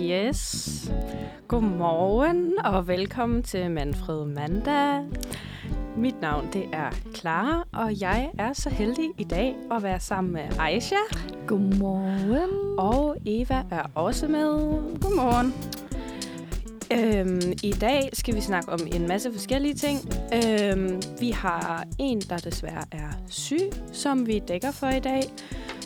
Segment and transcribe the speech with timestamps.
[0.00, 0.90] Yes.
[1.48, 5.04] Godmorgen og velkommen til Manfred Mandag.
[5.96, 10.32] Mit navn det er Clara, og jeg er så heldig i dag at være sammen
[10.32, 10.96] med Aisha.
[11.46, 12.78] Godmorgen.
[12.78, 14.50] Og Eva er også med.
[15.00, 15.54] Godmorgen.
[16.92, 19.98] Øhm, I dag skal vi snakke om en masse forskellige ting.
[20.34, 25.22] Øhm, vi har en, der desværre er syg, som vi dækker for i dag.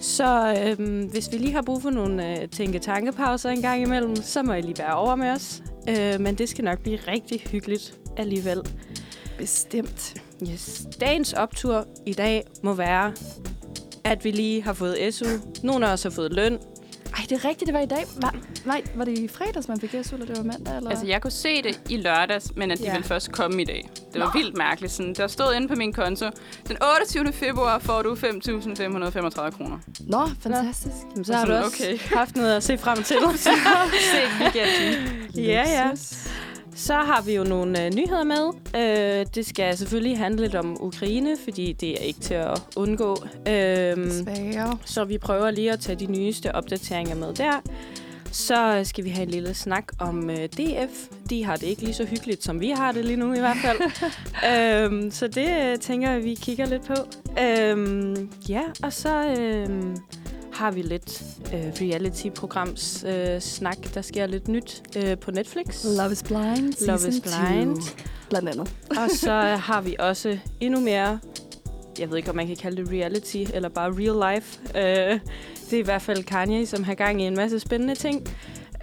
[0.00, 4.42] Så øhm, hvis vi lige har brug for nogle øh, tænke-tankepauser en gang imellem, så
[4.42, 5.62] må I lige være over med os.
[5.88, 8.58] Øh, men det skal nok blive rigtig hyggeligt alligevel.
[9.38, 10.22] Bestemt.
[10.52, 10.86] Yes.
[11.00, 13.12] Dagens optur i dag må være,
[14.04, 15.24] at vi lige har fået SU.
[15.62, 16.58] Nogle af os har fået løn.
[17.30, 18.04] Det er rigtigt, det var i dag.
[18.16, 18.34] Var,
[18.64, 20.76] nej, var det i fredags, man fik SU, eller det var mandag?
[20.76, 20.90] Eller?
[20.90, 22.88] Altså, jeg kunne se det i lørdags, men at de Ja.
[22.88, 22.94] ja.
[22.94, 23.90] ville først komme i dag.
[24.12, 24.38] Det var Nå.
[24.40, 24.92] vildt mærkeligt.
[24.92, 26.24] Sådan, der stod inde på min konto,
[26.68, 27.32] den 28.
[27.32, 29.78] februar får du 5.535 kroner.
[30.00, 30.94] Nå, fantastisk.
[31.10, 31.98] Jamen, så har du Sådan, også okay.
[32.16, 33.16] haft noget at se frem til.
[33.38, 33.50] Se
[34.40, 35.34] weekenden.
[35.34, 35.90] Ja, ja.
[36.74, 38.50] Så har vi jo nogle øh, nyheder med.
[38.76, 43.16] Øh, det skal selvfølgelig handle lidt om Ukraine, fordi det er ikke til at undgå.
[43.46, 44.78] Desværre.
[44.84, 47.62] så vi prøver lige at tage de nyeste opdateringer med der.
[48.32, 51.08] Så skal vi have en lille snak om øh, DF.
[51.30, 53.56] De har det ikke lige så hyggeligt, som vi har det lige nu i hvert
[53.56, 53.78] fald.
[54.92, 56.94] øhm, så det øh, tænker jeg, vi kigger lidt på.
[57.42, 59.96] Øhm, ja, og så øhm,
[60.52, 61.22] har vi lidt
[61.54, 63.94] øh, reality-programs øh, snak.
[63.94, 65.84] Der sker lidt nyt øh, på Netflix.
[65.98, 66.86] Love is Blind.
[66.86, 67.76] Love is Blind.
[67.76, 68.74] two, Blandt andet.
[68.90, 71.18] Og så har vi også endnu mere,
[71.98, 74.60] jeg ved ikke, om man kan kalde det reality, eller bare real life.
[74.74, 75.20] Øh,
[75.70, 78.28] det er i hvert fald Kanye, som har gang i en masse spændende ting,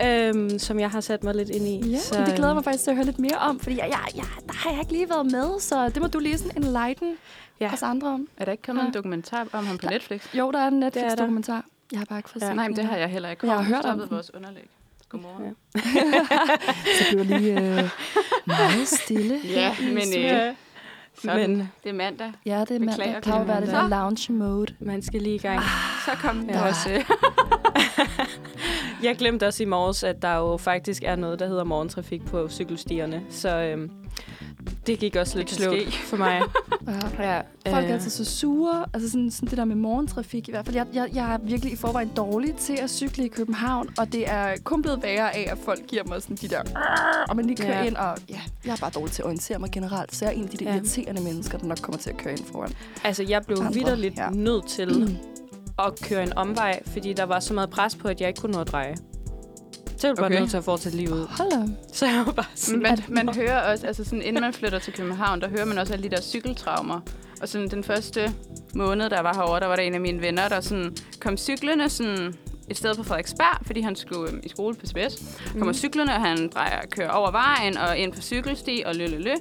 [0.03, 1.89] øh, som jeg har sat mig lidt ind i.
[1.89, 4.15] Ja, så, det glæder mig faktisk til at høre lidt mere om, fordi jeg, jeg,
[4.15, 7.13] jeg, der har jeg ikke lige været med, så det må du lige sådan enlighten
[7.59, 7.73] Ja.
[7.73, 8.27] os andre om.
[8.37, 8.87] Er der ikke kommet Ja.
[8.87, 10.35] en dokumentar om ham på Netflix?
[10.35, 10.79] Jo, der er en der.
[10.79, 11.65] Netflix-dokumentar.
[11.91, 12.47] Jeg har bare ikke fået Ja.
[12.47, 13.47] set Nej, men det har jeg heller ikke.
[13.47, 14.11] Jeg har hørt om den.
[14.11, 14.69] vores underlæg.
[15.09, 15.43] Godmorgen.
[15.45, 15.51] Ja.
[16.99, 17.89] Så blev jeg lige øh,
[18.47, 19.39] meget stille.
[19.43, 20.53] Ja, men øh,
[21.21, 21.49] sådan.
[21.49, 22.31] Men det er mandag.
[22.45, 23.21] Ja, det er Beklager, mandag.
[23.21, 24.73] Klar at være det der lounge mode.
[24.79, 25.61] man skal lige i gang.
[26.05, 26.57] Så kom Ja.
[26.57, 26.67] ja.
[26.67, 26.89] også.
[29.03, 32.49] Jeg glemte også i morges, at der jo faktisk er noget, der hedder morgentrafik på
[32.49, 33.23] cykelstierne.
[33.29, 33.89] Så øh,
[34.87, 36.41] det gik også lidt sløvt for mig.
[36.41, 36.43] Ja.
[37.19, 37.37] Ja,
[37.71, 38.85] Folk øh, er altså så sure.
[38.93, 40.75] Altså sådan, sådan det der med morgentrafik i hvert fald.
[40.75, 44.29] Jeg, jeg, jeg er virkelig i forvejen dårlig til at cykle i København, og det
[44.29, 46.61] er kun blevet værre af, at folk giver mig sådan de der...
[47.29, 47.83] Og man lige kører Ja.
[47.85, 50.15] ind, og ja, jeg er bare dårlig til at orientere mig generelt.
[50.15, 50.75] Så jeg er en af de der Ja.
[50.77, 52.71] irriterende mennesker, der nok kommer til at køre ind foran.
[53.03, 54.29] Altså, jeg blev vidderligt ja.
[54.29, 55.19] nødt til
[55.79, 58.51] at køre en omvej, fordi der var så meget pres på, at jeg ikke kunne
[58.51, 58.95] nå at dreje.
[59.97, 60.39] Så jeg var bare Okay.
[60.39, 61.27] nødt til at fortsætte livet.
[61.29, 61.73] Hold da.
[61.93, 64.93] Så jeg var bare sådan, Man, man hører også, altså sådan, inden man flytter til
[64.93, 66.99] København, der hører man også alle de der cykeltraumer.
[67.41, 68.33] Og sådan den første
[68.75, 71.89] måned, der var herovre, der var der en af mine venner, der sådan kom cyklende
[71.89, 72.33] sådan
[72.69, 75.39] et sted på Frederiksberg, fordi han skulle øhm, i skole på SBS.
[75.57, 79.17] Kommer cyklerne, og han drejer, kører over vejen og ind på cykelsti og lø, lø,
[79.17, 79.33] lø.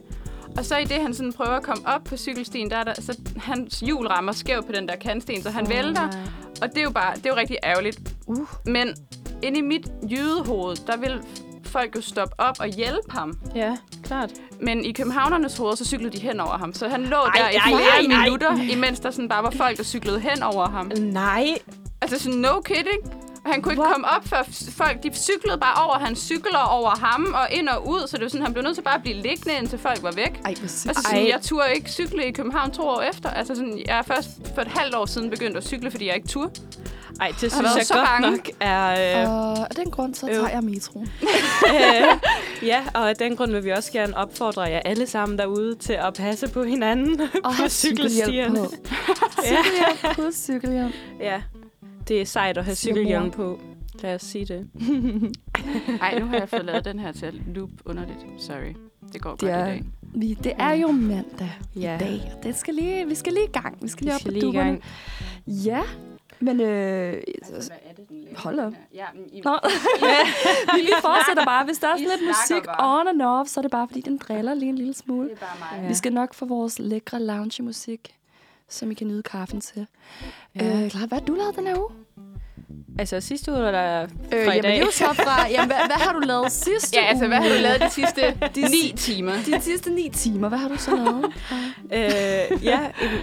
[0.58, 2.94] Og så i det, han sådan prøver at komme op på cykelstien, der er der,
[2.94, 6.10] så hans hjul rammer skævt på den der kantsten, så han oh, vælter.
[6.10, 6.20] nej.
[6.62, 8.00] Og det er jo bare, det er jo rigtig ærgerligt.
[8.26, 8.48] Uh.
[8.66, 8.94] Men
[9.42, 11.20] inde i mit jydehoved, der vil
[11.64, 13.38] folk jo stoppe op og hjælpe ham.
[13.54, 14.30] Ja, klart.
[14.60, 16.72] Men i københavnernes hoved, så cyklede de hen over ham.
[16.72, 18.24] Så han lå Ej, der i flere ej, ej.
[18.24, 20.92] minutter, imens der sådan bare var folk, der cyklede hen over ham.
[20.98, 21.46] Nej.
[22.02, 23.25] Altså sådan, no kidding.
[23.46, 23.92] Og han kunne ikke What?
[23.92, 27.68] komme op, før f- folk de cyklede bare over hans cykler over ham og ind
[27.68, 28.06] og ud.
[28.08, 30.12] Så det var sådan, han blev nødt til bare at blive liggende, indtil folk var
[30.12, 30.40] væk.
[30.44, 31.06] Ej, Altså sindssygt.
[31.06, 33.30] sådan, jeg turde ikke cykle i København to år efter.
[33.30, 36.14] Altså sådan, jeg er først for et halvt år siden begyndt at cykle, fordi jeg
[36.14, 36.50] ikke turde.
[37.20, 38.30] Ej, det synes jeg så godt bange.
[38.30, 39.22] nok er...
[39.24, 40.34] Øh, Og af den grund, så øv.
[40.34, 41.12] tager jeg metroen.
[41.68, 42.18] øh,
[42.70, 45.92] ja, og af den grund vil vi også gerne opfordre jer alle sammen derude til
[45.92, 48.58] at passe på hinanden Og på have cykelhjelm cykelstierne.
[48.58, 48.70] på.
[49.44, 50.92] Cykelhjelm på cykelhjelm.
[51.20, 51.42] Ja,
[52.08, 53.60] det er sejt at have cykelhjelm på.
[54.02, 54.68] Lad os sige det.
[56.02, 58.18] Ej, nu har jeg fået lavet den her til at loop underligt.
[58.38, 58.74] Sorry.
[59.12, 59.84] Det går godt Det i er, dag.
[60.02, 61.96] vi, det er jo mandag Ja.
[61.96, 62.32] i dag.
[62.36, 63.78] og Det skal lige, vi skal lige i gang.
[63.82, 64.80] Vi skal lige Vi op skal på lige i dupperne.
[65.46, 65.82] Ja,
[66.40, 67.12] men øh,
[67.52, 68.06] Altså, hvad er det,
[68.36, 68.72] Hold op.
[68.94, 69.50] Ja, men i, Nå.
[70.76, 71.64] vi, vi fortsætter bare.
[71.64, 73.00] Hvis der er I sådan lidt musik bare.
[73.00, 75.28] on and off, så er det bare, fordi den driller lige en lille smule.
[75.28, 75.82] det er bare mig.
[75.82, 75.88] Ja.
[75.88, 78.14] Vi skal nok få vores lækre lounge-musik,
[78.68, 79.86] som I kan nyde kaffen til.
[80.56, 80.82] Ja.
[80.84, 81.88] Øh, klar, hvad har du lavet den her uge?
[82.98, 84.72] Altså sidste uge, eller Øh, fra i jamen, dag?
[84.72, 85.48] det er jo så fra...
[85.54, 88.20] Jamen, hvad, hvad har du lavet sidste Ja, altså, hvad har du lavet de sidste
[88.54, 89.32] De ni timer?
[89.32, 91.24] De sidste ni timer, hvad har du så lavet?
[91.96, 92.80] øh, ja,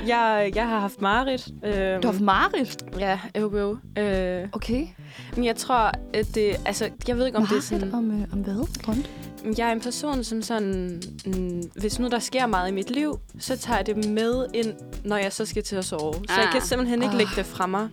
[0.08, 1.48] jeg, jeg har haft mareridt.
[1.64, 2.78] Øh, Du har haft Marit.
[3.00, 3.78] Ja, jo, jo.
[4.02, 4.88] Øh, Okay.
[5.36, 6.56] men jeg tror, at det...
[6.66, 7.94] Altså, jeg ved ikke, om det er sådan...
[7.94, 8.84] Om, øh, om hvad?
[8.86, 9.10] Drømte?
[9.58, 11.02] Jeg er en person, som sådan...
[11.26, 14.74] Mm, hvis nu der sker meget i mit liv, så tager jeg det med ind,
[15.06, 16.14] når jeg så skal til at sove.
[16.14, 16.52] Så jeg Ah.
[16.52, 17.18] kan simpelthen ikke Ah.
[17.18, 17.90] lægge det fra mig.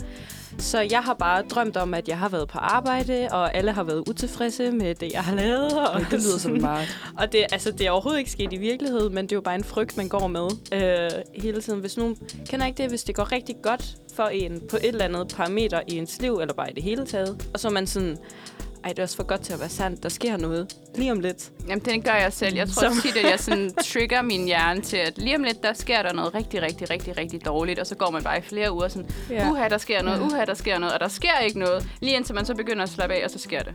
[0.59, 3.83] Så jeg har bare drømt om, at jeg har været på arbejde, og alle har
[3.83, 5.73] været utilfredse med det, jeg har lavet.
[5.89, 6.89] Og det lyder sådan meget.
[7.19, 9.55] Og det, altså, det er overhovedet ikke sket i virkeligheden, men det er jo bare
[9.55, 11.11] en frygt, man går med øh,
[11.43, 11.81] hele tiden.
[11.81, 12.17] Hvis nogen
[12.49, 15.81] kender ikke det, hvis det går rigtig godt for en på et eller andet parameter
[15.89, 18.19] i ens liv, eller bare i det hele taget, og så er man sådan,
[18.85, 20.03] ej, det er også for godt til at være sandt.
[20.03, 21.51] Der sker noget lige om lidt.
[21.69, 22.55] Jamen, det gør jeg selv.
[22.57, 25.63] Jeg tror Som- tit, at jeg sådan trigger min hjerne til, at lige om lidt,
[25.63, 28.43] der sker der noget rigtig, rigtig, rigtig, rigtig dårligt, og så går man bare i
[28.43, 29.51] flere uger sådan, Ja.
[29.51, 32.35] uha, der sker noget, uha, der sker noget, og der sker ikke noget, lige indtil
[32.35, 33.73] man så begynder at slappe af, og så sker det.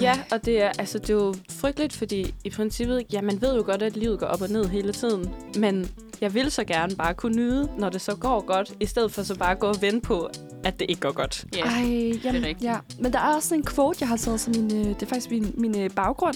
[0.00, 3.54] Ja, og det er, altså, det er jo frygteligt, fordi i princippet, ja, man ved
[3.56, 5.34] jo godt, at livet går op og ned hele tiden.
[5.58, 5.90] Men
[6.20, 9.22] jeg vil så gerne bare kunne nyde, når det så går godt, i stedet for
[9.22, 10.28] så bare at gå og vente på,
[10.64, 11.44] at det ikke går godt.
[11.56, 11.60] Ja.
[11.64, 11.82] Ej,
[12.24, 12.62] jamen, rigtigt.
[12.62, 12.76] ja.
[13.00, 15.06] Men der er også sådan en quote, jeg har taget som min, øh, det er
[15.06, 16.34] faktisk min, min øh, baggrund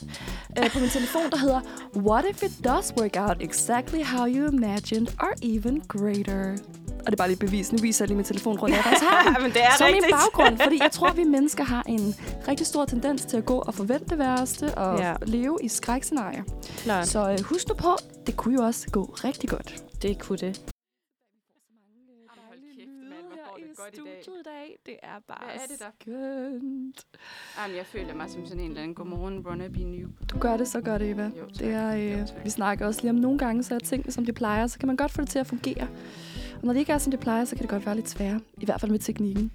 [0.58, 1.60] øh, på min telefon, der hedder
[1.96, 6.56] What if it does work out exactly how you imagined or even greater?
[6.98, 7.72] Og det er bare lige bevis.
[7.72, 8.74] Nu viser jeg lige min telefon rundt.
[8.74, 10.12] Jeg faktisk har men det er som min rigtigt.
[10.14, 12.14] baggrund, fordi jeg tror, vi mennesker har en
[12.48, 15.14] rigtig stor tendens til at gå og forvente det værste og Ja.
[15.26, 16.42] leve i skrækscenarier.
[17.04, 17.96] Så øh, husk nu på,
[18.28, 19.84] det kunne jo også gå rigtig godt.
[20.02, 20.70] Det kunne det.
[24.22, 24.78] studiet i dag.
[24.86, 25.90] Det er bare Hvad er det der?
[26.00, 27.06] skønt.
[27.58, 30.10] Jamen, jeg føler mig som sådan en eller anden godmorgen wannabe noob.
[30.30, 31.30] Du gør det så godt, Eva.
[31.38, 31.58] Jo, tak.
[31.58, 32.44] Det er, Jo, øh, tak.
[32.44, 34.86] vi snakker også lige om nogle gange, så er tingene, som de plejer, så kan
[34.86, 35.88] man godt få det til at fungere.
[36.60, 38.40] Og når det ikke er, som det plejer, så kan det godt være lidt sværere.
[38.60, 39.50] I hvert fald med teknikken.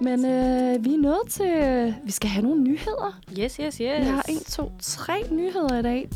[0.00, 1.94] Men øh, vi er nået til...
[2.04, 3.20] Vi skal have nogle nyheder.
[3.38, 3.78] Yes, yes, yes.
[3.78, 6.08] Vi har en, to, tre nyheder i dag.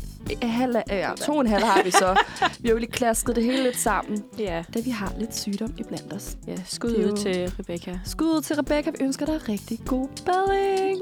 [0.43, 2.15] Halv, øh, to og en halv har vi så.
[2.61, 5.73] Vi har jo lige klasket det hele lidt sammen, Ja, da vi har lidt sygdom
[5.77, 6.37] i blandt os.
[6.47, 7.99] ja skud Det er ud til Rebecca.
[8.05, 8.91] Skud ud til Rebecca.
[8.91, 10.99] Vi ønsker dig rigtig god bedring.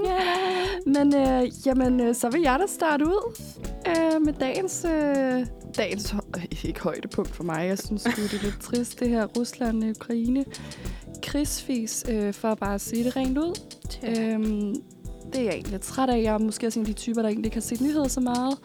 [0.85, 3.35] Men øh, jamen, øh, så vil jeg da starte ud
[3.87, 5.45] øh, med dagens, øh,
[5.77, 6.15] dagens
[6.63, 7.67] ikke højdepunkt for mig.
[7.67, 10.45] Jeg synes det er lidt trist, det her Rusland-Ukraine
[11.23, 13.59] krigsfis, øh, for at bare sige det rent ud.
[14.03, 14.75] Øhm,
[15.33, 16.21] det er jeg egentlig træt af.
[16.23, 18.19] Jeg er måske også en af de typer, der egentlig ikke har set nyheder så
[18.19, 18.57] meget.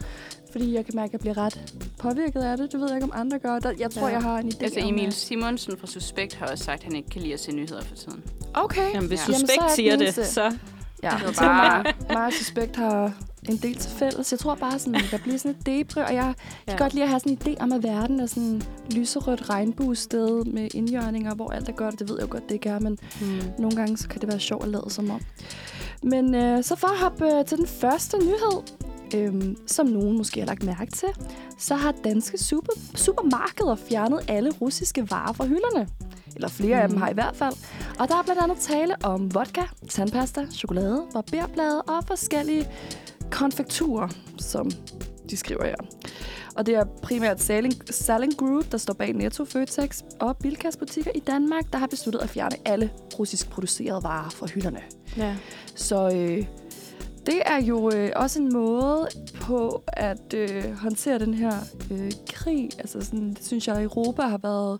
[0.51, 2.71] Fordi jeg kan mærke, at jeg bliver ret påvirket af det.
[2.71, 3.59] Det ved jeg ikke, om andre gør.
[3.59, 4.13] Der, jeg tror, Ja.
[4.13, 6.83] jeg har en idé Altså, om, Emil at- Simonsen fra Suspekt har også sagt, at
[6.83, 8.23] han ikke kan lide at se nyheder for tiden.
[8.53, 8.93] Okay.
[8.93, 9.23] Jamen, hvis Ja.
[9.31, 9.33] ja.
[9.33, 10.43] Jamen, så suspekt jeg siger det, så...
[11.03, 13.13] Ja, Det var bare- og Suspekt har
[13.49, 14.31] en del til fælles.
[14.31, 16.35] Jeg tror bare, sådan, jeg bliver sådan lidt depre, og jeg kan
[16.67, 16.75] Ja.
[16.77, 18.61] godt lide at have sådan en idé om, at verden er sådan
[18.91, 21.99] lyserødt regnbuested med indjørninger, hvor alt er godt.
[21.99, 23.41] Det ved jeg jo godt, det ikke er, men Hmm.
[23.59, 25.21] nogle gange så kan det være sjovt at lade som om.
[26.03, 28.61] Men øh, så for at hoppe øh, til den første nyhed,
[29.15, 31.07] øhm, som nogen måske har lagt mærke til,
[31.59, 35.87] så har danske super, supermarkeder fjernet alle russiske varer fra hylderne.
[36.35, 36.81] Eller flere mm.
[36.83, 37.53] af dem har i hvert fald.
[37.99, 42.67] Og der er blandt andet tale om vodka, tandpasta, chokolade, barberblade og forskellige
[43.33, 44.07] konfekturer,
[44.37, 44.71] som
[45.29, 45.75] de skriver her.
[46.55, 51.11] Og det er primært Saling, Saling Group, der står bag Netto, Føtex og Bilkas butikker
[51.15, 52.89] i Danmark, der har besluttet at fjerne alle
[53.19, 54.81] russisk producerede varer fra hylderne.
[55.17, 55.35] Ja.
[55.75, 56.45] Så øh,
[57.25, 59.07] det er jo øh, også en måde
[59.41, 61.53] på at øh, håndtere den her
[61.91, 62.69] øh, krig.
[62.79, 64.79] Altså sådan, det synes jeg, Europa har været,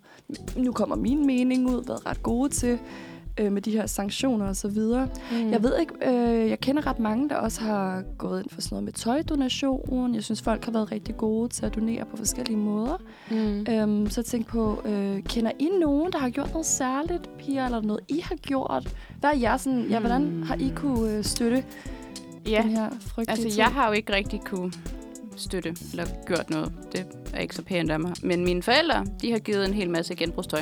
[0.58, 2.80] nu kommer min mening ud, været ret gode til
[3.40, 5.08] øh, med de her sanktioner og så videre.
[5.32, 5.52] Mm.
[5.52, 8.74] Jeg ved ikke, øh, jeg kender ret mange, der også har gået ind for sådan
[8.76, 10.16] noget med tøjdonation.
[10.16, 12.98] Jeg synes, folk har været rigtig gode til at donere på forskellige måder.
[13.32, 13.66] Mm.
[13.70, 17.82] Øhm, så tænkte på, øh, kender I nogen, der har gjort noget særligt, piger, eller
[17.82, 18.96] noget, I har gjort?
[19.20, 21.64] Hvad er jer sådan, ja, hvordan har I kunne øh, støtte
[22.48, 23.58] Ja, den her frygtelige altså tid?
[23.58, 24.72] jeg har jo ikke rigtig kunne
[25.38, 26.72] støtte eller gjort noget.
[26.92, 28.14] Det er ikke så pænt af mig.
[28.24, 30.62] Men mine forældre, de har givet en hel masse genbrugstøj.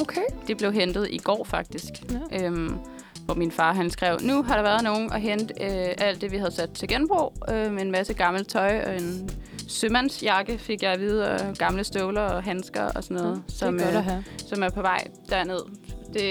[0.00, 0.22] Okay.
[0.46, 1.92] Det blev hentet i går faktisk.
[2.30, 2.46] Ja.
[2.46, 2.78] Øhm,
[3.24, 6.32] hvor min far han skrev, nu har der været nogen at hente øh, alt det,
[6.32, 7.32] vi havde sat til genbrug.
[7.50, 9.30] Øh, med en masse gammelt tøj og en
[9.68, 13.74] sømandsjakke, fik jeg at vide, og gamle støvler og handsker og sådan noget, er som,
[13.74, 14.06] øh,
[14.36, 15.60] som er på vej derned.
[16.06, 16.22] Det,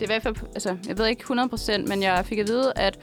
[0.00, 2.72] det er i hvert fald, altså, jeg ved ikke 100%, men jeg fik at vide,
[2.76, 2.98] at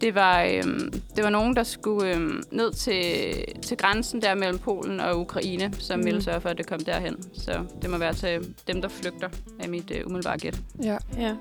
[0.00, 4.58] det var, øhm, det var nogen, der skulle øhm, ned til, til grænsen der mellem
[4.58, 6.06] Polen og Ukraine, som mm.
[6.06, 7.16] ville sørge for, at det kom derhen.
[7.32, 9.28] Så det må være til dem, der flygter,
[9.60, 10.60] af mit øh, umiddelbare gæt.
[10.82, 10.96] Ja.
[11.18, 11.34] Ja.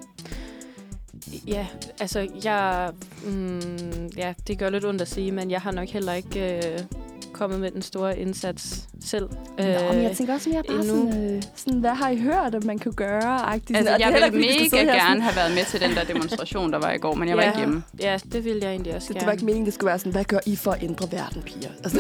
[1.48, 1.68] Ja,
[2.00, 2.92] altså jeg...
[3.26, 6.80] Mm, ja, det gør lidt ondt at sige, men jeg har nok heller ikke øh,
[7.40, 9.30] kommet med den store indsats selv.
[9.58, 11.12] Nå, men jeg tænker også mere bare endnu.
[11.12, 13.24] sådan, øh, sådan, hvad har I hørt, at man kunne gøre?
[13.42, 16.72] Agtigt, Altså, sådan, det jeg ville mega gerne have været med til den der demonstration,
[16.74, 17.50] der var i går, men jeg var Ja.
[17.50, 17.84] ikke hjemme.
[18.00, 19.20] Ja, det vil jeg egentlig også Så gerne.
[19.20, 21.42] det var ikke meningen, det skulle være sådan, hvad gør I for at ændre verden,
[21.42, 21.70] piger?
[21.84, 22.00] Altså,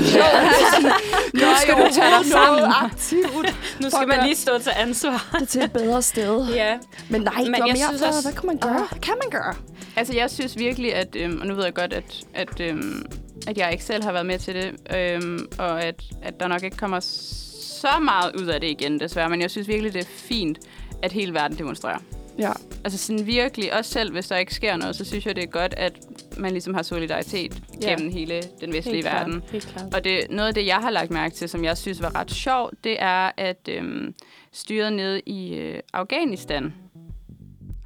[1.33, 2.63] Nu skal du tage dig sammen.
[2.83, 4.23] aktivt Nu skal man ja.
[4.25, 5.35] lige stå til ansvar.
[5.39, 6.47] det til et bedre sted.
[6.53, 6.77] ja.
[7.09, 8.85] Men nej, Men jeg mere, synes hvad, også- hvad kan man gøre?
[8.91, 9.55] Hvad kan man gøre?
[9.95, 11.15] Altså, jeg synes virkelig, at...
[11.15, 12.03] Øhm, og nu ved jeg godt, at,
[12.33, 13.05] at, øhm,
[13.47, 16.63] at jeg ikke selv har været med til det, øhm, og at, at der nok
[16.63, 19.29] ikke kommer så meget ud af det igen, desværre.
[19.29, 20.59] Men jeg synes virkelig, det er fint,
[21.01, 21.99] at hele verden demonstrerer.
[22.39, 22.51] Ja.
[22.83, 25.47] Altså sådan virkelig, også selv hvis der ikke sker noget, så synes jeg, det er
[25.47, 25.93] godt, at
[26.37, 27.89] man ligesom har solidaritet Ja.
[27.89, 29.33] gennem hele den vestlige verden.
[29.33, 29.51] Klart.
[29.51, 29.93] Helt klart.
[29.95, 32.31] Og det, noget af det, jeg har lagt mærke til, som jeg synes var ret
[32.31, 34.13] sjovt, det er, at øhm,
[34.51, 36.73] styret nede i øh, Afghanistan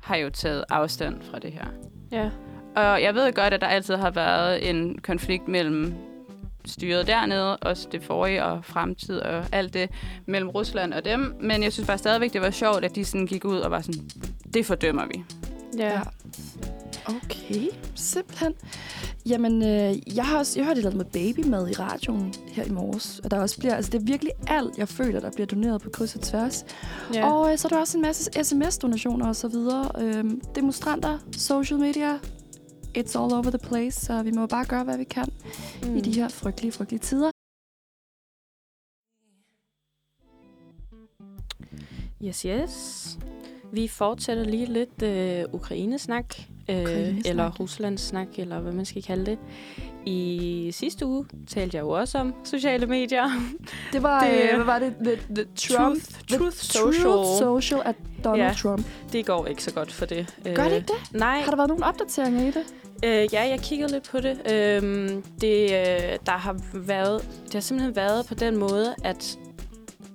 [0.01, 1.65] har jo taget afstand fra det her.
[2.11, 2.29] Ja.
[2.75, 5.93] Og jeg ved godt, at der altid har været en konflikt mellem
[6.65, 9.89] styret dernede, også det forrige og fremtid og alt det,
[10.25, 11.35] mellem Rusland og dem.
[11.41, 13.81] Men jeg synes bare stadigvæk, det var sjovt, at de sådan gik ud og var
[13.81, 14.09] sådan,
[14.53, 15.23] det fordømmer vi.
[15.77, 15.87] Ja.
[15.93, 16.01] Ja.
[17.05, 18.53] Okay, simpelthen.
[19.25, 22.63] Jamen, øh, jeg har også jeg hørte et eller andet med babymad i radioen her
[22.63, 23.21] i morges.
[23.23, 25.89] Og der også bliver, altså det er virkelig alt, jeg føler, der bliver doneret på
[25.89, 26.65] kryds og tværs.
[27.13, 27.31] ja.
[27.31, 29.91] Og øh, så er der også en masse sms-donationer og så videre.
[29.99, 32.19] Øhm, demonstranter, social media,
[32.97, 34.05] it's all over the place.
[34.05, 35.27] Så vi må bare gøre, hvad vi kan
[35.83, 35.95] mm.
[35.95, 37.31] i de her frygtelige, frygtelige tider.
[42.23, 43.17] Yes, yes.
[43.73, 46.25] Vi fortsætter lige lidt øh, Ukraine-snak,
[46.69, 47.25] øh, Ukraine-snak.
[47.29, 49.37] eller Rusland-snak, eller hvad man skal kalde det.
[50.05, 53.23] I sidste uge talte jeg jo også om sociale medier.
[53.93, 54.93] Det var, Det- det, øh, hvad var det?
[55.03, 57.03] The, the Trump, Truth, the Truth Social.
[57.03, 57.27] Truth
[57.61, 58.53] Social at Donald Ja.
[58.57, 58.85] Trump.
[59.13, 60.35] Det går ikke så godt for det.
[60.55, 61.19] Gør det ikke det?
[61.19, 61.39] Nej.
[61.39, 62.63] Har der været nogle opdateringer i det?
[63.05, 64.51] Øh, ja, jeg kiggede lidt på det.
[64.53, 69.37] Øhm, det, øh, der har været, det har simpelthen været på den måde, at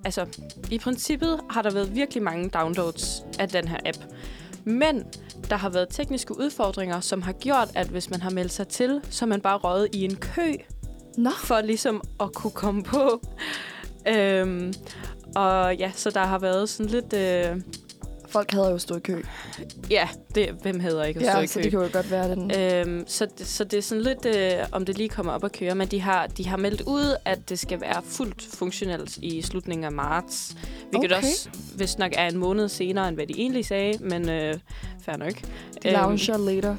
[0.04, 0.26] altså,
[0.70, 3.98] i princippet har der været virkelig mange downloads af den her app.
[4.64, 5.04] Men
[5.50, 9.00] der har været tekniske udfordringer, som har gjort, at hvis man har meldt sig til,
[9.10, 10.54] så er man bare røget i en kø
[11.18, 13.20] Nå, for ligesom at kunne komme på.
[14.08, 14.74] Øhm,
[15.36, 17.12] og ja, så der har været sådan lidt...
[17.12, 17.60] Øh,
[18.30, 19.22] folk havde jo stået i kø.
[19.90, 21.62] ja, det, hvem hedder ikke at stå Ja, i så kø?
[21.62, 22.50] det kan jo godt være den.
[22.60, 25.74] Øhm, så, så det er sådan lidt, øh, om det lige kommer op at køre,
[25.74, 29.84] men de har, de har meldt ud, at det skal være fuldt funktionelt i slutningen
[29.84, 30.56] af marts.
[30.90, 31.22] Hvilket Okay.
[31.26, 34.54] også vist nok er en måned senere, end hvad de egentlig sagde, men øh,
[35.08, 35.34] fair nok.
[35.82, 36.76] De launcher later.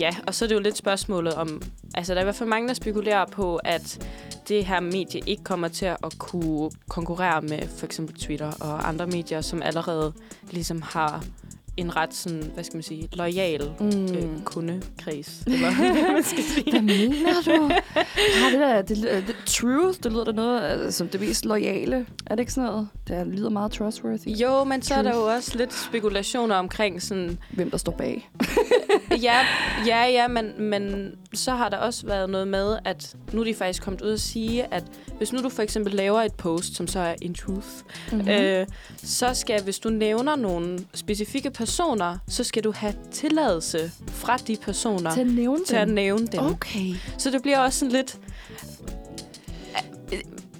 [0.00, 1.62] Ja, og så er det jo lidt spørgsmålet om...
[1.94, 4.08] Altså, der er i hvert fald mange, der spekulerer på, at
[4.48, 9.06] det her medie ikke kommer til at kunne konkurrere med for eksempel Twitter og andre
[9.06, 10.12] medier, som allerede
[10.50, 11.24] ligesom har
[11.76, 13.86] en ret sådan, hvad skal man sige, lojal Mm.
[14.14, 15.42] øh, kundekreds.
[15.46, 16.70] Eller hvad man skal sige.
[16.70, 17.70] Hvad mener du?
[18.40, 22.06] Har det der, det, det, truth, det lyder da noget øh, som det mest loyale.
[22.26, 22.88] Er det ikke sådan noget?
[23.08, 24.28] Det lyder meget trustworthy.
[24.28, 27.38] Jo, men så er der jo også lidt spekulationer omkring sådan...
[27.50, 28.30] Hvem der står bag.
[29.10, 29.46] Ja,
[29.86, 33.54] ja, ja men, men så har der også været noget med, at nu er de
[33.54, 34.84] faktisk kommet ud og sige, at
[35.18, 37.66] hvis nu du for eksempel laver et post, som så er in truth,
[38.12, 38.28] Mm-hmm.
[38.28, 44.36] øh, så skal, hvis du nævner nogle specifikke personer, så skal du have tilladelse fra
[44.36, 45.94] de personer til at nævne til at dem.
[45.94, 46.40] nævne dem.
[46.40, 46.94] Okay.
[47.18, 48.18] Så det bliver også sådan lidt...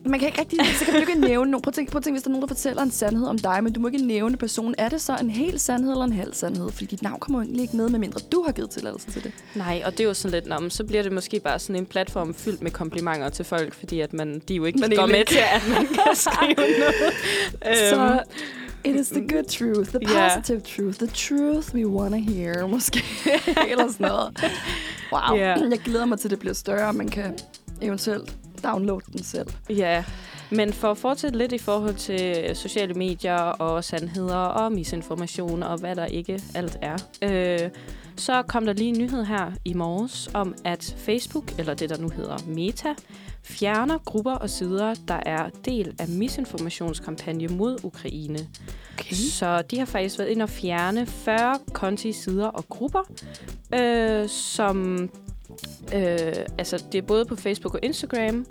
[0.08, 0.58] Man kan ikke rigtig...
[0.78, 1.62] Så kan du ikke nævne nogen.
[1.62, 3.38] Prøv at tænke, prøv at tænke, hvis der er nogen, der fortæller en sandhed om
[3.38, 4.74] dig, men du må ikke nævne personen.
[4.78, 6.70] Er det så en hel sandhed eller en halv sandhed?
[6.72, 9.32] Fordi dit navn kommer jo egentlig ikke med, medmindre du har givet tilladelse til det.
[9.54, 11.86] Nej, og det er jo sådan lidt, men så bliver det måske bare sådan en
[11.86, 15.06] platform fyldt med komplimenter til folk, fordi at man, de jo ikke Man man går
[15.06, 17.14] med ikke- til, at man kan skrive noget.
[17.90, 18.20] Så
[18.84, 23.02] it is the good truth, the positive truth, the truth we wanna hear, måske.
[23.70, 24.52] eller sådan noget.
[25.12, 25.36] Wow.
[25.38, 25.54] Ja.
[25.70, 27.38] Jeg glæder mig til, at det bliver større, man kan
[27.82, 29.48] eventuelt downloade den selv.
[29.70, 30.04] Ja,
[30.50, 35.78] men for at fortsætte lidt i forhold til sociale medier og sandheder og misinformation og
[35.78, 37.70] hvad der ikke alt er, øh,
[38.16, 41.98] så kom der lige en nyhed her i morges om, at Facebook, eller det der
[41.98, 42.94] nu hedder Meta,
[43.42, 48.38] fjerner grupper og sider, der er del af misinformationskampagne mod Ukraine.
[48.98, 49.14] Okay.
[49.14, 53.10] Så de har faktisk været inde og fjerne 40 konti, sider og grupper,
[53.74, 55.08] øh, som
[55.94, 58.46] øh, altså det er både på Facebook og Instagram,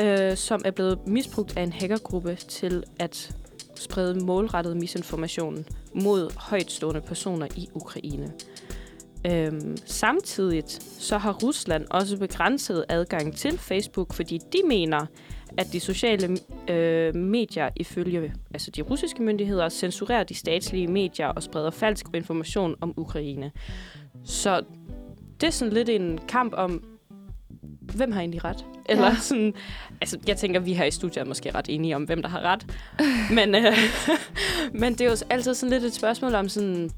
[0.00, 3.36] øh, som er blevet misbrugt af en hackergruppe til at
[3.74, 5.64] sprede målrettet misinformation
[5.94, 8.32] mod højtstående personer i Ukraine.
[9.26, 10.64] Øhm, samtidig
[10.98, 15.06] så har Rusland også begrænset adgang til Facebook, fordi de mener,
[15.58, 21.42] at de sociale øh, medier ifølge altså de russiske myndigheder censurerer de statslige medier og
[21.42, 23.52] spreder falsk information om Ukraine.
[24.24, 24.62] Så
[25.40, 26.82] det er sådan lidt en kamp om,
[27.94, 28.64] hvem har egentlig ret?
[28.88, 29.16] Eller Ja.
[29.16, 29.54] sådan,
[30.00, 32.40] altså jeg tænker, vi her i studiet er måske ret enige om, hvem der har
[32.40, 32.66] ret.
[33.36, 33.76] men, øh,
[34.80, 36.90] men det er jo altid sådan lidt et spørgsmål om sådan,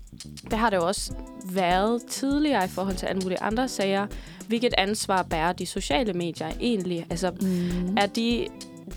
[0.50, 1.12] det har det jo også
[1.52, 4.06] været tidligere i forhold til alle mulige andre sager.
[4.48, 7.06] Hvilket ansvar bærer de sociale medier egentlig?
[7.10, 7.96] Altså, Mm.
[7.96, 8.46] er de,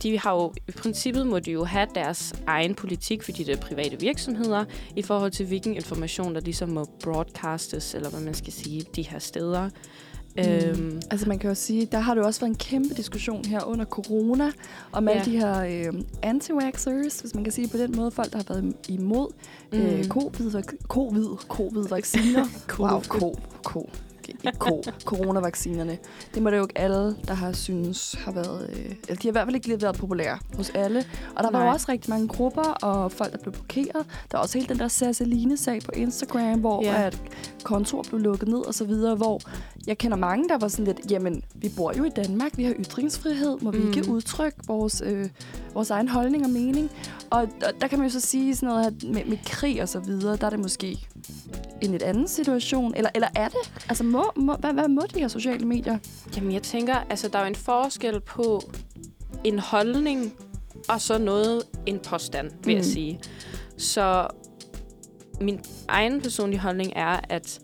[0.04, 3.62] de har jo, i princippet må de jo have deres egen politik, fordi det er
[3.62, 8.54] private virksomheder, i forhold til hvilken information, der ligesom må broadcastes, eller hvad man skal
[8.54, 9.70] sige, de her steder.
[10.38, 10.44] Mm.
[10.44, 13.46] Øhm, altså man kan jo sige, der har det jo også været en kæmpe diskussion
[13.46, 14.52] her under corona,
[14.92, 15.32] om alle Ja.
[15.32, 18.74] de her øh, anti-vaxxers, hvis man kan sige på den måde, folk der har været
[18.90, 19.28] imod
[19.74, 19.80] mm.
[19.80, 20.04] øh, Mm.
[20.10, 22.46] covid, covid, covid-vacciner.
[22.80, 23.30] wow, ko, ko.
[23.30, 23.90] Ikke ko,
[25.06, 25.98] coronavaccinerne.
[26.34, 28.70] Det må det jo ikke alle, der har synes har været...
[28.70, 28.78] Øh,
[29.08, 31.06] eller de har i hvert fald ikke lige været populære hos alle.
[31.36, 31.74] Og der var jo Nej.
[31.74, 34.06] også rigtig mange grupper, og folk, der blev blokeret.
[34.32, 37.02] Der er også hele den der Sasseline-sag på Instagram, hvor ja.
[37.04, 37.22] at
[37.64, 39.40] kontor blev lukket ned og så videre, hvor
[39.88, 42.74] jeg kender mange, der var sådan lidt, jamen, vi bor jo i Danmark, vi har
[42.80, 43.88] ytringsfrihed, må vi Mm.
[43.88, 45.30] ikke udtrykke vores, øh,
[45.74, 46.92] vores egen holdning og mening?
[47.34, 49.90] Og der, der kan man jo så sige sådan noget her med, med krig og
[49.90, 51.08] så videre, der er det måske
[51.82, 53.74] en lidt anden situation, eller, eller er det?
[53.90, 55.98] Altså, må, må, hvad, hvad må de her sociale medier?
[56.36, 58.62] Jamen, jeg tænker, altså, der er jo en forskel på
[59.44, 60.34] en holdning
[60.90, 62.78] og så noget, en påstand, vil mm.
[62.78, 63.20] jeg sige.
[63.78, 64.28] Så
[65.42, 67.60] min egen personlige holdning er, at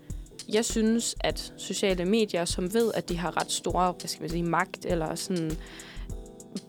[0.53, 4.29] jeg synes, at sociale medier, som ved, at de har ret store, hvad skal man
[4.29, 5.51] sige, magt, eller sådan,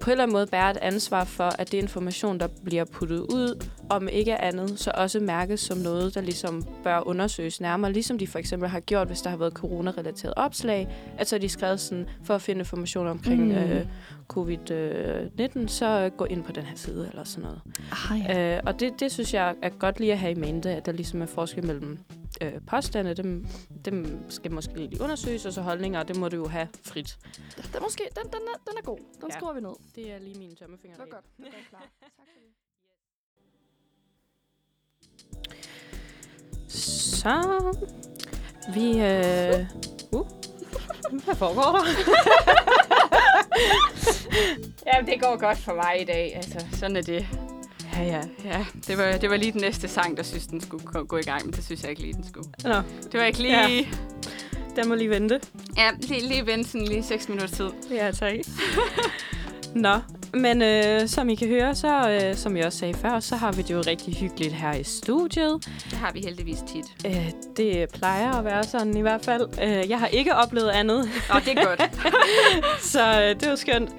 [0.00, 3.18] på en eller anden måde bærer et ansvar for, at det information, der bliver puttet
[3.18, 8.18] ud, om ikke andet, så også mærkes som noget, der ligesom bør undersøges nærmere, ligesom
[8.18, 11.80] de for eksempel har gjort, hvis der har været corona-relateret opslag, at så de skrevet
[11.80, 13.50] sådan, for at finde information omkring Mm.
[13.52, 13.86] øh,
[14.32, 17.60] covid-19, så gå ind på den her side, eller sådan noget.
[18.10, 18.56] Ah, Ja.
[18.56, 20.92] Øh, og det, det synes jeg er godt lige at have i mente, at der
[20.92, 21.98] ligesom er forskel mellem
[22.42, 23.46] øh, påstande, dem,
[23.84, 27.18] dem skal måske lige undersøges, og så holdninger, det må du jo have frit.
[27.72, 28.98] Den, måske, den, den, er, den er god.
[28.98, 29.36] Den Ja.
[29.36, 29.74] skriver vi ned.
[29.94, 30.96] Det er lige mine tommefinger.
[30.96, 31.24] Det var godt.
[31.36, 31.86] Det var klar.
[32.00, 32.30] Tak for det.
[36.72, 37.76] Så
[38.74, 38.86] vi...
[39.00, 39.66] Øh,
[40.12, 40.26] uh,
[41.24, 41.84] hvad foregår der?
[44.86, 46.36] Ja, det går godt for mig i dag.
[46.36, 47.26] Altså, sådan er det.
[47.96, 48.64] Ja, ja, ja.
[48.86, 51.44] Det var, det var lige den næste sang, der synes, den skulle gå- i gang,
[51.44, 52.48] men det synes jeg ikke lige, den skulle.
[52.64, 52.74] Nå,
[53.12, 53.76] Det var ikke lige...
[53.76, 53.84] Ja,
[54.76, 55.40] den må lige vente.
[55.76, 57.70] ja lige, lige vente sådan lige 6 minutter tid.
[57.90, 58.34] Ja, tak.
[59.74, 59.98] Nå,
[60.34, 63.52] men øh, som I kan høre, så øh, som jeg også sagde før, så har
[63.52, 65.66] vi det jo rigtig hyggeligt her i studiet.
[65.90, 67.06] Det har vi heldigvis tit.
[67.06, 69.46] Øh, det plejer at være sådan i hvert fald.
[69.62, 71.82] Øh, jeg har ikke oplevet andet, Nå, det er godt.
[72.92, 73.90] så øh, det var skønt.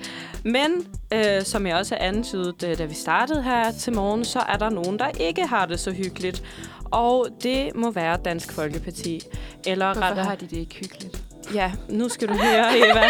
[0.44, 4.58] Men øh, som jeg også antydet, øh, da vi startede her til morgen, så er
[4.58, 6.44] der nogen, der ikke har det så hyggeligt.
[6.92, 9.22] Og det må være Dansk Folkeparti.
[9.68, 11.22] Eller Hvorfor rettere, har de det ikke hyggeligt?
[11.54, 13.04] Ja, nu skal du høre, Eva.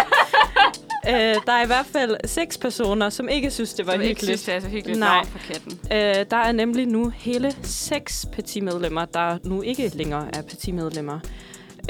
[1.36, 4.14] øh, der er i hvert fald seks personer, som ikke synes, det var Som ikke
[4.14, 4.40] hyggeligt.
[4.40, 5.00] synes, det er så hyggeligt.
[5.00, 5.16] Nej.
[5.16, 5.80] Nej, for katten.
[5.92, 11.20] Øh, der er nemlig nu hele seks partimedlemmer, der nu ikke længere er partimedlemmer.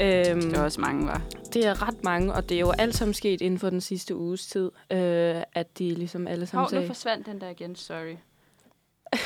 [0.00, 1.20] Øhm, Det var også mange, var.
[1.54, 4.16] Det er ret mange, og det er jo alt sammen sket inden for den sidste
[4.16, 7.76] uges tid, øh, at de ligesom alle sammen Hov, nu sagde, forsvandt den der igen.
[7.76, 8.16] Sorry.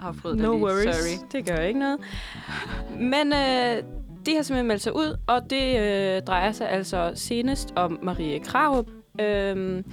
[0.00, 0.64] Afbrød dig no lige.
[0.64, 1.28] worries, Sorry.
[1.32, 2.00] det gør ikke noget.
[2.90, 3.82] Men øh,
[4.26, 8.40] de har simpelthen meldt sig ud, og det øh, drejer sig altså senest om Marie
[8.40, 8.86] Krarup,
[9.20, 9.84] øh,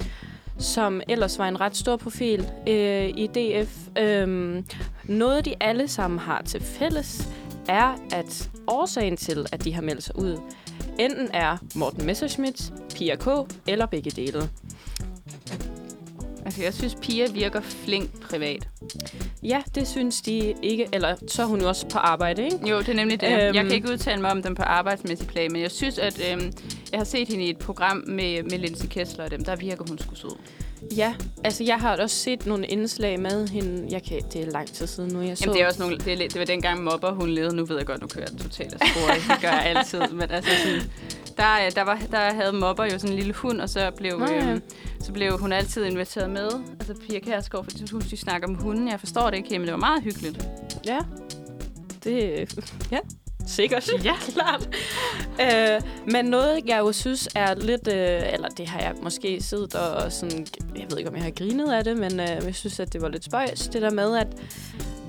[0.58, 3.88] som ellers var en ret stor profil øh, i DF.
[3.98, 4.64] Øh,
[5.04, 7.30] noget, de alle sammen har til fælles,
[7.68, 10.38] er, at årsagen til, at de har meldt sig ud,
[11.00, 13.28] enten er Morten Messerschmidt, Pia K.
[13.68, 14.50] eller begge dele.
[16.46, 18.68] Altså, jeg synes, Pia virker flink privat.
[19.44, 22.70] Ja, det synes de ikke, eller så er hun jo også på arbejde, ikke?
[22.70, 23.28] Jo, det er nemlig det.
[23.28, 23.40] Øhm.
[23.40, 23.56] Øhm.
[23.56, 26.54] Jeg kan ikke udtale mig om dem på arbejdsmæssig plan, men jeg synes, at øhm,
[26.92, 29.44] jeg har set hende i et program med, med Linse Kessler og dem.
[29.44, 30.38] Der virker hun sgu sød.
[30.98, 33.88] Ja, altså jeg har også set nogle indslag med hende.
[33.90, 35.44] Jeg kan, det er lang tid siden nu, jeg så.
[35.44, 37.56] Jamen, det, er også nogle, det, er, det var dengang mobber, hun levede.
[37.56, 39.22] Nu ved jeg godt, nu kører jeg totalt af sporet.
[39.30, 40.02] Det gør jeg altid.
[40.12, 40.82] Men altså sådan,
[41.38, 44.26] der, der, var, der havde mobber jo sådan en lille hund, og så blev, Nå
[44.26, 44.52] ja.
[44.52, 44.62] øhm,
[45.00, 46.50] så blev hun altid inviteret med.
[46.80, 48.88] Altså Pia Kærsgaard, for hun de snakker om hunden.
[48.88, 50.48] Jeg forstår det ikke, men det var meget hyggeligt.
[50.86, 51.00] Ja,
[52.04, 52.66] det...
[52.92, 53.00] Ja,
[53.48, 53.90] sikkert.
[54.04, 54.16] Ja.
[54.36, 54.70] klart.
[55.42, 57.88] øh, men noget, jeg jo synes er lidt...
[57.88, 60.48] Øh, eller det har jeg måske siddet og, sådan...
[60.76, 63.02] Jeg ved ikke, om jeg har grinet af det, men øh, jeg synes, at det
[63.02, 63.68] var lidt spøjs.
[63.68, 64.28] Det der med, at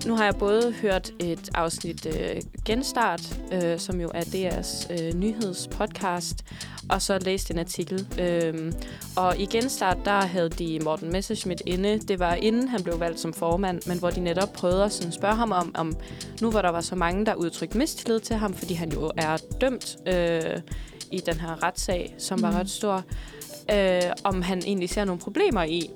[0.06, 5.14] nu har jeg både hørt et afsnit øh, Genstart, øh, som jo er DR's øh,
[5.14, 6.44] nyhedspodcast,
[6.90, 8.06] og så læst en artikel.
[8.18, 8.72] Øhm,
[9.16, 11.98] og i Genstart, der havde de Morten Messerschmidt inde.
[11.98, 15.12] Det var inden han blev valgt som formand, men hvor de netop prøvede at sådan
[15.12, 15.96] spørge ham om, om,
[16.40, 19.36] nu hvor der var så mange, der udtrykte mistillid til ham, fordi han jo er
[19.60, 20.60] dømt øh,
[21.10, 22.56] i den her retssag, som var Mm.
[22.56, 23.02] ret stor,
[23.72, 25.90] øh, om han egentlig ser nogle problemer i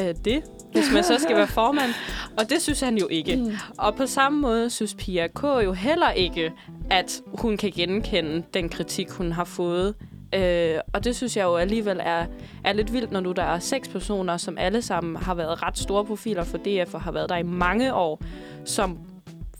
[0.00, 0.42] øh, det,
[0.72, 1.90] hvis man så skal være formand.
[2.38, 3.36] Og det synes han jo ikke.
[3.36, 3.52] Mm.
[3.78, 5.42] Og på samme måde synes Pia K.
[5.42, 6.52] jo heller ikke,
[6.90, 9.94] at hun kan genkende den kritik, hun har fået.
[10.34, 12.26] Øh, og det synes jeg jo alligevel er,
[12.64, 15.78] er lidt vildt, når nu der er seks personer, som alle sammen har været ret
[15.78, 18.22] store profiler for DF og har været der i mange år,
[18.64, 18.98] som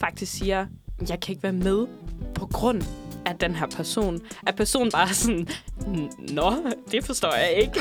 [0.01, 0.67] faktisk siger,
[1.09, 1.87] jeg kan ikke være med
[2.35, 2.83] på grund
[3.27, 4.21] af den her person.
[4.47, 5.49] At personen bare er sådan,
[6.19, 6.53] nå,
[6.91, 7.81] det forstår jeg ikke.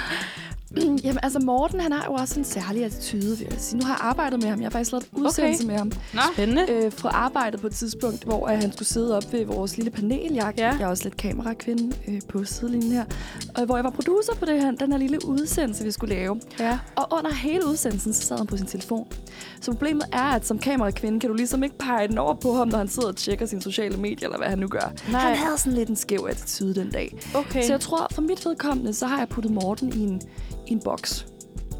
[1.04, 3.78] Jamen, altså Morten, han har jo også en særlig attitude, vil jeg sige.
[3.78, 4.58] Nu har jeg arbejdet med ham.
[4.60, 5.70] Jeg har faktisk lavet en udsendelse okay.
[5.72, 5.92] med ham.
[6.14, 6.66] Nå, Spændende.
[6.72, 9.90] Øh, fra arbejdet på et tidspunkt, hvor øh, han skulle sidde op ved vores lille
[9.90, 10.32] panel.
[10.32, 10.66] Jeg, Ja.
[10.66, 10.72] ja.
[10.72, 13.04] jeg er også lidt kamerakvinde øh, på sidelinjen her.
[13.56, 16.40] Og hvor jeg var producer på det her, den her lille udsendelse, vi skulle lave.
[16.60, 16.78] Ja.
[16.96, 19.06] Og under hele udsendelsen, så sad han på sin telefon.
[19.60, 22.68] Så problemet er, at som kamerakvinde, kan du ligesom ikke pege den over på ham,
[22.68, 24.92] når han sidder og tjekker sine sociale medier, eller hvad han nu gør.
[25.10, 25.20] Nej.
[25.20, 27.18] Han havde sådan lidt en skæv attitude den dag.
[27.34, 27.62] Okay.
[27.62, 30.22] Så jeg tror, for mit vedkommende, så har jeg puttet Morten i en,
[30.66, 31.26] i en boks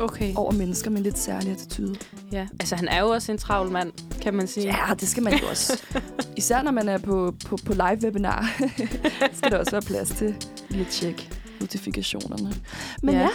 [0.00, 0.32] okay.
[0.36, 1.96] over mennesker med en lidt særlig attitude.
[2.32, 2.46] Ja.
[2.60, 4.66] Altså, han er jo også en travl mand, kan man sige.
[4.66, 5.82] Ja, det skal man jo også.
[6.36, 8.44] Især når man er på, på, på live-webinar,
[9.36, 10.34] skal der også være plads til
[10.68, 11.28] lige at tjekke
[11.60, 12.54] notifikationerne.
[13.02, 13.20] Men Ja.
[13.20, 13.28] ja,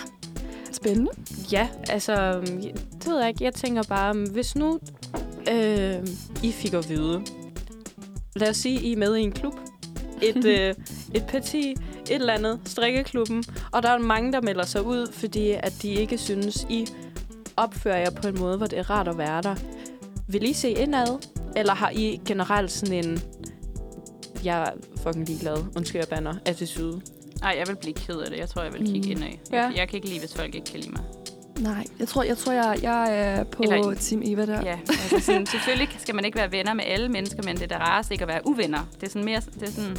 [0.71, 1.11] spændende.
[1.51, 3.43] Ja, altså, det ved jeg ikke.
[3.43, 4.79] Jeg tænker bare, hvis nu
[5.51, 5.95] øh,
[6.43, 7.21] I fik at vide,
[8.35, 9.53] lad os sige, I er med i en klub,
[10.21, 10.73] et, øh,
[11.13, 11.77] et parti, et
[12.11, 16.17] eller andet, strikkeklubben, og der er mange, der melder sig ud, fordi at de ikke
[16.17, 16.87] synes, I
[17.57, 19.55] opfører jer på en måde, hvor det er rart at være der.
[20.27, 21.19] Vil I se indad,
[21.55, 23.19] eller har I generelt sådan en,
[24.43, 24.69] jeg er
[25.03, 27.01] fucking ligeglad, undskyld jeg banner, attitude?
[27.41, 28.37] nej, jeg vil blive ked af det.
[28.39, 29.21] Jeg tror, jeg vil kigge Mm.
[29.21, 29.29] indad.
[29.51, 29.57] Ja.
[29.63, 31.01] Jeg, jeg kan ikke lide, hvis folk ikke kan lide mig.
[31.59, 34.61] Nej, jeg tror, jeg, tror, jeg, jeg er på Eller- Team Eva der.
[34.65, 37.67] Ja, altså sådan, selvfølgelig skal man ikke være venner med alle mennesker, men det er
[37.67, 38.79] da rarest ikke at være uvenner.
[38.95, 39.97] Det er sådan mere, det er sådan,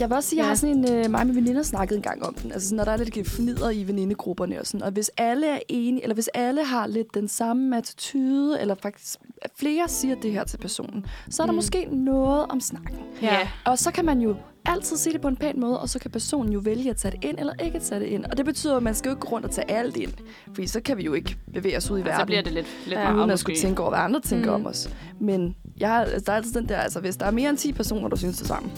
[0.00, 0.48] Jeg vil også sige, at jeg Ja.
[0.48, 2.52] har sådan en, øh, mig og mine veninder snakket en gang om den.
[2.52, 4.82] Altså sådan, når der er lidt fnider i venindegrupperne og sådan.
[4.82, 9.16] Og hvis alle er enige, eller hvis alle har lidt den samme attitude, eller faktisk
[9.58, 11.56] flere siger det her til personen, så er der Mm.
[11.56, 12.96] måske noget om snakken.
[13.22, 13.48] ja.
[13.64, 14.36] Og så kan man jo
[14.68, 17.12] altid sige det på en pæn måde, og så kan personen jo vælge at tage
[17.12, 18.24] det ind eller ikke at tage det ind.
[18.24, 20.12] Og det betyder, at man skal jo ikke gå rundt og tage alt ind.
[20.54, 22.20] Fordi så kan vi jo ikke bevæge os ud i Og verden.
[22.20, 24.64] så bliver det lidt, lidt Ja, uden at skulle tænke over, hvad andre tænker Mm.
[24.64, 24.88] om os.
[25.20, 27.72] Men jeg, altså, der er altid den der, altså hvis der er mere end 10
[27.72, 28.70] personer, der synes det samme,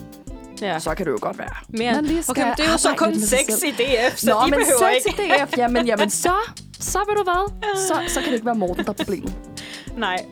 [0.62, 0.78] Ja.
[0.78, 1.48] så kan det jo godt være.
[1.68, 1.94] Mere.
[1.94, 3.72] Man lige Okay, men det er jo så kun lidt med sig sex selv.
[3.72, 5.34] i DF, så Nå, de men behøver sex ikke.
[5.34, 6.32] i DF, jamen, jamen så,
[6.80, 7.52] så ved du hvad,
[7.88, 9.34] så, så kan det ikke være Morten, der er problemet.
[9.96, 10.24] Nej.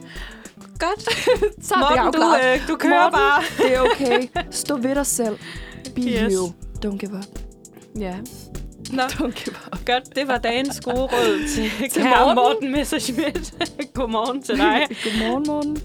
[0.78, 1.02] Godt.
[1.66, 3.42] Så er det Morten, du, øh, du kører Morten, bare.
[3.68, 4.28] Det er okay.
[4.50, 5.38] Stå ved dig selv.
[5.94, 6.32] Be Yes.
[6.34, 6.46] you.
[6.86, 7.38] Don't give up.
[7.98, 8.16] Ja.
[8.92, 9.86] Nå, Don't give up.
[9.86, 10.16] godt.
[10.16, 12.34] Det var dagens gode råd til, Til Morten.
[12.34, 13.54] Morten Messerschmidt.
[13.94, 14.86] Godmorgen til dig.
[15.04, 15.78] Godmorgen, Morten.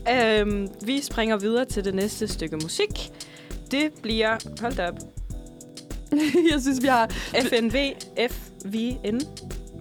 [0.58, 2.90] øhm, vi springer videre til det næste stykke musik.
[3.72, 4.96] Det bliver, hold da op,
[6.52, 7.10] Jeg synes, vi har...
[7.50, 7.76] FNV
[8.32, 9.22] FVN.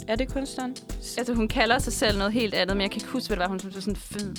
[0.09, 0.77] Er det kunstneren?
[1.19, 3.43] Altså, hun kalder sig selv noget helt andet, men jeg kan ikke huske, hvad det
[3.43, 3.49] var.
[3.49, 3.97] Hun synes sådan...
[3.97, 4.37] Fyn.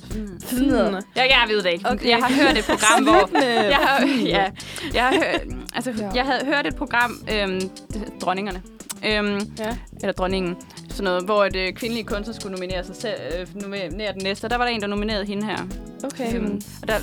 [0.48, 1.02] Fnidder.
[1.16, 1.90] Jeg, jeg ved det ikke.
[1.90, 2.10] Okay.
[2.10, 3.40] Jeg har hørt et program, hvor...
[3.44, 4.52] Jeg har, ja,
[4.94, 5.42] jeg har hørt,
[5.76, 6.10] altså, ja.
[6.16, 7.60] jeg havde hørt et program, øhm,
[7.94, 8.62] det- Dronningerne,
[9.06, 9.78] øhm, Ja.
[10.02, 10.56] eller Dronningen,
[10.92, 14.46] sådan noget, hvor et øh, kvindelige kunstner skulle nominere sig selv, øh, nominere den næste,
[14.46, 15.58] og der var der en, der nominerede hende her.
[16.04, 16.36] Okay.
[16.36, 16.96] Øhm, og der,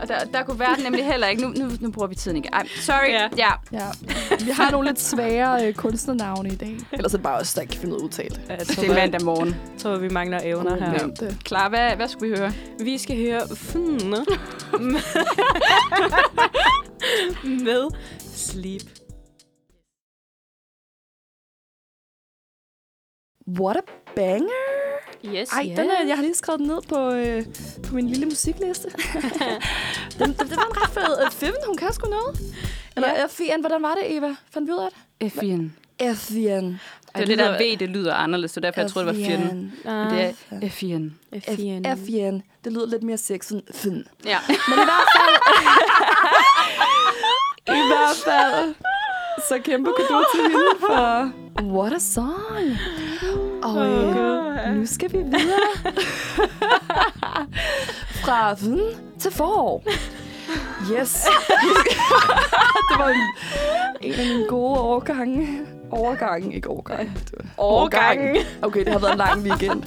[0.00, 1.42] og der, der kunne verden nemlig heller ikke.
[1.42, 2.48] Nu, nu, nu bruger vi tiden ikke.
[2.52, 3.10] Ej, sorry.
[3.10, 3.28] Ja.
[3.38, 3.50] Ja.
[3.72, 3.86] Ja.
[4.44, 6.76] Vi har nogle lidt svære øh, kunstnernavne i dag.
[6.92, 8.90] Ellers er det bare os, der ikke kan finde ud af at udtale det.
[8.90, 9.56] Er mandag morgen.
[9.78, 11.06] tror, vi mangler evner her.
[11.06, 11.36] Det.
[11.44, 12.52] Klar, hvad, hvad skulle vi høre?
[12.80, 13.40] Vi skal høre
[17.64, 17.88] med
[18.34, 18.99] Sleep.
[23.60, 23.80] What a
[24.16, 24.48] banger!
[25.24, 27.44] Yes, Ej, den er, jeg har lige skrevet den ned på, øh,
[27.88, 28.88] på min lille musikliste.
[30.18, 31.54] den, den, det var en ret fed øh, film.
[31.66, 32.40] Hun kan sgu noget.
[32.96, 33.20] Eller Ja.
[33.20, 33.26] ja.
[33.26, 34.36] Fien, hvordan var det, Eva?
[34.52, 34.88] Fandt vi ud af
[35.20, 35.32] det?
[35.32, 35.76] Fien.
[36.14, 36.80] Fien.
[37.16, 39.72] Det er det der V, det lyder anderledes, så derfor jeg troede, det var fjenden.
[39.84, 40.34] Ah, Det
[40.64, 41.18] er Fien.
[41.56, 41.86] Fien.
[42.06, 42.42] Fien.
[42.64, 44.04] Det lyder lidt mere sexet end.
[44.24, 44.38] Ja.
[44.48, 45.36] Men i hvert fald...
[47.78, 48.74] I hvert fald...
[49.48, 51.32] Så kæmpe kudo til hende for...
[51.62, 52.76] What a song!
[53.62, 55.94] Og øh, nu skal vi videre.
[58.24, 59.84] Fra viden til forår.
[60.92, 61.26] Yes.
[62.90, 63.20] det var en,
[64.00, 65.60] en af mine gode overgange.
[65.90, 67.18] Overgange, ikke overgang.
[67.58, 68.36] Årgangen.
[68.62, 69.82] Okay, det har været en lang weekend.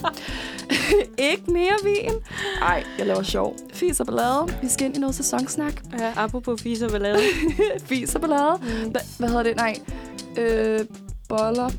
[1.31, 2.13] ikke mere vin.
[2.59, 3.55] Nej, jeg laver sjov.
[3.73, 4.47] Fis og ballade.
[4.61, 5.73] Vi skal ind i noget sæsonsnak.
[5.99, 7.19] Ja, apropos fis og ballade.
[7.85, 8.57] Fis og ballade.
[8.91, 9.55] Hva, hvad hedder det?
[9.55, 9.75] Nej.
[10.37, 10.79] Øh,
[11.29, 11.69] boller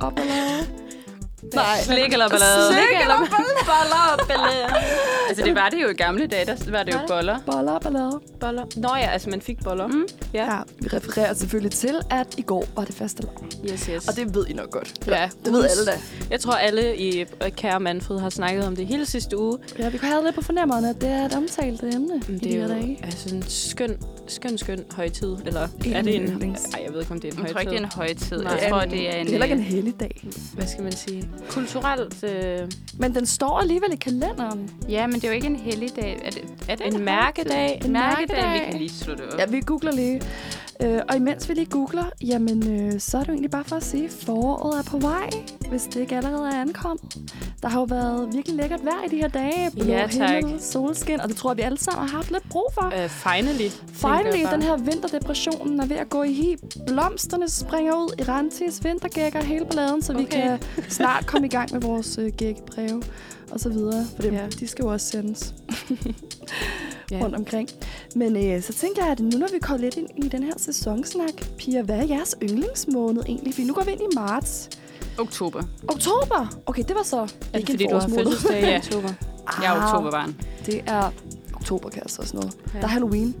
[0.00, 0.85] og ballade.
[1.54, 1.64] Nej.
[1.82, 2.68] Slik eller ballade?
[2.72, 3.16] Slik eller
[3.70, 4.82] Boller og ballade.
[5.28, 7.38] Altså, det var det jo i gamle dage, der var det jo boller.
[7.46, 8.20] Boller og ballade.
[8.40, 8.64] Boller.
[8.76, 9.86] Nå ja, altså man fik boller.
[9.86, 10.06] Mm.
[10.34, 10.44] Ja.
[10.54, 13.50] Ja, vi refererer selvfølgelig til, at i går var det faste lavn.
[13.72, 14.08] Yes, yes.
[14.08, 14.94] Og det ved I nok godt.
[15.06, 15.92] Ja, Det ved alle da.
[16.30, 19.58] Jeg tror, alle i øh, Kære Manfred har snakket om det hele sidste uge.
[19.78, 22.32] Ja, vi kunne have lidt på fornemmerne, at det er et omtalt emne Men i
[22.32, 23.00] det de er jo dage.
[23.02, 23.96] altså en skøn,
[24.28, 25.36] skøn, skøn højtid.
[25.46, 26.22] Eller En er det en...
[26.22, 26.64] yndlings.
[26.64, 27.60] Ej, jeg ved ikke, om det er en Jeg tror højtid.
[27.60, 28.42] ikke, det er en højtid.
[28.42, 28.58] Nej.
[28.62, 29.26] Jeg tror, det er en...
[29.26, 30.24] Det er heller ikke en heldig dag.
[30.54, 31.28] Hvad skal man sige?
[31.50, 32.68] Kulturelt øh,
[32.98, 34.70] Men den står alligevel i kalenderen.
[34.88, 36.20] Ja, men det er jo ikke en helligdag.
[36.24, 37.80] Er det, er det en mærkedag.
[37.84, 38.36] En mærkedag.
[38.42, 38.66] mærkedag.
[38.66, 39.38] Vi kan lige slå det op.
[39.38, 40.20] Ja, vi googler lige.
[40.82, 43.76] Øh, og imens vi lige googler, jamen, øh, så er det jo egentlig bare for
[43.76, 45.30] at sige, at foråret er på vej,
[45.68, 47.16] hvis det ikke allerede er ankommet.
[47.62, 49.70] Der har jo været virkelig lækkert vejr i de her dage.
[49.70, 50.30] Blå Ja, tak.
[50.30, 53.02] himmel, solskin, og det tror jeg, vi alle sammen har haft lidt brug for.
[53.02, 53.68] Øh, finally.
[53.92, 56.56] Finally, den her vinterdepressionen er ved at gå i hi.
[56.86, 60.22] Blomsterne springer ud, Irantis vintergækker, hele balladen, så okay.
[60.24, 60.58] vi kan
[60.88, 63.02] snart komme i gang med vores øh, gækkebreve
[63.50, 64.06] og så videre.
[64.16, 64.46] For dem, Ja.
[64.60, 65.54] de skal jo også sendes
[67.10, 67.18] Ja.
[67.22, 67.68] rundt omkring.
[68.16, 70.52] Men øh, så tænker jeg, at nu når vi kommer lidt ind i den her
[70.56, 73.54] sæsonsnak, Pia, hvad er jeres yndlingsmåned egentlig?
[73.54, 74.68] For nu går vi ind i marts.
[75.18, 75.62] Oktober.
[75.88, 76.60] Oktober!
[76.66, 78.76] Okay, det var så Er det ikke en fordi, du har fødselsdag i Ja.
[78.84, 79.08] oktober?
[79.62, 80.36] Jeg er Ah, oktoberbarn.
[80.66, 81.10] Det er
[81.54, 82.52] oktober, kan jeg så også noget.
[82.74, 82.78] Ja.
[82.78, 83.34] Der er Halloween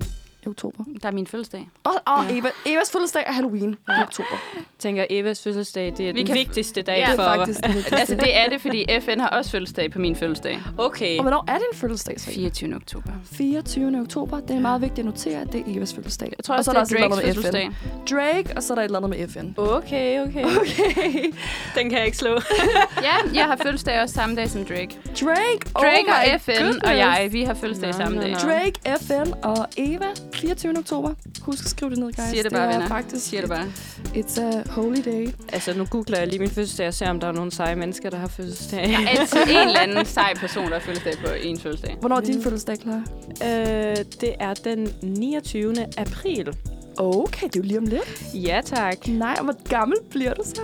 [0.46, 0.84] i oktober.
[1.02, 1.68] Der er min fødselsdag.
[1.84, 2.36] Og, og Ja.
[2.38, 4.36] Eva, Evas fødselsdag er Halloween i oktober.
[4.78, 7.22] tænker, Evas fødselsdag, det er Vi den kan- vigtigste dag Ja, for...
[7.22, 7.92] faktisk det.
[7.92, 10.58] Altså, det er det, fordi FN har også fødselsdag på min fødselsdag.
[10.78, 11.16] Okay.
[11.18, 12.30] Og hvornår er din fødselsdag så?
[12.30, 12.74] 24.
[12.76, 13.10] oktober.
[13.32, 14.00] 24.
[14.00, 14.40] oktober.
[14.40, 16.32] Det er meget vigtigt at notere, at det er Evas fødselsdag.
[16.38, 17.70] Jeg tror og også, så er det der er Drakes fødselsdag.
[17.82, 18.14] FN.
[18.14, 19.60] Drake, og så er der et eller andet med FN.
[19.60, 20.44] Okay, okay.
[20.44, 21.32] Okay.
[21.76, 22.30] Den kan jeg ikke slå.
[23.02, 24.88] Ja, jeg har fødselsdag også samme dag som Drake.
[25.20, 26.78] Drake, Drake oh og FN goodness.
[26.84, 28.30] og jeg, vi har fødselsdag Nå, samme nå, dag.
[28.32, 28.38] nå.
[28.38, 30.06] Drake, FN og Eva,
[30.40, 30.78] 24.
[30.78, 31.14] oktober.
[31.40, 32.24] Husk at skrive det ned, guys.
[32.30, 32.88] Siger det bare, er venner.
[32.88, 33.66] faktisk Siger det bare.
[34.14, 35.28] It's a holy day.
[35.52, 38.10] altså, nu googler jeg lige min fødselsdag og ser, om der er nogle seje mennesker,
[38.10, 38.88] der har fødselsdag.
[38.88, 41.96] Der er altid en eller anden sej person, der har fødselsdag på en fødselsdag.
[42.00, 42.42] Hvornår er din Mm.
[42.42, 43.02] fødselsdag klar?
[43.44, 45.74] øh, det er den 29.
[45.98, 46.56] april.
[46.98, 48.22] Okay, det er jo lige om lidt.
[48.34, 49.08] Ja, tak.
[49.08, 50.60] Nej, og hvor gammel bliver du så?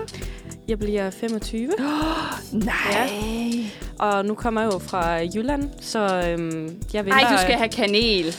[0.69, 1.71] Jeg bliver 25,
[2.53, 3.11] Nej.
[3.99, 7.21] og nu kommer jeg jo fra Jylland, så øhm, jeg venter...
[7.27, 8.37] Ej, du skal have kanel.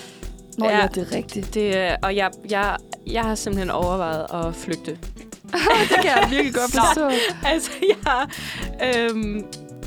[0.58, 0.88] Nå ja, Ja.
[0.88, 1.54] det er rigtigt.
[1.54, 4.92] Det, og jeg, jeg, jeg har simpelthen overvejet at flygte.
[5.90, 7.10] det kan jeg virkelig godt forstå.
[7.46, 8.28] altså, jeg,
[9.10, 9.46] øhm,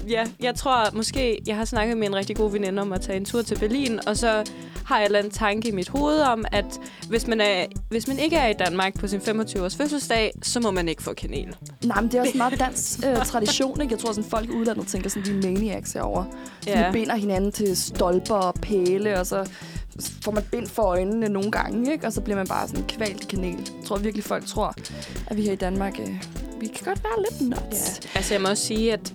[0.09, 3.17] ja, jeg tror måske, jeg har snakket med en rigtig god veninde om at tage
[3.17, 4.45] en tur til Berlin, og så
[4.87, 8.37] har jeg en tanke i mit hoved om, at hvis man, er, hvis man ikke
[8.37, 11.57] er i Danmark på sin 25-års fødselsdag, så må man ikke få kanel.
[11.85, 13.93] Nej, men det er også meget dansk øh, tradition, ikke?
[13.93, 16.27] Jeg tror, sådan folk i udlandet tænker sådan, er maniacs herovre.
[16.67, 16.87] Ja.
[16.87, 19.47] vi binder hinanden til stolper og pæle, og så
[20.23, 22.07] får man bind for øjnene nogle gange, ikke?
[22.07, 23.57] Og så bliver man bare sådan kvalt i kanel.
[23.79, 24.75] Jeg tror virkelig, folk tror,
[25.27, 26.23] at vi her i Danmark, øh,
[26.61, 28.01] vi kan godt være lidt nuts.
[28.05, 28.09] Ja.
[28.19, 29.13] Altså, jeg må også sige, at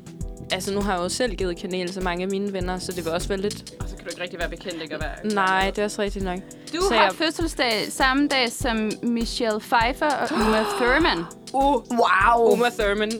[0.52, 3.06] altså, nu har jeg jo selv givet kanel til mange af mine venner, så det
[3.06, 3.74] vil også være lidt...
[3.80, 5.34] Og så kan du ikke rigtig være bekendt, ikke at være...
[5.34, 6.39] Nej, det er også rigtigt nok.
[6.76, 11.17] Du Så har jeg- fødselsdag samme dag som Michelle Pfeiffer og Uma Thurman.
[11.54, 12.54] Uh, wow!
[12.54, 13.12] Uma Thurman.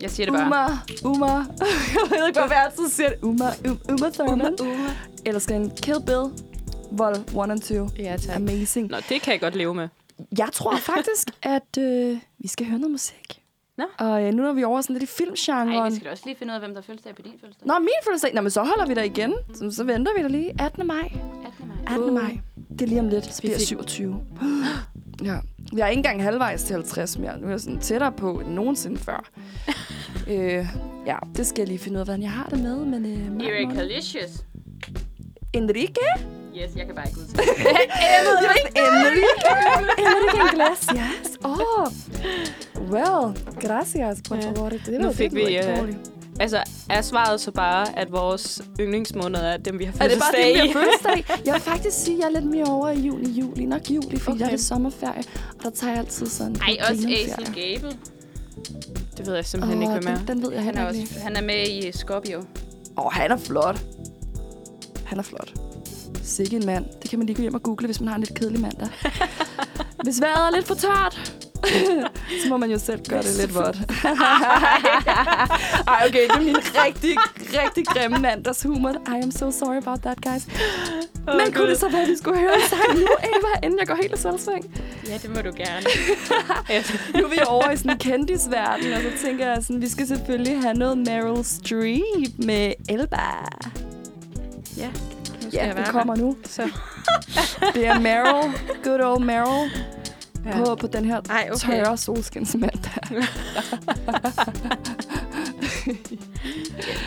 [0.00, 0.78] Jeg siger det bare.
[1.04, 1.26] Uma, Uma.
[1.94, 3.18] jeg ved ikke, hvorfor jeg altid siger det.
[3.22, 4.54] Uma, um, Uma Thurman.
[4.60, 4.74] Uma.
[5.26, 6.24] Eller skal en Kill Bill,
[6.90, 7.12] Vol
[7.44, 7.88] 1 and 2.
[7.98, 8.36] Ja, tak.
[8.36, 8.88] Amazing.
[8.90, 9.88] Nå, det kan jeg godt leve med.
[10.38, 13.42] Jeg tror faktisk, at øh, vi skal høre noget musik.
[13.78, 13.84] Nå.
[13.98, 15.68] Og øh, nu er vi over sådan lidt i filmgenren.
[15.68, 17.66] Nej, vi skal da også lige finde ud af, hvem der fødselsdag på din fødselsdag.
[17.66, 18.34] Nå, min fødselsdag.
[18.34, 19.34] Nå, men så holder vi der igen.
[19.54, 20.86] Så, så venter vi der lige 18.
[20.86, 21.12] maj.
[21.46, 21.68] 18.
[21.68, 21.76] maj.
[21.94, 22.08] 18.
[22.08, 22.14] Uh.
[22.14, 22.38] maj.
[22.72, 23.34] Det er lige om lidt.
[23.34, 24.20] Så bliver jeg fik- 27.
[25.28, 25.36] ja.
[25.72, 27.38] Jeg er ikke engang halvvejs til 50 mere.
[27.40, 29.28] Nu er jeg sådan tættere på end nogensinde før.
[30.30, 30.66] øh,
[31.06, 32.76] ja, det skal jeg lige finde ud af, hvordan jeg har det med.
[32.84, 33.74] Men, øh, Eric.
[33.76, 34.44] Halicious.
[35.52, 36.08] Enrique?
[36.56, 37.42] Yes, jeg kan bare ikke udtale
[38.18, 38.70] Enrique.
[38.76, 39.50] Enrique.
[39.98, 41.38] Enrique Iglesias.
[41.44, 41.86] Oh.
[42.90, 44.68] Well, gracias, por favor.
[44.68, 45.98] Det Nu var- fik det vi, ikke dårligt.
[46.40, 50.30] Altså, er svaret så bare, at vores yndlingsmåneder er dem, vi har Er det bare
[50.34, 50.72] fødselsdag det, vi i?
[50.72, 51.42] har fødselsdag?
[51.46, 53.64] Jeg vil faktisk sige, at jeg er lidt mere over i juni, juli.
[53.66, 54.40] Nok juli, fordi okay.
[54.40, 55.22] der er det sommerferie.
[55.58, 57.08] Og der tager jeg altid sådan Ej, også.
[57.08, 57.98] Ace Gable.
[59.18, 60.18] Det ved jeg simpelthen ikke, Åh, hvem er.
[60.18, 61.10] den, den ved jeg Han er, heller ikke.
[61.10, 62.38] også, han er med i Scorpio.
[62.38, 62.44] Åh,
[63.06, 63.78] oh, han er flot.
[65.08, 65.52] Han er flot.
[66.22, 66.84] Sikke en mand.
[67.02, 68.88] Det kan man lige gå hjem og google, hvis man har en lidt kedelig mandag.
[70.04, 71.34] hvis vejret er lidt for tørt,
[72.42, 73.76] så må man jo selv gøre det lidt vådt.
[75.88, 77.16] Ej, okay, det er min rigtig,
[77.62, 78.90] rigtig grimme mandagshumor.
[78.90, 80.46] I am so sorry about that, guys.
[81.28, 81.70] Åh, Men kunne Gud.
[81.70, 84.14] det så være, at vi skulle høre en sang nu, Eva, inden jeg går helt
[84.14, 84.74] i selvsving?
[85.08, 85.86] Ja, det må du gerne.
[87.14, 90.06] Nu er vi over i sådan en kendisverden, og så tænker jeg sådan, vi skal
[90.06, 93.26] selvfølgelig have noget Meryl Streep med Elba.
[94.78, 96.36] Ja, nu Ja, være kommer nu.
[96.44, 96.62] Så.
[97.74, 98.52] Det er Meryl,
[98.84, 99.70] good old Meryl,
[100.46, 100.64] Ja.
[100.64, 101.58] på, på den her Ej, okay.
[101.58, 102.92] tørre solskinsmandag.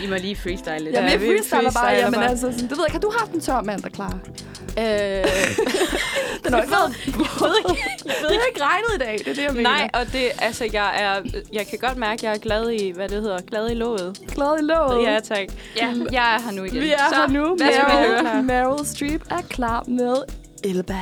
[0.03, 0.95] I må lige freestyle lidt.
[0.95, 1.89] Ja, Ja, vi freestyler bare.
[1.93, 2.29] Jamen, bare.
[2.29, 2.93] altså, sådan, det ved jeg ikke.
[2.93, 4.19] Har du haft en tør mandag klar?
[4.77, 4.83] Øh,
[6.43, 6.95] Den har ikke været...
[7.05, 9.17] Jeg ved ikke, jeg ved ikke regnet i dag.
[9.17, 9.69] Det er det, jeg mener.
[9.69, 11.21] nej, og det, altså, jeg er,
[11.53, 14.17] jeg kan godt mærke, at jeg er glad i, hvad det hedder, glad i låget.
[14.35, 15.03] Glad i låget.
[15.07, 15.47] Ja, tak.
[15.77, 16.81] Ja, jeg er her nu igen.
[16.81, 17.55] Vi er Så, her nu.
[17.55, 18.43] Hvad skal vi Meryl, høre?
[18.43, 20.15] Meryl Streep er klar med
[20.63, 20.97] Elba.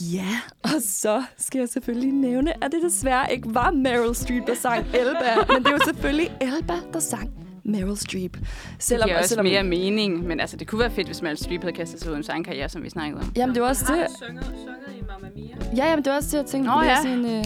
[0.00, 4.54] Ja, og så skal jeg selvfølgelig nævne, at det desværre ikke var Meryl Streep, der
[4.54, 5.34] sang Elba.
[5.48, 7.30] men det er jo selvfølgelig Elba, der sang
[7.64, 8.36] Meryl Streep.
[8.78, 11.36] Selvom, det giver også selvom, mere mening, men altså, det kunne være fedt, hvis Meryl
[11.36, 13.32] Streep havde kastet sig ud en sangkarriere, som vi snakkede om.
[13.36, 13.98] Jamen, det var også det.
[13.98, 15.56] Har sunget, sunget i Mamma Mia?
[15.76, 16.70] Ja, jamen, det var også det, jeg tænkte.
[16.70, 16.96] Nå, ja.
[16.96, 17.44] Sådan, uh,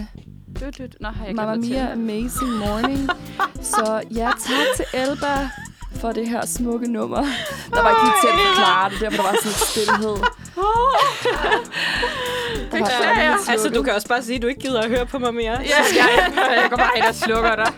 [0.60, 3.08] du, du, Nå, har jeg Mamma Mia, Amazing Morning.
[3.72, 5.48] så ja, tak til Elba
[6.00, 7.22] for det her smukke nummer.
[7.74, 10.16] Der var ikke lige til at forklare det, derfor der var sådan en stillhed.
[12.84, 13.36] Beklager.
[13.50, 15.52] Altså, du kan også bare sige, at du ikke gider at høre på mig mere.
[15.52, 17.72] Ja, jeg, jeg går bare ind og slukker dig.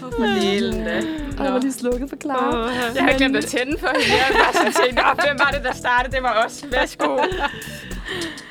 [0.00, 1.02] For lille.
[1.38, 2.64] Og jeg var lige slukket for Clara.
[2.66, 4.16] Oh, jeg har glemt at tænde for hende.
[4.16, 6.14] Jeg var sådan tænkt, hvem var det, der startede?
[6.16, 6.64] Det var os.
[6.70, 7.18] Værsgo.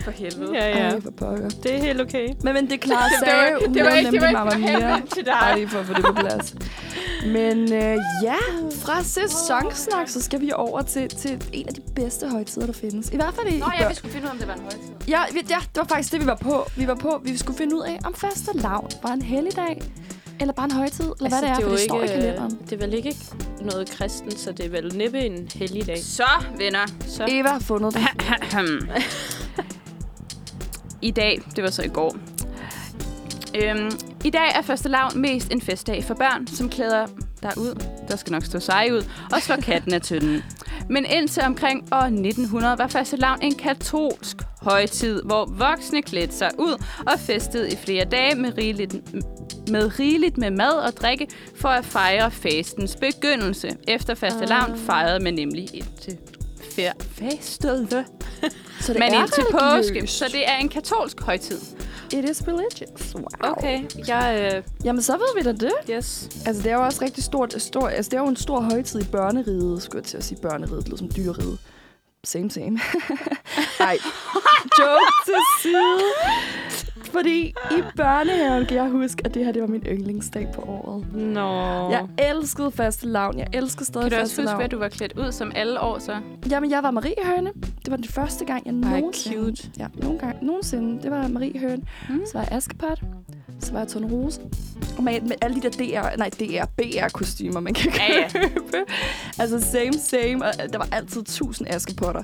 [0.03, 0.51] For helvede.
[0.53, 0.89] Ja, ja.
[0.89, 1.49] Ej, for pokker.
[1.49, 2.27] Det er helt okay.
[2.43, 3.27] Men, men det klarer sig.
[3.27, 5.01] det, var, det var ikke, det var ikke Mamma Mia.
[5.13, 5.33] til dig.
[5.41, 6.55] Bare lige for at få det på plads.
[7.25, 8.35] Men øh, ja,
[8.83, 13.09] fra sæsonsnak, så skal vi over til, til en af de bedste højtider, der findes.
[13.09, 13.59] I hvert fald i...
[13.59, 15.07] Nå ja, vi skulle finde ud af, om det var en højtid.
[15.07, 16.65] Ja, vi, ja, det var faktisk det, vi var på.
[16.77, 19.81] Vi var på, vi skulle finde ud af, om faste lavn var en helligdag,
[20.39, 22.07] eller bare en højtid, eller altså, hvad det er, det for det ikke, står i
[22.07, 22.59] kalenderen.
[22.69, 23.15] Det er vel ikke
[23.61, 25.97] noget kristen, så det er vel næppe en helligdag.
[25.97, 26.87] Så, venner.
[27.07, 27.25] Så.
[27.29, 28.01] Eva har fundet det.
[31.05, 32.15] I dag, det var så i går,
[33.63, 33.91] øhm,
[34.23, 37.07] i dag er første lavn mest en festdag for børn, som klæder
[37.43, 40.43] derud, der skal nok stå seje ud, og slår katten af tynden.
[40.89, 46.51] Men indtil omkring år 1900 var første lavn en katolsk højtid, hvor voksne klædte sig
[46.59, 48.95] ud og festede i flere dage med rigeligt,
[49.71, 53.77] med rigeligt med mad og drikke for at fejre fastens begyndelse.
[53.87, 54.77] Efter faste lavn ah.
[54.77, 56.17] fejrede man nemlig indtil
[56.75, 57.89] fastet.
[58.81, 61.57] Så det Men er indtil påske, så det er en katolsk højtid.
[62.13, 63.15] It is religious.
[63.15, 63.25] Wow.
[63.41, 64.53] Okay, jeg...
[64.55, 64.63] Øh...
[64.83, 65.71] Jamen, så ved vi da det.
[65.89, 66.29] Yes.
[66.45, 67.55] Altså, det er jo også rigtig stort.
[67.57, 70.41] Stor, altså, det er jo en stor højtid i børneriget, skulle jeg til at sige.
[70.41, 71.57] Børneriget, det lyder som dyreriget.
[72.25, 72.71] Same, same.
[73.79, 73.97] Nej,
[74.79, 76.01] joke til side.
[77.11, 81.13] Fordi i børnehaven kan jeg huske, at det her det var min yndlingsdag på året.
[81.13, 81.89] Nå.
[81.91, 83.39] Jeg elskede faste lavn.
[83.39, 85.99] Jeg elskede stadig Kan du også huske, at du var klædt ud som alle år
[85.99, 86.17] så?
[86.49, 87.51] Jamen, jeg var Marie Høne.
[87.55, 89.37] Det var den første gang, jeg Ej, nogensinde...
[89.37, 89.69] cute.
[89.79, 91.01] Ja, nogen gang, nogensinde.
[91.03, 91.81] Det var Marie Høne.
[92.09, 92.25] Mm.
[92.25, 93.01] Så var jeg Askepot.
[93.65, 94.41] Så var jeg Tone Rose.
[94.97, 98.29] Og med, med alle de der DR, nej, DR, BR-kostymer, man kan ja, ja.
[98.29, 98.85] købe.
[99.39, 100.45] altså same, same.
[100.45, 102.23] Og der var altid tusind Askepotter.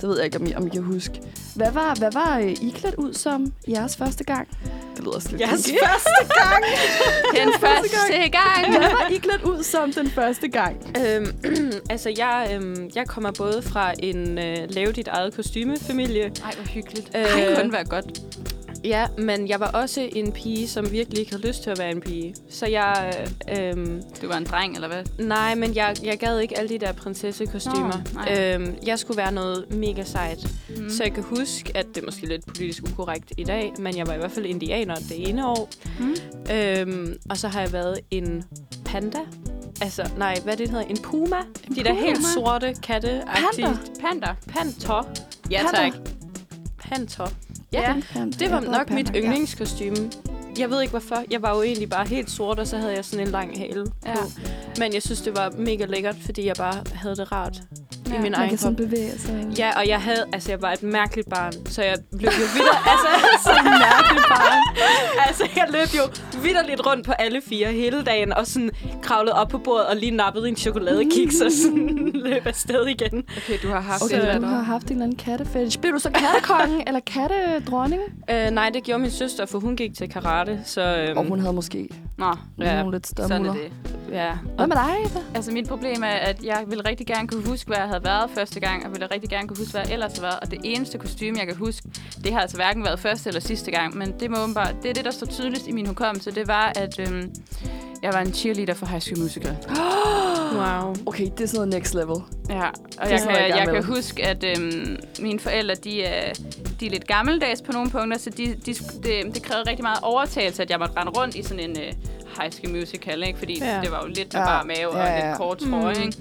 [0.00, 1.20] Det ved jeg ikke, om I, om I kan huske.
[1.56, 4.48] Hvad var, hvad var uh, I klædt ud som jeres første gang?
[4.96, 5.78] Det lyder også lidt Jeres kinky.
[5.86, 6.64] første gang!
[7.38, 8.78] den første gang!
[8.78, 10.76] Hvad var I klædt ud som den første gang?
[11.06, 11.32] Øhm,
[11.90, 16.22] altså, jeg, øhm, jeg kommer både fra en øh, lave dit eget kostymefamilie.
[16.24, 17.10] Ej, hvor hyggeligt.
[17.16, 18.04] Øh, det kunne være godt.
[18.88, 21.90] Ja, men jeg var også en pige, som virkelig ikke havde lyst til at være
[21.90, 22.34] en pige.
[22.50, 23.14] Så jeg...
[23.50, 25.04] Øh, øhm, du var en dreng, eller hvad?
[25.18, 28.02] Nej, men jeg, jeg gad ikke alle de der prinsessekostymer.
[28.14, 30.54] Nå, øhm, jeg skulle være noget mega sejt.
[30.76, 30.90] Mm.
[30.90, 34.06] Så jeg kan huske, at det er måske lidt politisk ukorrekt i dag, men jeg
[34.06, 35.68] var i hvert fald indianer det ene år.
[35.98, 36.16] Mm.
[36.54, 38.44] Øhm, og så har jeg været en
[38.84, 39.20] panda.
[39.80, 40.84] Altså, nej, hvad det hedder?
[40.84, 41.36] En puma.
[41.36, 41.82] En de puma?
[41.82, 43.76] der helt sorte katte Panda?
[44.00, 44.34] Panda.
[44.48, 45.08] Panter.
[45.50, 45.92] Ja, tak.
[46.78, 47.26] Panter.
[47.72, 50.10] Ja, det var nok mit yndlingskostyme.
[50.58, 51.24] Jeg ved ikke hvorfor.
[51.30, 53.86] Jeg var jo egentlig bare helt sort, og så havde jeg sådan en lang hale
[54.06, 54.14] ja.
[54.14, 54.20] på.
[54.78, 57.62] Men jeg synes, det var mega lækkert, fordi jeg bare havde det rart
[58.10, 58.18] ja.
[58.18, 58.76] i min egen krop.
[58.76, 59.46] bevæge sig.
[59.58, 62.78] Ja, og jeg havde, altså jeg var et mærkeligt barn, så jeg løb jo videre,
[62.92, 63.08] altså
[63.44, 64.62] så mærkeligt barn.
[65.26, 66.04] altså jeg løb jo
[66.42, 68.70] vidderligt rundt på alle fire hele dagen, og sådan
[69.02, 73.24] kravlede op på bordet og lige nappede en chokoladekiks og sådan løb afsted igen.
[73.36, 74.42] Okay, du har haft okay, det.
[74.42, 75.80] du har haft en eller anden kattefetish.
[75.80, 78.02] Blev du så kattekongen eller kattedronning?
[78.30, 80.96] Øh, nej, det gjorde min søster, for hun gik til karate, så...
[80.96, 83.72] Øhm, og hun havde måske Nå, ja, nogle lidt større sådan er det.
[84.10, 84.32] Ja.
[84.56, 85.20] Hvad med dig, Eva?
[85.34, 88.30] Altså, mit problem er, at jeg ville rigtig gerne kunne huske, hvad jeg havde været
[88.34, 90.40] første gang, og ville rigtig gerne kunne huske, hvad jeg ellers har været.
[90.42, 91.88] Og det eneste kostume, jeg kan huske,
[92.24, 94.94] det har altså hverken været første eller sidste gang, men det, må bare, det er
[94.94, 96.30] det, der står tydeligst i min hukommelse.
[96.30, 97.34] Det var, at øhm,
[98.02, 99.56] jeg var en cheerleader for High School Musical.
[100.60, 100.94] wow.
[101.06, 102.16] Okay, det er sådan next level.
[102.48, 106.32] Ja, og jeg, kan, jeg, jeg kan huske, at øhm, mine forældre, de er,
[106.80, 109.98] de er lidt gammeldags på nogle punkter, så de, de, det, det krævede rigtig meget
[110.02, 111.92] overtagelse, at jeg måtte rende rundt i sådan en øh,
[112.40, 113.38] High School Musical, ikke?
[113.38, 113.80] fordi ja.
[113.82, 114.46] det var jo lidt med ja.
[114.46, 115.28] bare mave og ja, ja.
[115.28, 115.94] lidt kort trøje.
[115.94, 116.02] Mm.
[116.02, 116.18] Ikke?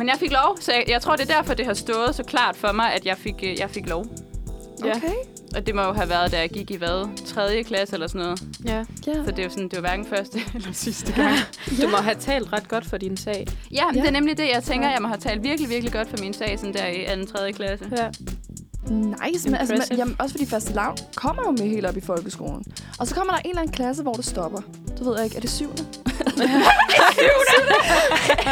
[0.00, 2.22] Men jeg fik lov, så jeg, jeg tror, det er derfor, det har stået så
[2.22, 4.06] klart for mig, at jeg fik, øh, jeg fik lov.
[4.84, 4.96] Ja.
[4.96, 5.14] Okay.
[5.56, 7.26] Og det må jo have været, da jeg gik i hvad?
[7.26, 7.62] 3.
[7.62, 8.42] klasse eller sådan noget.
[8.64, 8.84] Ja.
[9.06, 9.24] ja.
[9.24, 11.28] Så det er jo sådan, det var hverken første eller sidste gang.
[11.28, 11.82] ja.
[11.82, 13.46] Du må have talt ret godt for din sag.
[13.72, 14.00] Ja, ja.
[14.00, 14.90] det er nemlig det, jeg tænker.
[14.90, 17.32] Jeg må have talt virkelig, virkelig godt for min sag, sådan der i 2.
[17.32, 17.52] 3.
[17.52, 17.90] klasse.
[17.96, 18.08] Ja.
[18.90, 22.00] Nice, men altså, men, jamen, også fordi første lavn kommer jo med helt op i
[22.00, 22.64] folkeskolen.
[22.98, 24.60] Og så kommer der en eller anden klasse, hvor det stopper.
[24.98, 25.84] Du ved jeg ikke, er det syvende?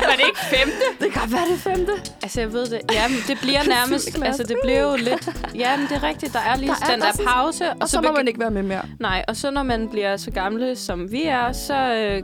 [0.08, 0.84] Var det ikke femte?
[1.00, 1.92] Det kan godt være det femte.
[2.22, 2.80] Altså, jeg ved det.
[2.92, 4.18] Jamen, det bliver Syvende nærmest...
[4.24, 5.28] Altså, det bliver jo lidt...
[5.54, 6.32] Jamen, det er rigtigt.
[6.32, 7.72] Der er lige Der er- den der er der pause.
[7.80, 8.82] Og så må begy- man ikke være med mere.
[9.00, 12.22] Nej, og så når man bliver så gamle, som vi er, så øh,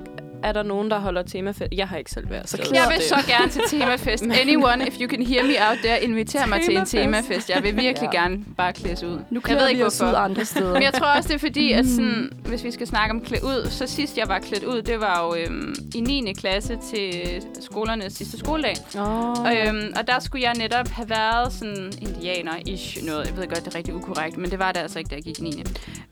[0.48, 1.72] er der nogen, der holder temafest.
[1.72, 3.04] Jeg har ikke selv været så Jeg vil det.
[3.04, 4.24] så gerne til temafest.
[4.42, 7.50] Anyone, if you can hear me out there, inviter mig til en Temafest.
[7.50, 8.20] Jeg vil virkelig Ja.
[8.22, 9.18] gerne bare klædes ud.
[9.30, 10.18] Nu jeg ved ikke, vi os ud hvorfor.
[10.18, 10.72] andre steder.
[10.72, 11.90] Men jeg tror også, det er fordi, at Mm.
[11.90, 15.00] sådan, hvis vi skal snakke om klæde ud, så sidst jeg var klædt ud, det
[15.00, 16.32] var jo øhm, i 9.
[16.38, 17.12] klasse til
[17.60, 18.74] skolernes sidste skoledag.
[18.98, 23.26] Oh, Og, øhm, og der skulle jeg netop have været sådan indianer-ish noget.
[23.26, 25.22] Jeg ved godt, det er rigtig ukorrekt, men det var det altså ikke, da jeg
[25.24, 25.62] gik i 9.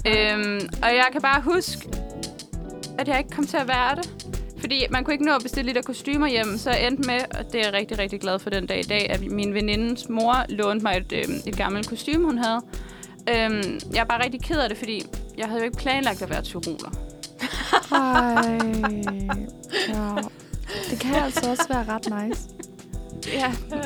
[0.06, 1.88] Øhm, og jeg kan bare huske,
[2.99, 4.26] at jeg ikke kom til at være det.
[4.59, 7.38] Fordi man kunne ikke nå at bestille lidt af kostymer hjem, så jeg endte med,
[7.38, 10.09] og det er jeg rigtig, rigtig glad for den dag i dag, at min venindens
[10.09, 12.61] mor lånte mig et, øh, et gammelt kostume, hun havde.
[13.28, 15.03] Øhm, jeg er bare rigtig ked af det, fordi
[15.38, 16.90] jeg havde jo ikke planlagt at være tyroler.
[17.93, 18.59] Ej.
[19.88, 20.22] Ja.
[20.90, 22.49] Det kan altså også være ret nice.
[23.26, 23.52] Ja.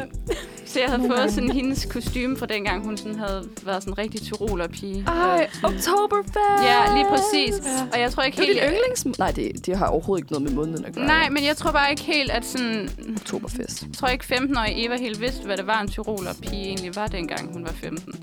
[0.67, 3.83] Så jeg havde Men, fået øhm, sådan hendes kostume fra dengang, hun sådan havde været
[3.83, 5.05] sådan en rigtig tyroler-pige.
[5.07, 6.37] Ej, sådan- Oktoberfest!
[6.63, 7.67] Ja, lige præcis.
[7.67, 7.87] Ja.
[7.93, 8.75] Og jeg tror ikke Det er helt...
[8.77, 9.19] yndlings...
[9.19, 11.07] Nej, det, det har overhovedet ikke noget med måneden at gøre.
[11.07, 12.91] Nej, men jeg tror bare ikke helt, at sådan...
[13.17, 13.83] Oktoberfest.
[13.83, 17.53] Jeg tror ikke 15-årige Eva helt vidste, hvad det var, en tyroler-pige egentlig var, dengang
[17.53, 18.15] hun var 15.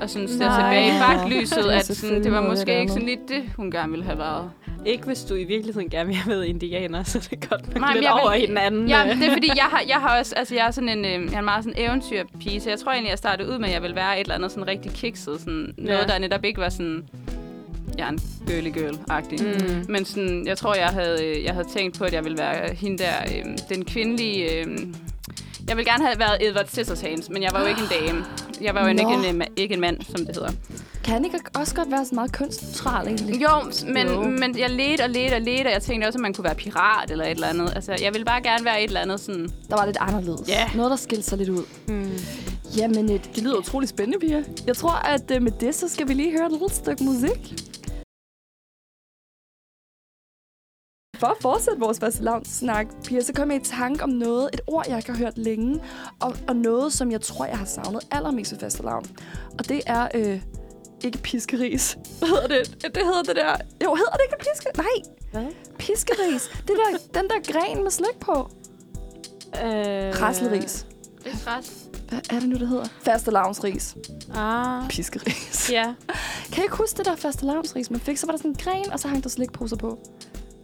[0.00, 0.56] Og sådan Nej.
[0.60, 4.04] tilbage i baglyset, at sådan, det var måske ikke sådan lige det, hun gerne ville
[4.04, 4.50] have været.
[4.88, 7.80] Ikke hvis du i virkeligheden gerne vil have været indianer, så det er godt nok
[7.80, 8.88] Nej, lidt jeg vil- over hinanden.
[8.88, 9.16] Ja, øh.
[9.20, 11.34] det er fordi, jeg har, jeg har også, altså jeg er sådan en, øh, jeg
[11.34, 13.82] er en meget sådan eventyrpige, så jeg tror egentlig, jeg startede ud med, at jeg
[13.82, 16.04] ville være et eller andet sådan rigtig kikset, sådan noget, Ja.
[16.06, 17.08] der netop ikke var sådan,
[17.98, 19.42] jeg er en girly girl-agtig.
[19.44, 19.84] Mm.
[19.92, 22.74] Men sådan, jeg tror, jeg havde, øh, jeg havde tænkt på, at jeg ville være
[22.74, 24.60] hende der, øh, den kvindelige...
[24.64, 24.78] Øh,
[25.68, 28.24] jeg ville gerne have været Edward Scissorhands, men jeg var jo ikke en dame.
[28.60, 29.08] Jeg var jo Nå.
[29.10, 30.50] ikke en, ikke en mand, som det hedder.
[31.04, 33.42] Kan han ikke også godt være sådan meget kønsneutral, egentlig?
[33.42, 33.48] Jo,
[33.92, 34.22] men, Jo.
[34.22, 36.54] men jeg ledte og ledte og ledte, og jeg tænkte også, at man kunne være
[36.54, 37.72] pirat eller et eller andet.
[37.74, 39.50] Altså, jeg ville bare gerne være et eller andet sådan...
[39.70, 40.48] Der var lidt anderledes.
[40.48, 40.70] Ja.
[40.74, 41.62] Noget, der skilte sig lidt ud.
[41.88, 42.10] Mm.
[42.76, 44.42] Jamen, øh, det lyder utrolig spændende, Pia.
[44.66, 47.54] Jeg tror, at øh, med det, så skal vi lige høre et lille stykke musik.
[51.18, 54.84] For at fortsætte vores fastelavnssnak, Pia, så kom jeg i tanke om noget, et ord,
[54.88, 55.80] jeg ikke har hørt længe,
[56.20, 59.04] og, og noget, som jeg tror, jeg har savnet allermest ved fastelavn.
[59.58, 60.40] Og det er øh,
[61.04, 61.98] ikke piskeris.
[62.18, 62.94] Hvad hedder det?
[62.94, 63.56] Det hedder det der...
[63.84, 64.66] Jo, hedder det ikke piske?
[64.76, 64.86] Nej,
[65.32, 65.52] Hvad?
[65.78, 66.50] piskeris.
[66.68, 68.50] Det der, den der gren med slik på.
[69.64, 70.86] Øh, Rasleris.
[71.24, 71.72] Det er træt.
[72.08, 72.84] Hvad er det nu, det hedder?
[73.02, 73.96] Fastelavnsris.
[74.34, 75.70] Ah, Piskeris.
[75.72, 75.84] ja.
[76.52, 78.16] Kan I ikke huske det der fastelavnsris, man fik?
[78.16, 79.98] Så var der sådan en gren, og så hang der slikposer på.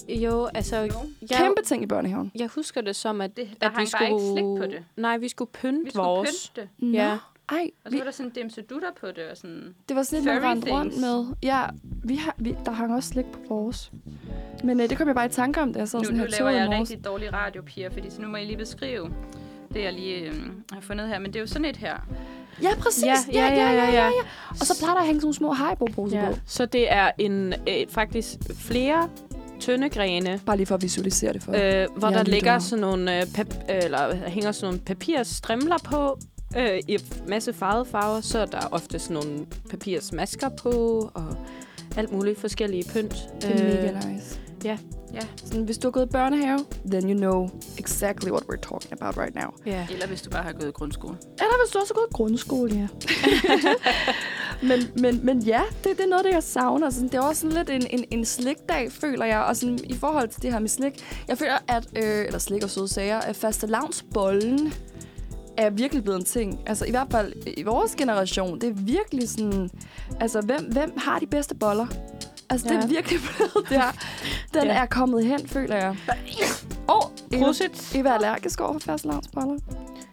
[0.09, 0.77] Jo, altså...
[0.77, 0.87] Jo.
[1.31, 2.33] Jeg, Kæmpe ting i børnehaven.
[2.35, 4.07] jeg husker det som, at, Det, der at vi bare skulle...
[4.11, 4.85] ikke slik på det.
[4.97, 6.49] Nej, vi skulle pynte Vi skulle vores.
[6.55, 6.89] pynte det.
[6.93, 6.99] Nå.
[6.99, 7.19] Ja.
[7.49, 9.75] Ej, Og så vi, var der sådan dimsedutter på det, og sådan...
[9.89, 11.01] det var sådan lidt, man rendte rundt things.
[11.07, 11.25] med.
[11.43, 11.63] Ja,
[12.05, 13.93] vi har, vi, der hang også slik på vores.
[14.65, 16.25] Men øh, det kom jeg bare i tanke om, da jeg sad Nu, sådan nu
[16.25, 16.91] her laver jeg morges.
[16.91, 19.11] rigtig dårlig radio, Pia, fordi så nu må I lige beskrive
[19.75, 20.35] det, jeg lige øh,
[20.73, 21.19] har fundet her.
[21.19, 21.97] Men det er jo sådan et her.
[22.63, 23.05] Ja, præcis.
[23.05, 24.11] Ja, ja, ja, ja, ja.
[24.51, 26.31] Og så plejer der at hænge sådan nogle små haribo-poser Ja.
[26.31, 26.37] på.
[26.47, 29.09] Så det er en øh, faktisk flere
[29.65, 31.53] tynde grene, Bare lige for at visualisere det for.
[31.53, 36.19] øh, hvor der ligger sådan nogle, øh, pap- øh, eller hænger sådan nogle papirstrimler på
[36.59, 36.99] øh, i
[37.29, 38.21] masse farvede farver.
[38.21, 40.71] Så er der ofte sådan nogle papirsmasker på
[41.15, 41.37] og
[41.97, 43.17] alt muligt forskellige pynt.
[43.43, 44.39] det er mega nice.
[44.65, 44.79] Ja.
[45.15, 45.21] Ja.
[45.45, 46.59] Sådan, hvis du har gået i børnehave,
[46.91, 47.49] then you know
[47.79, 49.51] exactly what we're talking about right now.
[49.67, 49.87] Ja.
[49.91, 51.17] Eller hvis du bare har gået i grundskole.
[51.23, 52.89] Eller hvis du også har gået i grundskole, ja.
[54.69, 56.91] men, men, men ja, det, det er noget, det jeg savner.
[56.91, 59.41] Sådan, det er også sådan lidt en, en, en slikdag, føler jeg.
[59.41, 61.05] Og sådan, i forhold til det her med slik.
[61.29, 64.73] Jeg føler, at, øh, eller slik og søde sager, at fastelavnsbollen
[65.57, 66.61] er virkelig blevet en ting.
[66.67, 69.71] Altså i hvert fald i vores generation, det er virkelig sådan...
[70.21, 71.87] Altså, hvem, hvem har de bedste boller?
[72.51, 72.75] Altså, ja.
[72.77, 73.83] det er virkelig blevet der.
[74.55, 74.73] Den Ja.
[74.75, 75.97] er kommet hen, føler jeg.
[76.89, 77.03] Åh, oh,
[77.43, 77.95] Prosit.
[77.95, 79.59] Eva er allergisk over for fastelavnsboller.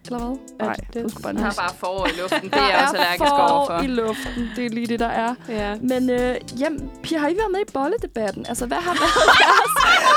[0.06, 0.38] Eller hvad?
[0.60, 2.50] Nej, det- du skulle bare Den har bare forår i luften.
[2.50, 3.80] Det er jeg også allergisk forår overfor.
[3.84, 4.50] i luften.
[4.56, 5.36] Det er lige det, der er.
[5.50, 5.76] Ja.
[5.76, 8.46] Men øh, jamen, Pia, har I været med i bolledebatten?
[8.50, 9.74] Altså, hvad har været jeres,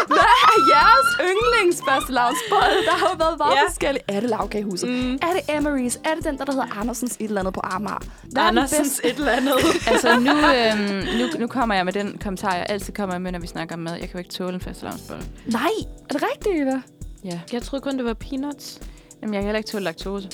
[0.06, 2.76] hvad er jeres yndlingsfastelavnsbolle?
[2.86, 3.68] Der har jo været meget Ja.
[3.68, 4.02] forskellige.
[4.08, 4.88] Er det lavkagehuset?
[4.88, 5.14] Mm.
[5.14, 5.98] Er det Emery's?
[6.10, 7.98] Er det den, der, der hedder Andersens et eller andet på Amager?
[8.32, 9.54] Hvad er Andersens et eller andet.
[9.92, 13.38] Altså, nu, øhm, nu, nu kommer jeg med den kommentar, jeg altid kommer med, når
[13.38, 13.92] vi snakker om mad.
[13.92, 15.24] Jeg kan jo ikke tåle en fastelavnsbolle.
[15.46, 15.62] Nej,
[16.10, 16.82] er det rigtigt, Eva?
[17.24, 17.40] Ja.
[17.52, 18.80] Jeg troede kun, det var peanuts.
[19.22, 20.28] Jamen, jeg kan heller ikke tåle laktose.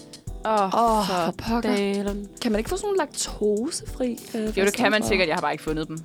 [0.44, 1.76] Åh, Åh, oh, for pokker.
[1.76, 2.28] dalen.
[2.42, 5.28] Kan man ikke få sådan nogle laktosefri øh, Jo, det kan man sikkert.
[5.28, 5.98] Jeg har bare ikke fundet dem.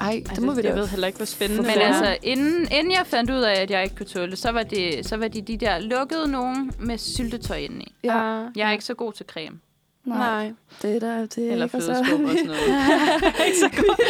[0.00, 0.68] Ej, det Altså, må vi da.
[0.68, 1.86] jeg ved heller ikke, hvor spændende Men det er.
[1.88, 4.62] altså, inden, inden jeg fandt ud af, at jeg ikke kunne tåle det, så var
[4.62, 7.92] det, så var de de der lukkede nogen med syltetøj indeni.
[8.04, 8.42] Ja.
[8.42, 9.58] Ah, Jeg er ikke så god til creme.
[10.04, 10.52] Nej.
[10.82, 12.60] Det er der, det er Eller ikke, og så- flødeskum og sådan noget.
[13.46, 14.00] ikke så godt.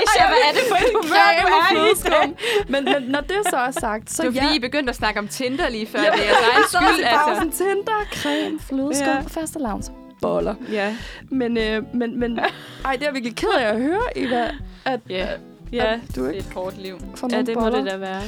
[0.00, 2.34] Aisha, hvad er det for et humør, du er i?
[2.72, 4.44] men, men når det så er sagt, så Det var ja.
[4.46, 5.98] fordi, I begyndte at snakke om Tinder lige før.
[5.98, 7.42] Det er jeres egen skyld, altså.
[7.44, 7.64] altså.
[7.64, 9.12] Tinder, creme, flødeskum Ja.
[9.12, 9.24] ja.
[9.24, 9.90] og faste lavns.
[10.22, 10.54] Boller.
[10.72, 10.96] Ja,
[11.30, 12.38] Men, øh, men, men
[12.84, 14.50] ej, det er jeg virkelig ked af at høre, Eva,
[14.84, 15.26] at, Ja,
[15.72, 16.00] ja.
[16.16, 16.98] du det er et hårdt liv.
[17.14, 17.82] får ja det må boller.
[17.82, 18.22] det da være.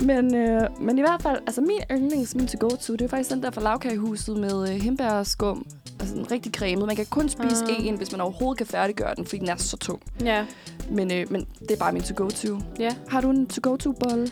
[0.00, 3.42] Men, øh, men i hvert fald, altså min yndlings, min to-go-to, det er faktisk den
[3.42, 5.66] der fra lavkagehuset med øh, hindbærskum.
[6.00, 6.86] Altså en rigtig cremet.
[6.86, 7.86] Man kan kun spise Ah.
[7.86, 10.02] en, hvis man overhovedet kan færdiggøre den, fordi den er så tung.
[10.24, 10.44] Ja.
[10.90, 12.58] Men, øh, men det er bare min to-go-to.
[12.78, 12.94] Ja.
[13.08, 14.28] Har du en to-go-to-bolle?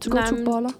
[0.00, 0.70] To-go-to-boller?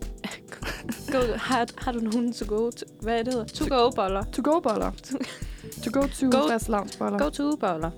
[1.12, 3.47] Go, har, har du nogen to go to, hvad er det hedder?
[3.47, 4.22] To go boller.
[4.33, 4.91] To-go-boller.
[5.85, 7.18] To-go-to Go- fastlavnsboller.
[7.18, 7.91] Go to boller.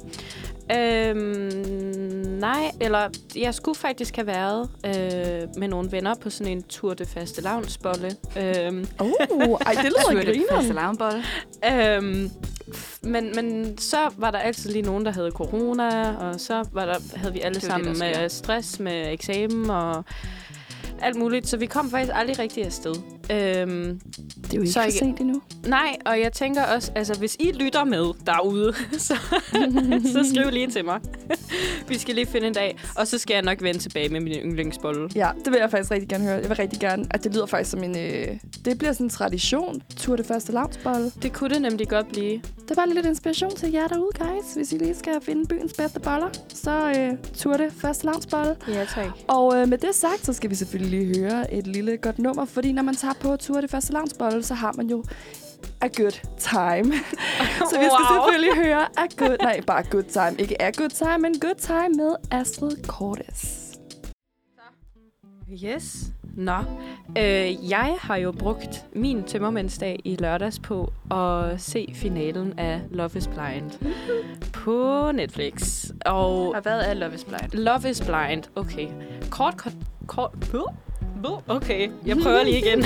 [0.73, 1.19] Øhm,
[2.41, 6.95] nej, eller jeg skulle faktisk have været øh, med nogle venner på sådan en tur
[6.95, 8.11] de faste lavnsbolle.
[8.37, 9.11] Øhm, Oh,
[9.67, 10.75] ej, det lyder grineren.
[10.75, 11.23] lavnbolle.
[11.73, 12.31] øhm,
[12.69, 16.85] f- men, men så var der altid lige nogen, der havde corona, og så var
[16.87, 18.21] der, havde vi alle Det det, sammen der sker.
[18.21, 20.05] med stress med eksamen og
[21.03, 21.49] alt muligt.
[21.49, 22.95] Så vi kom faktisk aldrig rigtig afsted.
[23.31, 24.01] Øhm,
[24.43, 25.43] Det er jo ikke Så for sent endnu.
[25.67, 29.15] nej, og jeg tænker også, altså hvis I lytter med derude, så,
[30.13, 31.01] så skriv lige til mig.
[31.89, 34.33] vi skal lige finde en dag, og så skal jeg nok vende tilbage med min
[34.33, 35.09] yndlingsbolle.
[35.15, 36.35] Ja, det vil jeg faktisk rigtig gerne høre.
[36.35, 37.99] Jeg vil rigtig gerne, at det lyder faktisk som en...
[37.99, 38.27] Øh,
[38.65, 41.11] det bliver sådan en tradition, tur det første lavnsbolle.
[41.23, 42.41] Det kunne det nemlig godt blive.
[42.63, 44.55] Det er bare lidt inspiration til jer derude, guys.
[44.57, 48.57] Hvis I lige skal finde byens bedste boller, så øh, tur det første lavnsbolle.
[48.69, 49.07] Ja, tak.
[49.29, 52.45] Og øh, med det sagt, så skal vi selvfølgelig lige høre et lille godt nummer,
[52.45, 55.05] fordi når man tager på tur det første lavnsbolle, så har man jo
[55.81, 56.93] a good time.
[57.71, 58.15] så vi skal Wow.
[58.17, 60.35] selvfølgelig høre a good, nej, bare good time.
[60.39, 63.62] Ikke a good time, men good time med Astrid Cordes.
[65.53, 66.13] Yes.
[66.37, 66.59] Nå.
[67.19, 73.11] Øh, jeg har jo brugt min tømmermændsdag i lørdags på at se finalen af Love
[73.17, 73.71] is Blind
[74.53, 75.87] på Netflix.
[76.07, 77.53] Og Og hvad er Love is Blind?
[77.53, 78.43] Love is Blind.
[78.57, 78.89] Okay.
[79.31, 79.73] Kort, kort,
[80.07, 80.33] kort.
[81.49, 82.79] Okay, jeg prøver lige igen.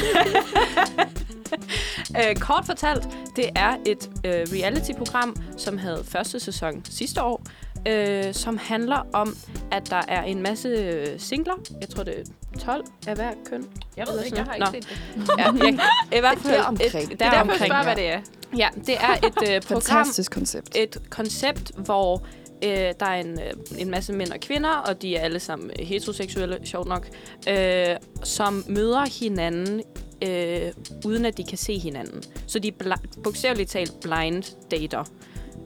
[2.19, 7.43] øh, kort fortalt, det er et øh, reality-program, som havde første sæson sidste år,
[7.87, 9.37] øh, som handler om,
[9.73, 11.55] at der er en masse øh, singler.
[11.81, 12.15] Jeg tror, det
[12.55, 13.65] er 12 af hver køn.
[13.97, 15.29] Jeg ved ikke, jeg har ikke set det.
[15.39, 15.79] Ja, jeg,
[16.17, 17.05] i hvert fald deromkring.
[17.05, 17.95] Et, Det Det er derfor, jeg deromkring, spørger, ja.
[17.95, 18.21] hvad det er.
[18.57, 20.77] Ja, det er et øh, program, Fantastisk koncept.
[20.77, 22.23] et koncept, hvor
[22.65, 25.71] øh, der er en, øh, en masse mænd og kvinder, og de er alle sammen
[25.81, 27.09] øh, heteroseksuelle, sjovt nok,
[27.49, 27.87] øh,
[28.25, 29.83] som møder hinanden,
[30.23, 30.73] øh,
[31.05, 32.23] uden at de kan se hinanden.
[32.47, 35.05] Så de er bl- bogstaveligt talt blind dater.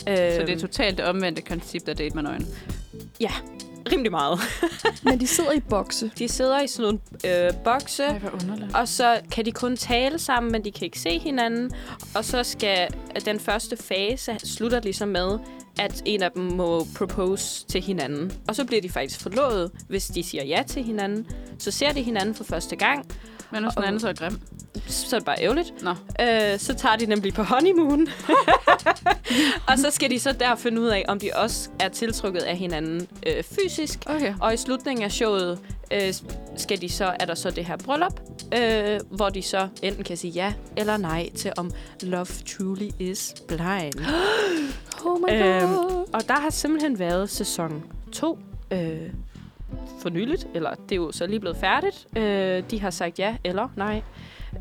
[0.09, 2.47] Øh, Så det er totalt det omvendte koncept af date med øjne.
[3.93, 4.39] rimelig meget.
[5.05, 6.11] Men de sidder i bokse.
[6.19, 6.83] De sidder i sådan
[7.25, 8.77] nogle øh, bokse, hvor underligt.
[8.77, 11.71] Og så kan de kun tale sammen, men de kan ikke se hinanden.
[12.15, 12.89] Og så skal
[13.25, 15.39] den første fase slutter ligesom med,
[15.79, 18.33] at en af dem må propose til hinanden.
[18.49, 21.27] Og så bliver de faktisk forlovet, hvis de siger ja til hinanden.
[21.59, 23.07] Så ser de hinanden for første gang,
[23.53, 24.41] Men hos den anden så er grim.
[24.87, 25.83] så er det bare ærgerligt.
[25.83, 25.91] Nå.
[25.91, 28.07] Øh, så tager de nemlig på honeymoon.
[29.69, 32.57] og så skal de så der finde ud af, om de også er tiltrukket af
[32.57, 33.99] hinanden øh, fysisk.
[34.07, 34.35] Okay.
[34.41, 35.59] Og i slutningen af showet
[35.93, 36.15] øh,
[36.57, 38.21] skal de så, er der så det her bryllup,
[38.59, 41.71] øh, hvor de så enten kan sige ja eller nej til, om
[42.03, 43.95] love truly is blind.
[45.05, 46.05] Oh my Øhm, god.
[46.13, 47.83] og der har simpelthen været sæson
[48.13, 48.39] 2
[48.71, 48.81] øh,
[50.03, 52.07] for nyligt, eller det er jo så lige blevet færdigt.
[52.17, 54.03] Øh, de har sagt ja eller nej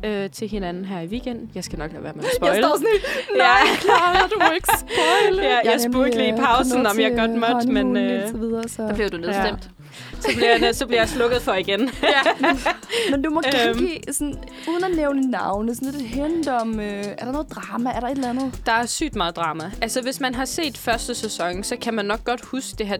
[0.04, 1.50] øh, til hinanden her i weekenden.
[1.54, 2.52] Jeg skal nok lade være med at spoil.
[2.52, 2.88] Jeg står sådan
[3.36, 3.76] nej, Ja.
[3.80, 5.42] Clara, du må ikke spoile.
[5.42, 8.40] Ja, jeg er spurgte lige i øh, pausen, om jeg godt måtte, men, øh, indtil
[8.40, 8.82] videre, så.
[8.82, 9.70] Der blev du nedstemt.
[10.20, 11.80] Så bliver, jeg, så bliver jeg slukket for igen.
[13.10, 13.78] Men du må gerne Øhm.
[13.78, 14.34] give, sådan,
[14.68, 18.06] uden at nævne navne, sådan lidt hint om, øh, er der noget drama, er der
[18.06, 18.60] et eller andet?
[18.66, 19.70] Der er sygt meget drama.
[19.82, 22.96] Altså, hvis man har set første sæson, så kan man nok godt huske det her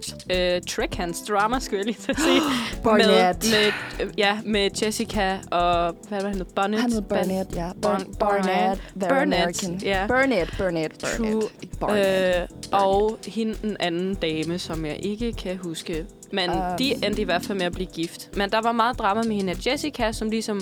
[0.56, 2.40] øh, Treckhands drama, skulle jeg lige til at sige.
[2.84, 3.50] Barnett.
[3.50, 6.44] Med, med, øh, ja, med Jessica og, hvad var han hed?
[6.56, 6.80] Bonnet?
[6.80, 7.70] Han hedder Burnett, ja.
[7.82, 8.82] Bur- Barnett.
[8.94, 9.80] Burnett, American.
[9.84, 10.06] ja.
[10.06, 11.80] Burnett, Burnett, Burnett.
[11.80, 12.36] Barnett.
[12.36, 16.06] Øh, og hende den anden dame, som jeg ikke kan huske.
[16.32, 16.56] Men Um.
[16.78, 18.36] de endte i hvert fald med at blive gift.
[18.36, 20.60] Men der var meget drama med hende af Jessica, som ligesom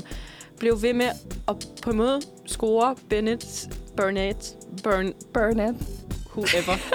[0.58, 1.08] blev ved med
[1.48, 3.44] at på en måde score Bennett,
[3.96, 5.76] Burnett, Burn, Burnett.
[6.36, 6.76] whoever.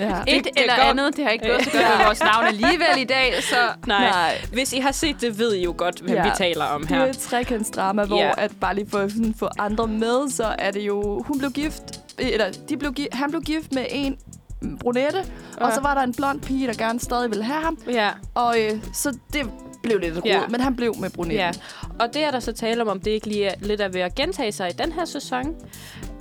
[0.00, 0.20] Ja.
[0.28, 2.86] Et det eller går- andet, det har ikke gået så godt med vores navn alligevel
[2.98, 3.56] i dag, så...
[3.86, 4.10] Nej.
[4.10, 4.38] Nej.
[4.52, 6.22] Hvis I har set det, ved I jo godt, hvem Ja.
[6.22, 7.06] vi taler om Det er her.
[7.06, 8.32] et trekantsdrama, hvor Ja.
[8.38, 11.82] at bare lige for at få andre med, så er det jo, hun blev gift,
[12.18, 14.18] eller de blev, han blev gift med en
[14.80, 15.18] brunette,
[15.60, 15.66] ja.
[15.66, 18.56] og så var der en blond pige, der gerne stadig ville have ham, Ja, og
[18.60, 19.50] øh, så det
[19.82, 20.40] blev lidt et rod, Ja.
[20.48, 21.38] men han blev med brunetten.
[21.38, 21.50] ja.
[22.00, 24.00] Og det er der så tale om, om det ikke lige er lidt er ved
[24.00, 25.54] at gentage sig i den her sæson.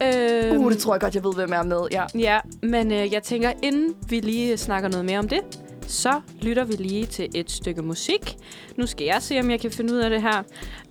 [0.03, 1.81] Øhm, Uh, det tror jeg godt, jeg ved, hvem er med.
[1.91, 2.05] Ja.
[2.17, 5.39] Ja, men øh, jeg tænker, inden vi lige snakker noget mere om det,
[5.87, 8.37] så lytter vi lige til et stykke musik.
[8.77, 10.43] Nu skal jeg se, om jeg kan finde ud af det her.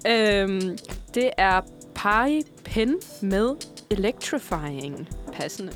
[0.08, 0.78] Øhm,
[1.14, 1.60] det er
[1.94, 3.50] Party Pen med
[3.90, 5.08] Electrifying.
[5.32, 5.72] Passende.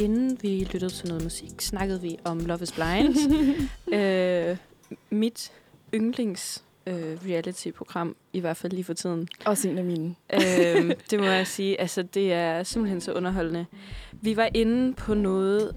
[0.00, 3.16] Inden vi lyttede til noget musik, snakkede vi om Love is Blind.
[3.98, 4.56] øh,
[5.10, 5.52] mit
[5.94, 9.28] yndlings øh, reality-program, i hvert fald lige for tiden.
[9.44, 10.14] Også en af mine.
[10.34, 11.80] øhm, det må jeg sige.
[11.80, 13.66] Altså, det er simpelthen så underholdende.
[14.12, 15.74] Vi var inde på noget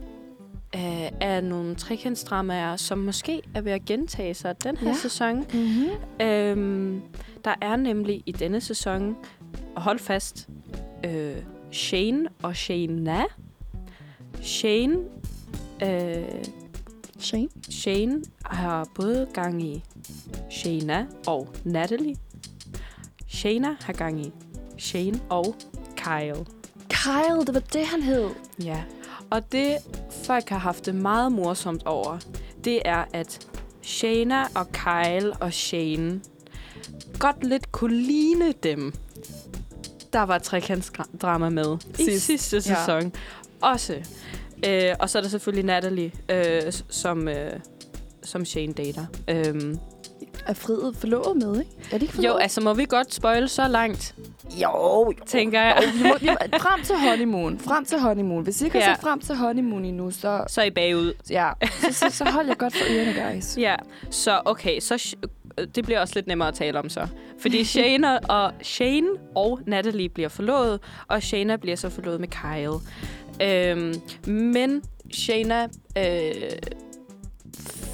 [0.73, 4.95] af, af nogle trekantsdramaer, som måske er ved at gentage sig den her ja.
[4.95, 5.37] sæson.
[5.53, 6.25] Mm-hmm.
[6.27, 7.01] Øhm,
[7.45, 9.15] der er nemlig i denne sæson,
[9.75, 10.49] og hold fast,
[11.05, 11.35] øh,
[11.71, 13.23] Shane og Shana.
[14.41, 14.97] Shane,
[15.83, 16.23] øh,
[17.19, 17.49] Shane.
[17.69, 19.83] Shane har både gang i
[20.51, 22.15] Shana og Natalie.
[23.27, 24.31] Shana har gang i
[24.77, 25.55] Shane og
[25.95, 26.45] Kyle.
[26.89, 28.29] Kyle, det var det, han hed.
[28.63, 28.83] Ja.
[29.29, 29.77] Og det,
[30.25, 32.19] folk har haft det meget morsomt over,
[32.63, 33.47] det er, at
[33.81, 36.21] Shana og Kyle og Shane
[37.19, 38.93] godt lidt kunne ligne dem,
[40.13, 42.25] der var trekantsdrama med i Sidst.
[42.25, 43.09] sidste Ja.
[43.63, 43.95] Også.
[44.67, 47.51] Øh, og så er der selvfølgelig Natalie, øh, som, øh,
[48.23, 49.05] som Shane dater.
[49.27, 49.77] Øhm,
[50.47, 51.71] Er Fridet forlovet med, ikke?
[51.85, 52.41] Er det ikke jo, forlovet?
[52.41, 54.15] altså må vi godt spoil så langt,
[54.61, 55.13] jo, jo.
[55.25, 55.83] tænker jeg.
[55.97, 57.59] Vi må, vi må, frem til honeymoon.
[57.59, 58.43] Frem til honeymoon.
[58.43, 58.95] Hvis I ikke har Ja.
[58.95, 61.13] set frem til honeymoon endnu, så, Så er I bagud.
[61.29, 61.49] ja,
[61.81, 63.57] så, så, så hold jer godt for ørerne, guys.
[63.67, 63.75] Ja,
[64.09, 65.15] så okay, så
[65.57, 67.07] øh, det bliver også lidt nemmere at tale om så.
[67.39, 72.79] Fordi Shane og, Shane og Natalie bliver forlovet, og Shana bliver så forlovet med Kyle.
[73.41, 74.81] Øhm, men
[75.13, 75.67] Shana
[75.97, 76.33] øh,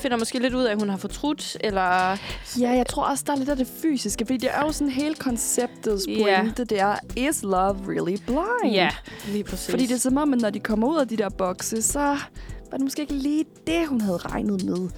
[0.02, 2.18] finder måske lidt ud af, at hun har fortrudt, eller...
[2.60, 4.92] Ja, jeg tror også, der er lidt af det fysiske, fordi det er jo sådan
[4.92, 8.74] hele konceptets pointe, det er, is love really blind?
[8.74, 8.90] Ja,
[9.28, 9.70] lige præcis.
[9.70, 12.00] Fordi det er som om, at når de kommer ud af de der bokse, så
[12.00, 14.90] var det måske ikke lige det, hun havde regnet med.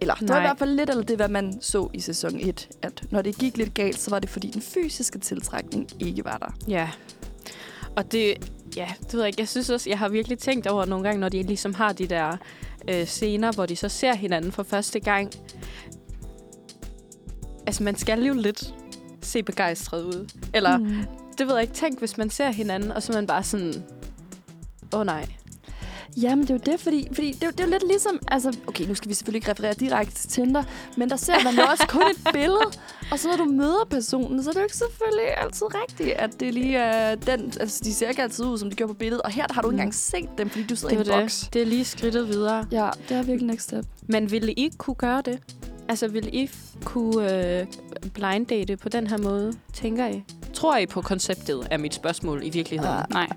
[0.00, 0.46] Eller det var i Nej.
[0.46, 2.68] hvert fald lidt eller det, hvad man så i sæson 1.
[2.82, 6.38] At når det gik lidt galt, så var det fordi den fysiske tiltrækning ikke var
[6.38, 6.54] der.
[6.68, 6.88] Ja.
[7.96, 8.34] Og det,
[8.76, 9.40] ja, det ved jeg ikke.
[9.40, 12.06] Jeg synes også, jeg har virkelig tænkt over nogle gange, når de ligesom har de
[12.06, 12.36] der
[12.88, 15.30] øh, scener, hvor de så ser hinanden for første gang.
[17.66, 18.74] Altså, man skal jo lidt
[19.22, 20.28] se begejstret ud.
[20.54, 21.04] Eller, mm.
[21.38, 21.74] Det ved jeg ikke.
[21.74, 23.74] Tænk, hvis man ser hinanden, og så man bare sådan...
[24.94, 25.26] Åh oh, nej.
[26.16, 28.18] Jamen, det er jo det, fordi, fordi det, er, jo- det er jo lidt ligesom...
[28.28, 30.62] Altså, okay, nu skal vi selvfølgelig ikke referere direkte til Tinder,
[30.96, 32.72] men der ser man jo også kun et billede,
[33.12, 36.40] og så når du møder personen, så er det jo ikke selvfølgelig altid rigtigt, at
[36.40, 37.52] det lige er den...
[37.60, 39.62] Altså, de ser ikke altid ud, som de gør på billedet, og her der har
[39.62, 41.22] du ikke engang set dem, fordi du sidder Det i en det.
[41.22, 41.48] boks.
[41.52, 42.66] Det er lige skridtet videre.
[42.72, 43.84] Ja, det er virkelig next step.
[44.06, 45.38] Men ville I kunne gøre det?
[45.88, 46.50] Altså, ville I
[46.84, 47.66] kunne øh,
[48.14, 50.22] blind date på den her måde, tænker I?
[50.54, 52.94] Tror I på konceptet, er mit spørgsmål i virkeligheden.
[52.94, 53.04] Ah.
[53.10, 53.28] Nej.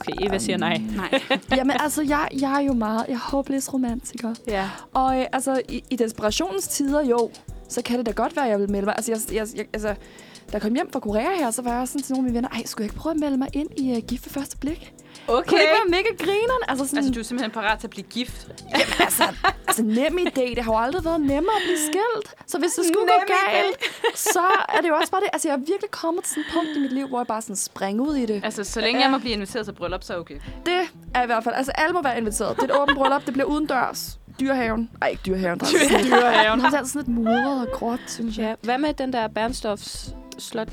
[0.00, 0.80] Okay, Eva siger nej.
[0.96, 1.20] Nej.
[1.56, 3.04] Jamen, altså, jeg, jeg er jo meget...
[3.08, 4.34] Jeg er håbløs romantiker.
[4.48, 4.70] Ja.
[4.94, 7.30] Og øh, altså, i, i desperationens tider, jo,
[7.68, 8.94] så kan det da godt være, at jeg vil melde mig.
[8.96, 11.88] Altså, jeg, jeg, jeg, altså, da jeg kom hjem fra Korea her, så var jeg
[11.88, 13.68] sådan til nogle af mine venner, ej, skulle jeg ikke prøve at melde mig ind
[13.76, 14.92] i uh, Gift ved første blik?
[15.28, 15.48] Okay.
[15.48, 16.62] Kunne det ikke være mega grineren?
[16.68, 18.48] Altså, sådan, Altså, du er simpelthen parat til at blive gift.
[18.72, 19.22] Jamen, altså,
[19.68, 20.54] altså nem idé.
[20.56, 22.28] Det har jo aldrig været nemmere at blive skilt.
[22.46, 23.50] Så hvis det skulle gå Nem idé.
[23.56, 23.76] galt,
[24.18, 24.40] så
[24.76, 25.28] er det jo også bare det.
[25.32, 27.42] Altså, jeg er virkelig kommet til sådan et punkt i mit liv, hvor jeg bare
[27.42, 28.40] sådan springer ud i det.
[28.44, 30.38] Altså, så længe jeg må blive inviteret til bryllup, så er okay.
[30.66, 30.80] Det
[31.14, 31.54] er i hvert fald...
[31.54, 32.56] Altså, alle må være inviteret.
[32.56, 33.26] Det er et åbent bryllup.
[33.26, 34.18] Det bliver uden dørs.
[34.40, 34.90] Dyrehaven.
[35.02, 35.58] Ej, ikke dyrehaven.
[35.58, 36.04] Dyrehaven.
[36.10, 36.60] dyrehaven.
[36.60, 38.44] Han er altid sådan lidt mudret og gråt, synes jeg.
[38.44, 38.54] Ja.
[38.62, 40.68] Hvad med den der Bernstofs slot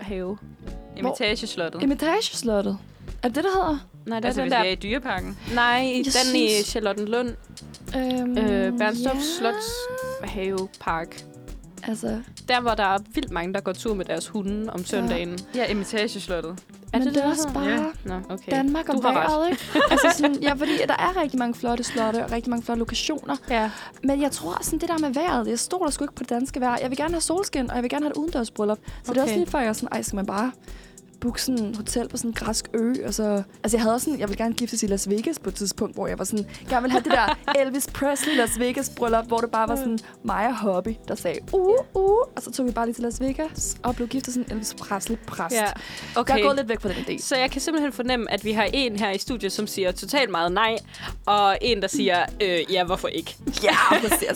[0.00, 0.38] have?
[0.96, 1.82] Imitageslottet.
[1.82, 2.78] Imitageslottet.
[3.22, 3.78] Er det det, der hedder?
[4.08, 4.68] Nej, det Altså, er hvis den vi der...
[4.68, 5.38] er i dyreparken.
[5.54, 7.28] Nej, den Jeg i synes- Charlottenlund
[7.96, 9.20] Øhm, øh, Bernstorff ja.
[9.38, 9.66] Slots
[10.24, 11.24] Havepark.
[11.88, 15.38] Altså, Der, hvor der er vildt mange, der går tur med deres hunde om søndagen.
[15.54, 16.58] Ja, imitageslottet.
[16.92, 17.64] Er men det det er også der bare?
[17.68, 17.84] Ja.
[18.04, 18.50] Nå, okay.
[18.52, 19.62] Danmark og Du har vejret, ikke?
[19.90, 23.36] altså sådan, ja, fordi der er rigtig mange flotte slotte og rigtig mange flotte lokationer.
[23.50, 23.70] Ja.
[24.02, 26.60] Men jeg tror sådan, det der med vejret, jeg stoler sgu ikke på det danske
[26.60, 26.78] vejr.
[26.82, 28.78] Jeg vil gerne have solskin, og jeg vil gerne have et udendørsbryllup.
[29.04, 29.40] Så det er også Okay.
[29.40, 30.52] lige før, jeg er sådan, ej, skal man bare
[31.20, 33.42] booke sådan en hotel på sådan en græsk ø, og så...
[33.62, 35.94] Altså, jeg havde også sådan, jeg ville gerne giftes i Las Vegas på et tidspunkt,
[35.94, 39.38] hvor jeg var sådan, gerne ville have det der Elvis Presley Las Vegas bryllup, hvor
[39.38, 41.60] det bare var sådan mig og Hobby, der sagde, uh,
[41.94, 44.46] uh, og så tog vi bare lige til Las Vegas og blev gift af sådan
[44.46, 45.54] en Elvis Presley præst.
[45.54, 45.64] ja.
[45.64, 46.20] Okay.
[46.20, 46.34] Okay.
[46.34, 47.22] Jeg er gået lidt væk fra den idé.
[47.22, 50.30] Så jeg kan simpelthen fornemme, at vi har en her i studiet, som siger totalt
[50.30, 50.76] meget nej,
[51.26, 53.36] og en, der siger, øh, ja, hvorfor ikke?
[53.62, 54.28] Ja, præcis.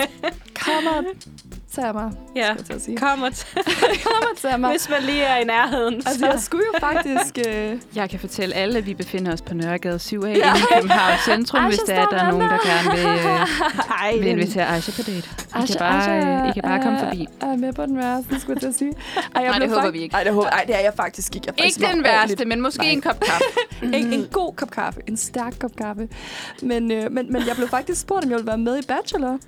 [0.54, 1.04] Come on.
[1.74, 2.10] tage mig.
[2.36, 2.96] Ja, jeg til at sige.
[2.96, 3.54] kom og t-
[4.04, 4.70] Kom og tage mig.
[4.70, 5.94] hvis man lige er i nærheden.
[5.94, 7.38] Altså, så- jeg skulle jo faktisk...
[7.48, 10.54] Øh, Jeg kan fortælle alle, at vi befinder os på Nørregade 7A Ja.
[10.54, 14.16] i København Centrum, Aisha hvis der er, der er nogen, der gerne vil, øh, Ej,
[14.18, 15.12] vil invitere Aisha på date.
[15.18, 17.26] I Aisha- kan bare, Aisha I kan bare komme forbi.
[17.40, 18.92] er med på den værste, skulle jeg til sige.
[19.34, 20.14] Ej, jeg Nej, det håber fakt- vi ikke.
[20.16, 21.46] Ej, det, håber, ej, det er jeg faktisk ikke.
[21.46, 22.88] Jeg faktisk Ikke den værste, men måske Nej.
[22.90, 23.44] en kop kaffe.
[23.96, 25.00] en, en god kop kaffe.
[25.08, 26.08] En stærk kop kaffe.
[26.62, 29.38] Men, øh, men, men jeg blev faktisk spurgt, om jeg ville være med i Bachelor.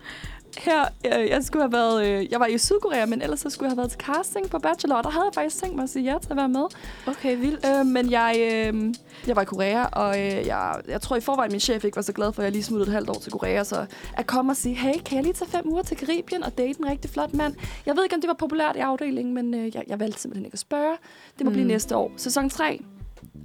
[0.58, 3.66] Her, øh, jeg skulle have været, øh, jeg var i Sydkorea, men ellers så skulle
[3.66, 5.90] jeg have været til casting på Bachelor, og der havde jeg faktisk tænkt mig at
[5.90, 6.64] sige ja til at være med.
[7.06, 7.66] Okay, vildt.
[7.66, 8.94] Øh, men jeg, øh,
[9.26, 12.02] jeg var i Korea, og øh, jeg, jeg tror i forvejen, min chef ikke var
[12.02, 13.64] så glad for, at jeg lige smuttede et halvt år til Korea.
[13.64, 13.86] Så
[14.16, 16.78] at komme og sige, hey, kan jeg lige tage fem uger til Karibien og date
[16.80, 17.54] en rigtig flot mand?
[17.86, 20.44] Jeg ved ikke, om det var populært i afdelingen, men øh, jeg, jeg valgte simpelthen
[20.44, 20.96] ikke at spørge.
[21.38, 21.54] Det må mm.
[21.54, 22.12] blive næste år.
[22.16, 22.80] Sæson 3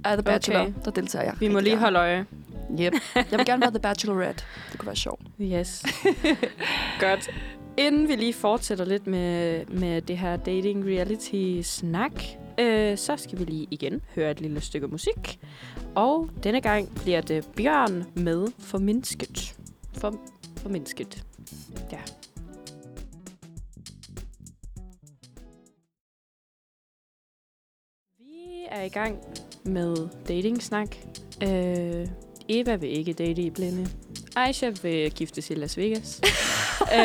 [0.04, 0.72] af The Bachelor, Okay.
[0.84, 1.34] der deltager jeg.
[1.40, 2.26] Vi må lige holde øje.
[2.80, 2.92] Yep.
[3.14, 4.44] Jeg vil gerne være The Bachelorette.
[4.70, 5.22] Det kunne være sjovt.
[5.40, 5.84] Yes.
[7.00, 7.30] Godt.
[7.76, 12.12] Inden vi lige fortsætter lidt med, med det her dating reality snak,
[12.58, 15.38] øh, så skal vi lige igen høre et lille stykke musik.
[15.94, 19.56] Og denne gang bliver det Bjørn med Formindsket.
[19.98, 20.14] For,
[20.56, 21.24] formindsket.
[21.92, 22.00] Ja.
[28.18, 29.18] Vi er i gang
[29.64, 30.96] med dating-snak.
[31.42, 32.06] Øh,
[32.50, 33.88] Eva vil ikke date i blinde.
[34.36, 36.20] Aisha vil giftes i Las Vegas.
[36.98, 37.00] øh,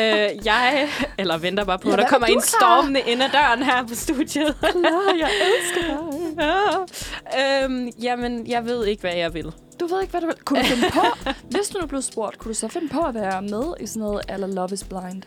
[0.46, 0.88] jeg,
[1.18, 3.94] eller venter bare på, Ja, at der kommer en stormende ind ad døren her på
[3.94, 4.54] studiet.
[4.60, 6.44] Klar, jeg elsker dig.
[7.32, 7.64] ja.
[7.64, 9.52] øhm, jamen, jeg ved ikke, hvad jeg vil.
[9.80, 10.36] Du ved ikke, hvad du vil.
[10.44, 13.14] Kunne du finde på, hvis du nu blev spurgt, kunne du så finde på at
[13.14, 15.22] være med i sådan noget, eller Love is Blind?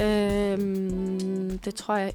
[0.00, 2.12] Øhm, det tror jeg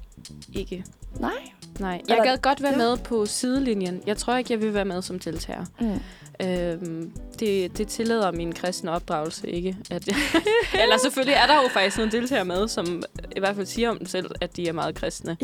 [0.54, 0.84] ikke.
[1.20, 1.30] Nej.
[1.78, 2.76] Nej, Eller- jeg gad godt være ja.
[2.78, 4.02] med på sidelinjen.
[4.06, 5.64] Jeg tror ikke, jeg vil være med som deltager.
[5.80, 6.00] Mm.
[6.46, 9.76] Øhm, det, det tillader min kristne opdragelse ikke.
[9.90, 10.08] At
[10.82, 13.02] Eller selvfølgelig er der jo faktisk nogle deltagere med, som
[13.36, 15.36] i hvert fald siger om dem selv, at de er meget kristne.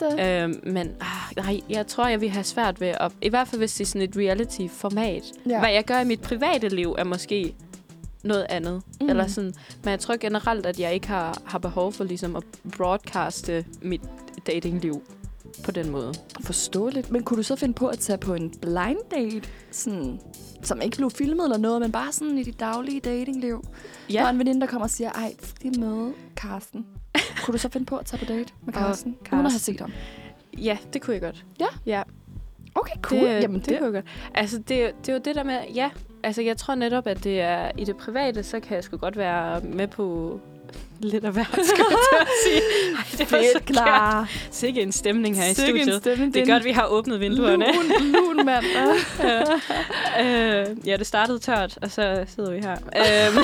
[0.00, 0.20] Det.
[0.20, 3.12] Øhm, men ah, nej, jeg tror, jeg vil have svært ved at...
[3.22, 5.22] I hvert fald, hvis det er sådan et reality-format.
[5.48, 5.58] Ja.
[5.58, 7.54] Hvad jeg gør i mit private liv, er måske
[8.28, 8.82] noget andet.
[9.00, 9.08] Mm.
[9.08, 9.54] Eller sådan,
[9.84, 12.44] men jeg tror generelt, at jeg ikke har, har behov for ligesom at
[12.76, 14.00] broadcaste mit
[14.46, 15.02] datingliv
[15.64, 16.14] på den måde.
[16.40, 17.10] Forståeligt.
[17.10, 20.20] Men kunne du så finde på at tage på en blind date, sådan,
[20.62, 23.64] som ikke blev filmet eller noget, men bare sådan i dit daglige datingliv?
[24.10, 24.18] Ja.
[24.18, 26.86] Der er en veninde, der kommer og siger, ej, skal de møde Karsten?
[27.44, 29.16] kunne du så finde på at tage på date med Karsten?
[29.32, 29.92] Uden at have set ham.
[30.58, 31.44] Ja, det kunne jeg godt.
[31.60, 31.66] Ja?
[31.86, 32.02] Ja,
[32.74, 33.20] Okay, cool.
[33.20, 34.04] det, Jamen, det, det kunne jeg godt.
[34.34, 34.68] Altså, det,
[35.00, 35.90] det er jo det der med, ja,
[36.22, 39.16] altså jeg tror netop, at det er i det private, så kan jeg sgu godt
[39.16, 40.40] være med på
[41.00, 42.62] lidt af hvert, skal jeg til at sige.
[42.98, 44.30] Ej, det var så klar.
[44.50, 46.02] Sikke en stemning her i Sikke en studiet.
[46.02, 46.34] stemning.
[46.34, 47.64] Det er godt, vi har åbnet vinduerne.
[47.64, 48.64] Lun, lun mand.
[50.20, 52.76] øh, ja, det startede tørt, og så sidder vi her.
[52.98, 53.38] Øhm,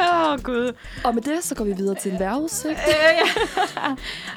[0.00, 0.72] Åh, oh, Gud.
[1.04, 2.78] og med det, så går vi videre til en vejrudsigt.
[2.88, 3.80] Øh, ja.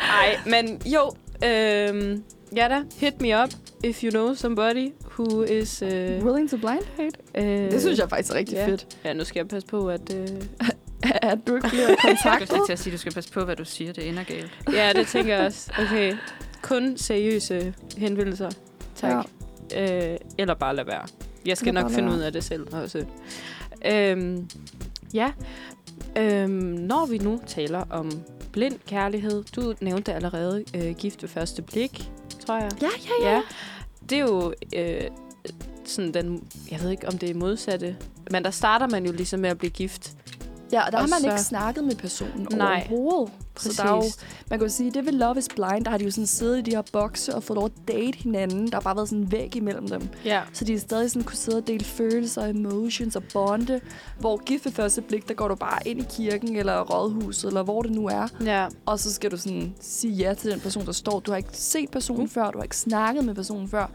[0.02, 1.12] Ej, men jo.
[1.46, 2.24] Øhm,
[2.56, 3.50] ja da, hit me up
[3.84, 5.82] if you know somebody who is...
[5.82, 7.18] Øh, Willing to blind date.
[7.66, 8.68] øh, Det synes jeg faktisk er rigtig ja.
[8.68, 8.98] fedt.
[9.06, 10.14] Ja, nu skal jeg passe på, at...
[10.16, 10.28] Øh,
[11.22, 12.48] At du ikke bliver Jeg kontaktet.
[12.48, 13.94] skulle til at sige, at du skal passe på, hvad du siger.
[13.94, 14.52] Det ender galt.
[14.74, 15.72] ja, det tænker jeg også.
[15.80, 16.16] Okay,
[16.62, 18.50] kun seriøse henvendelser.
[18.96, 19.26] Tak.
[19.72, 20.12] Ja.
[20.14, 21.06] Øh, eller bare lade være.
[21.46, 23.06] Jeg skal nok finde ud af det selv også.
[23.86, 24.50] Øhm,
[25.14, 25.32] ja.
[26.18, 28.12] Øhm, når vi nu taler om
[28.52, 32.12] blind kærlighed, du nævnte allerede øh, gift ved første blik,
[32.46, 32.72] tror jeg.
[32.82, 33.36] Ja, ja, ja.
[33.36, 33.42] Ja,
[34.10, 35.02] det er jo øh,
[35.86, 37.96] sådan den, jeg ved ikke om det er modsatte,
[38.32, 40.12] men der starter man jo ligesom med at blive gift.
[40.74, 42.88] Ja, og der Og har man så- ikke snakket med personen Nej.
[42.92, 43.34] overhovedet.
[43.56, 43.76] Præcis.
[43.76, 44.04] Så der er jo,
[44.50, 46.58] man kan jo sige, det ved Love is Blind, der har de jo sådan siddet
[46.58, 48.68] i de her bokse og fået lov at date hinanden.
[48.68, 50.10] Der har bare været sådan en væg imellem dem.
[50.26, 50.42] Ja.
[50.54, 53.80] Så de er stadig sådan kunne sidde og dele følelser, emotions og bonde.
[54.20, 57.64] Hvor gift ved første blik, der går du bare ind i kirken eller rådhuset, eller
[57.64, 58.28] hvor det nu er.
[58.46, 58.68] Ja.
[58.86, 61.20] Og så skal du sådan sige ja til den person, der står.
[61.20, 62.30] Du har ikke set personen Mm.
[62.30, 63.92] før, du har ikke snakket med personen før.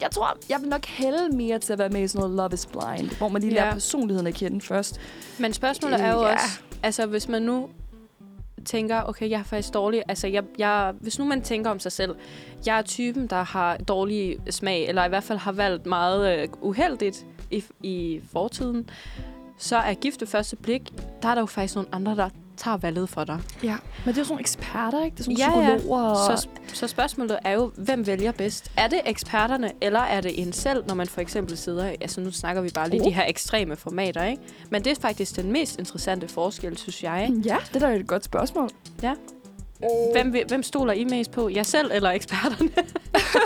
[0.00, 2.50] Jeg tror, jeg vil nok hælde mere til at være med i sådan noget Love
[2.54, 3.60] is Blind, hvor man lige Ja.
[3.60, 5.00] lærer personligheden at kende først.
[5.38, 6.32] Men spørgsmålet er jo Ja.
[6.32, 7.68] også, altså hvis man nu
[8.64, 11.92] tænker, okay, jeg er faktisk dårlig, altså jeg, jeg, hvis nu man tænker om sig
[11.92, 12.14] selv,
[12.66, 16.48] jeg er typen, der har dårlig smag, eller i hvert fald har valgt meget øh,
[16.60, 18.88] uheldigt i, i fortiden,
[19.58, 22.76] så er gift ved første blik, der er der jo faktisk nogle andre, der tager
[22.76, 23.40] valget for dig.
[23.62, 25.14] Ja, men det er jo sådan nogle eksperter, ikke?
[25.14, 25.76] Det er sådan Ja, ja.
[25.76, 26.02] psykologer.
[26.02, 26.38] Og...
[26.38, 28.72] Så, så spørgsmålet er jo, hvem vælger bedst?
[28.76, 31.84] Er det eksperterne, eller er det en selv, når man for eksempel sidder...
[32.00, 33.06] Altså nu snakker vi bare lige Oh.
[33.08, 34.42] de her ekstreme formater, ikke?
[34.70, 37.32] Men det er faktisk den mest interessante forskel, synes jeg.
[37.44, 38.70] Ja, det er da et godt spørgsmål.
[39.02, 39.14] Ja.
[40.12, 41.48] Hvem, hvem stoler I mest på?
[41.48, 42.70] Jeg selv eller eksperterne?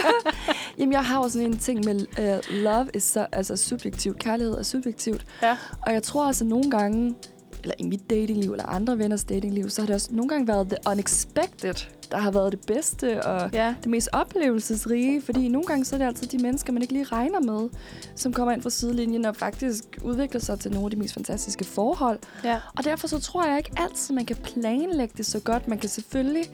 [0.79, 4.19] Jamen, jeg har jo sådan en ting med, uh, love is så, altså subjektivt.
[4.19, 5.25] Kærlighed er subjektivt.
[5.43, 5.57] Ja.
[5.87, 7.15] Og jeg tror altså nogle gange,
[7.69, 10.67] eller i mit datingliv, eller andre venners datingliv, så har det også nogle gange været
[10.69, 11.75] the unexpected,
[12.11, 13.75] der har været det bedste og Ja.
[13.83, 15.23] det mest oplevelsesrige.
[15.23, 17.69] Fordi nogle gange så er det altså de mennesker, man ikke lige regner med,
[18.15, 21.65] som kommer ind fra sidelinjen og faktisk udvikler sig til nogle af de mest fantastiske
[21.65, 22.19] forhold.
[22.45, 22.61] Ja.
[22.77, 25.69] Og derfor så tror jeg ikke altid, man kan planlægge det så godt.
[25.69, 26.45] Man kan selvfølgelig,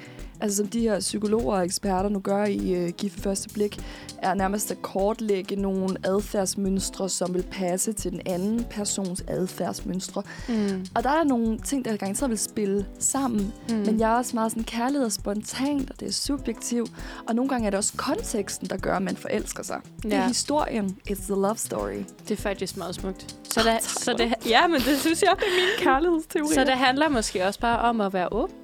[0.41, 3.81] altså som de her psykologer og eksperter nu gør i uh, Gift første blik,
[4.19, 10.23] er nærmest at kortlægge nogle adfærdsmønstre, som vil passe til den anden persons adfærdsmønstre.
[10.49, 10.87] Mm.
[10.95, 13.53] Og der er nogle ting, der garanteret vil spille sammen.
[13.69, 13.75] Mm.
[13.75, 16.91] Men jeg er også meget sådan, kærlighed er spontant, og det er subjektivt.
[17.29, 19.81] Og nogle gange er det også konteksten, der gør, at man forelsker sig.
[20.05, 20.09] Ja.
[20.09, 20.97] Det er historien.
[21.11, 22.05] It's the love story.
[22.29, 23.37] Det er faktisk meget smukt.
[23.45, 25.33] Så, det, tak så det, ja, men det synes jeg.
[25.37, 26.55] Det er min Kærlighedsteori.
[26.55, 28.64] Så det handler måske også bare om at være åben.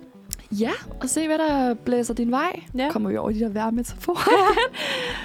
[0.58, 0.70] Ja,
[1.00, 2.60] og se, hvad der blæser din vej.
[2.78, 2.88] Ja.
[2.90, 4.58] Kommer vi over de der værmetaforer.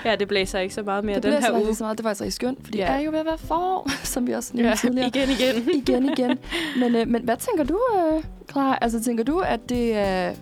[0.05, 1.61] Ja, det blæser ikke så meget mere det den her uge.
[1.61, 1.97] ikke så meget.
[1.97, 2.83] Det var altså rigtig skønt, fordi Ja.
[2.85, 5.07] det er jo ved at være forår, som vi også nævnte Ja, tidligere.
[5.07, 5.69] igen, igen.
[5.81, 6.37] igen, igen.
[6.79, 8.77] Men, øh, men hvad tænker du, øh, Clara?
[8.81, 10.33] Altså, tænker du, at det er-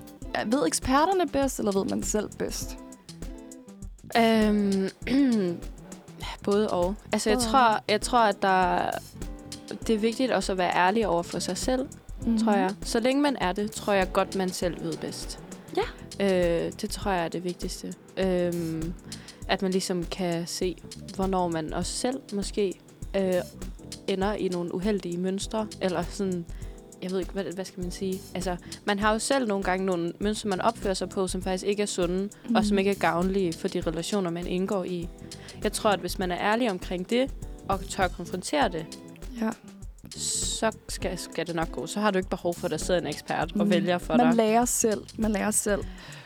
[0.46, 2.78] ved eksperterne bedst, eller ved man selv bedst?
[4.18, 4.90] Øhm,
[6.46, 6.96] både og.
[7.14, 8.80] Altså, jeg tror, jeg tror, at der,
[9.88, 11.88] det er vigtigt også at være ærlig over for sig selv,
[12.26, 12.38] mm.
[12.38, 12.70] tror jeg.
[12.82, 15.40] Så længe man er det, tror jeg godt, man selv ved bedst.
[15.78, 16.66] Ja.
[16.66, 17.94] Øh, det tror jeg er det vigtigste.
[18.18, 18.94] Øhm,
[19.48, 20.78] at man ligesom kan se,
[21.16, 22.74] hvornår man også selv måske
[23.16, 23.34] øh,
[24.08, 26.46] ender i nogle uheldige mønstre, eller sådan,
[27.02, 28.22] jeg ved ikke, hvad, hvad skal man sige?
[28.36, 28.56] Altså,
[28.86, 31.82] man har jo selv nogle gange nogle mønstre, man opfører sig på, som faktisk ikke
[31.82, 32.56] er sunde, mm.
[32.56, 35.10] og som ikke er gavnlige for de relationer, man indgår i.
[35.64, 37.32] Jeg tror, at hvis man er ærlig omkring det,
[37.70, 38.86] og tør konfrontere det,
[39.42, 39.50] Ja.
[40.18, 41.88] Så skal, skal det nok gå.
[41.88, 43.70] Så har du ikke behov for, at der sidder en ekspert og Mm.
[43.70, 44.36] vælger for Man dig.
[44.36, 45.02] lærer selv.
[45.18, 45.82] Man lærer selv.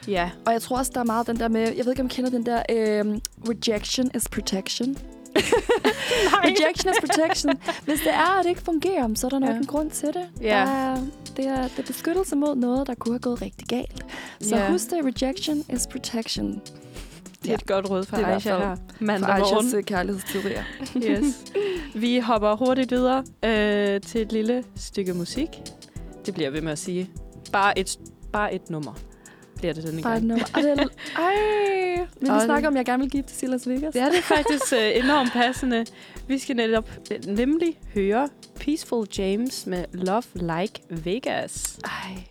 [0.07, 0.30] Ja.
[0.45, 1.61] Og jeg tror også, der er meget den der med...
[1.61, 2.63] Jeg ved ikke, om I kender den der...
[2.69, 3.05] Øh,
[3.49, 4.97] rejection is protection.
[6.45, 7.53] Rejection is protection.
[7.86, 9.55] Hvis det er, at det ikke fungerer, så er der nok ja.
[9.55, 10.30] en grund til det.
[10.41, 10.47] Ja.
[10.47, 10.97] Der er,
[11.38, 14.05] det, er, det er beskyttelse mod noget, der kunne have gået rigtig galt.
[14.41, 14.71] Så Ja.
[14.71, 14.99] husk det.
[15.05, 16.61] Rejection is protection.
[17.43, 18.75] Det er et godt råd i Aisha her.
[18.99, 19.55] Mandag morgen.
[19.57, 20.63] Aishas øh, kærlighedsteorier.
[21.09, 21.43] Yes.
[21.95, 25.47] Vi hopper hurtigt videre øh, til et lille stykke musik.
[26.25, 27.09] Det bliver ved med at sige.
[27.51, 27.97] Bare et,
[28.33, 28.93] bare et nummer
[29.55, 30.25] bliver det denne Bare et gang.
[30.27, 30.45] nummer.
[30.53, 30.75] Og det er,
[31.21, 31.33] ej,
[31.95, 33.93] vi Og vil det- snakke om, at jeg gerne vil give til Las Vegas.
[33.93, 35.85] Det er det faktisk øh, enormt passende.
[36.27, 38.29] Vi skal netop øh, nemlig høre
[38.59, 41.79] Peaceful James med Love Like Vegas.
[41.85, 42.23] Ej.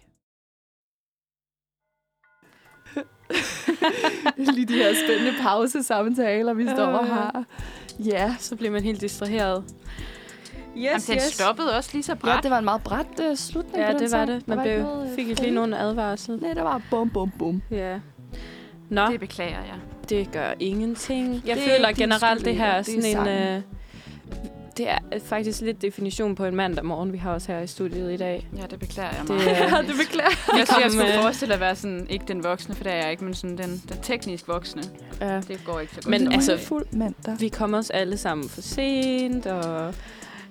[4.54, 7.10] Lige de her spændende pausesamtaler, vi står og Øh.
[7.14, 7.44] har.
[8.04, 8.34] Ja.
[8.38, 9.64] Så bliver man helt distraheret.
[10.76, 12.42] Yes, Jamen, den stoppede også lige så ja, bræt.
[12.42, 14.28] det var en meget bræt uh, slutning Ja, på den det var sang.
[14.28, 14.36] det.
[14.46, 16.38] Der Man var blev, noget, øh, fik ikke lige nogen advarsel.
[16.42, 17.62] Nej, der var bum, bum, bum.
[17.70, 17.98] Ja.
[18.88, 19.74] Nå, Det beklager jeg.
[20.08, 21.42] det gør ingenting.
[21.46, 23.12] Jeg Det er føler generelt, det her er Det er sådan en...
[23.26, 23.56] sangen.
[23.56, 23.62] Øh,
[24.76, 28.12] det er faktisk lidt definition på en mandag morgen, vi har også her i studiet
[28.12, 28.48] i dag.
[28.56, 29.82] Ja, det beklager jeg Det, meget.
[29.82, 32.74] øh, det beklager Jeg tror, jeg skulle øh, forestille at være sådan, ikke den voksne,
[32.74, 34.82] for det er jeg ikke, men sådan den, den teknisk voksne.
[35.20, 35.40] Ja.
[35.40, 36.11] Det går ikke så godt.
[36.11, 37.34] Men altså- fuld mandag.
[37.40, 39.94] Vi kommer os alle sammen for sent, og...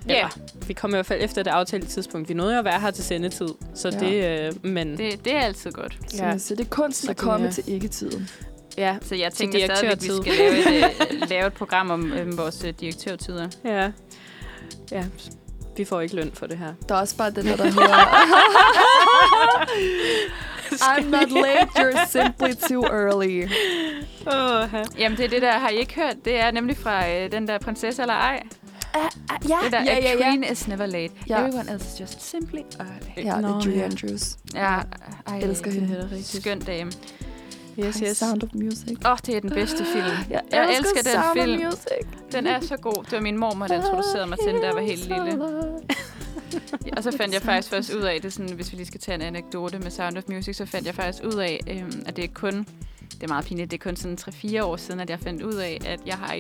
[0.10, 0.14] Ja.
[0.16, 0.30] Eller,
[0.68, 2.30] vi kom i hvert fald efter det aftalte tidspunkt.
[2.30, 4.00] Vi nåede jo at være her til sendetid, så Ja.
[4.00, 4.48] det...
[4.64, 5.98] Øh, men det, det er altid godt.
[6.18, 6.28] Ja.
[6.30, 6.38] Ja.
[6.38, 8.30] Så det er kunst at komme jeg- til ikke-tiden.
[8.78, 10.86] ja, Så jeg tænker stadigvæk, at vi skal lave et,
[11.24, 13.50] øh, lave et program om øh, vores direktørtider.
[13.66, 13.92] ja,
[14.92, 15.06] ja.
[15.78, 16.74] Vi får ikke løn for det her.
[16.90, 17.98] Der er også bare den der, der hedder...
[20.82, 23.44] I'm not late, you're simply too early.
[24.28, 26.16] Oh, Jamen, det er det der, har I ikke hørt?
[26.26, 28.44] Det er nemlig fra øh, den der prinsesse eller ej.
[28.96, 30.18] Uh, uh, ja, Det der, ja, a ja, ja.
[30.18, 31.14] queen is never late.
[31.30, 31.40] Ja.
[31.40, 33.28] Everyone else is just simply early.
[33.28, 33.86] Ja, det Nå, er Julie ja.
[33.86, 34.38] Andrews.
[34.54, 34.80] Ja,
[35.28, 36.10] ej, elsker hende.
[36.12, 36.40] Det er.
[36.42, 36.92] Skøn dame.
[37.80, 38.18] Yes, yes.
[38.18, 38.98] Sound of Music.
[39.06, 40.06] Åh, oh, det er den bedste film.
[40.30, 41.62] Jeg, Jeg elsker den Sound film.
[41.62, 42.32] Of music.
[42.32, 43.04] Den er så god.
[43.04, 45.44] Det var min mormor, der introducerede mig til den, da jeg var helt lille.
[46.98, 49.16] Og så fandt jeg faktisk først ud af, det sådan, hvis vi lige skal tage
[49.16, 52.24] en anekdote med Sound of Music, så fandt jeg faktisk ud af, øhm, at det
[52.24, 52.68] er kun,
[53.12, 55.54] det er meget pinligt, det er kun sådan 3-4 år siden, at jeg fandt ud
[55.54, 56.34] af, at jeg, har,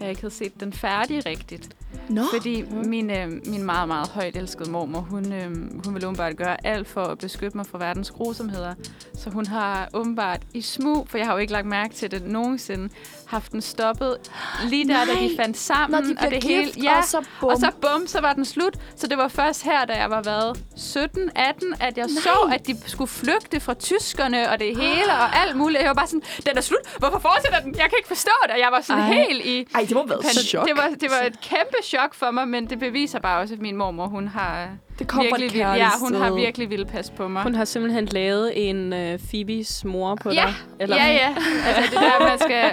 [0.00, 1.76] jeg ikke havde set den færdig rigtigt.
[2.08, 5.50] Nå, Fordi min, øh, min meget, meget højt elskede mormor, hun, øh,
[5.84, 8.74] hun vil åbenbart gøre alt for at beskytte mig fra verdens grusomheder.
[9.14, 12.26] Så hun har åbenbart i smug, for jeg har jo ikke lagt mærke til det
[12.26, 12.88] nogensinde,
[13.28, 14.16] haft den stoppet
[14.64, 15.14] lige der, Nej.
[15.14, 16.02] da de fandt sammen.
[16.02, 17.48] når de og det hele, gift, ja, og så bum.
[17.50, 18.74] og så bum, så var den slut.
[18.96, 22.22] Så det var først her, da jeg var været 17, 18, at jeg Nej.
[22.22, 25.80] så, at de skulle flygte fra tyskerne og det hele og alt muligt.
[25.80, 26.80] Jeg var bare sådan, den er slut.
[26.98, 27.70] Hvorfor fortsætter den?
[27.74, 28.50] Jeg kan ikke forstå det.
[28.52, 29.12] Og jeg var sådan Ej.
[29.12, 29.66] helt i...
[29.74, 30.68] Ej, det må have været pan- chok.
[30.68, 33.60] Det var, det var et kæmpe chok for mig, men det beviser bare også, at
[33.60, 34.68] min mormor, hun har,
[34.98, 37.42] Det kom fra et virkelig kærligt Ja, hun har virkelig ville passe på mig.
[37.42, 40.54] Hun har simpelthen lavet en øh, Phoebes mor på Ja, dig.
[40.80, 40.96] Eller?
[40.96, 41.34] Ja, ja.
[41.66, 42.70] Altså det der, man skal...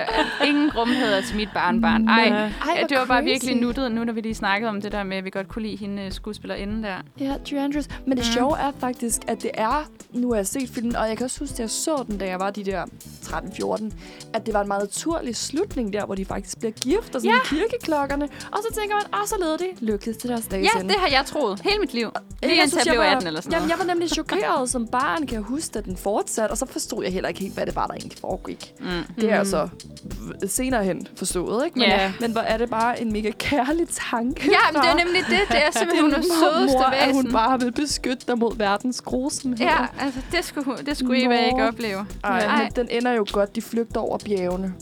[0.47, 2.07] Ingen grumheder til mit barnbarn.
[2.07, 2.29] Ej, Ja.
[2.33, 3.31] Ej, ja, hvor det var bare crazy.
[3.31, 5.61] virkelig nuttet, nu når vi lige snakkede om det der med, at vi godt kunne
[5.61, 6.95] lide hende øh, skuespillerinde der.
[7.19, 7.87] Ja, Drew Andrews.
[8.05, 8.31] Men det Mm.
[8.33, 9.87] sjove er faktisk, at det er...
[10.13, 12.25] Nu har jeg set filmen, og jeg kan også huske, at jeg så den, da
[12.27, 12.83] jeg var de der
[13.25, 13.93] 13-14,
[14.33, 17.29] at det var en meget naturlig slutning der, hvor de faktisk bliver gift og sådan
[17.35, 17.37] Ja.
[17.45, 18.25] kirkeklokkerne.
[18.51, 20.93] Og så tænker man, åh, så leder de lykkedes til deres dages Ja, ende.
[20.93, 21.61] det har jeg troet.
[21.63, 22.09] Hele mit liv.
[22.43, 24.69] Lige Jeg indtil synes, jeg blev var- 18 eller sådan Jamen, jeg var nemlig chokeret
[24.69, 26.51] som barn, kan jeg huske, at den fortsatte.
[26.51, 28.73] Og så forstod jeg heller ikke helt, hvad det var, der egentlig foregik.
[28.79, 28.85] Mm.
[28.85, 29.29] Det er Mm.
[29.29, 29.69] jeg så
[30.03, 31.79] v- senere hen forstået, ikke?
[31.79, 32.11] Men, Ja.
[32.19, 35.39] men hvor er det bare en mega kærlig tanke Ja, men det er nemlig det.
[35.49, 37.31] Det er simpelthen hun er din sødeste mor, at hun væsen.
[37.33, 39.63] bare vil beskytte dig mod verdens grusomheder.
[39.71, 42.05] Ja, altså det skulle, det skulle Eva ikke opleve.
[42.23, 42.63] Ej, Ej.
[42.63, 43.55] men den ender jo godt.
[43.55, 44.73] De flygter over bjergene.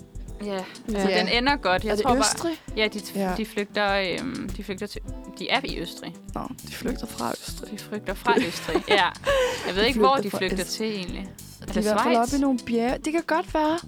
[0.45, 0.97] Ja, Ja.
[0.99, 1.83] altså, den ender godt.
[1.83, 2.61] Jeg er det tror bare, Østrig?
[2.77, 3.31] ja, de, Ja.
[3.37, 5.01] de flygter, øhm, de flygter til,
[5.39, 6.15] de er i Østrig.
[6.35, 7.71] Nå, de flygter fra Østrig.
[7.71, 8.83] De flygter fra Østrig.
[8.89, 9.05] Ja.
[9.67, 11.29] Jeg ved ikke, hvor de flygter til egentlig.
[11.61, 12.27] Er De er det i hvert fald Schweiz?
[12.27, 12.97] oppe i nogle bjerge.
[13.05, 13.79] Det kan godt være.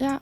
[0.00, 0.16] Ja,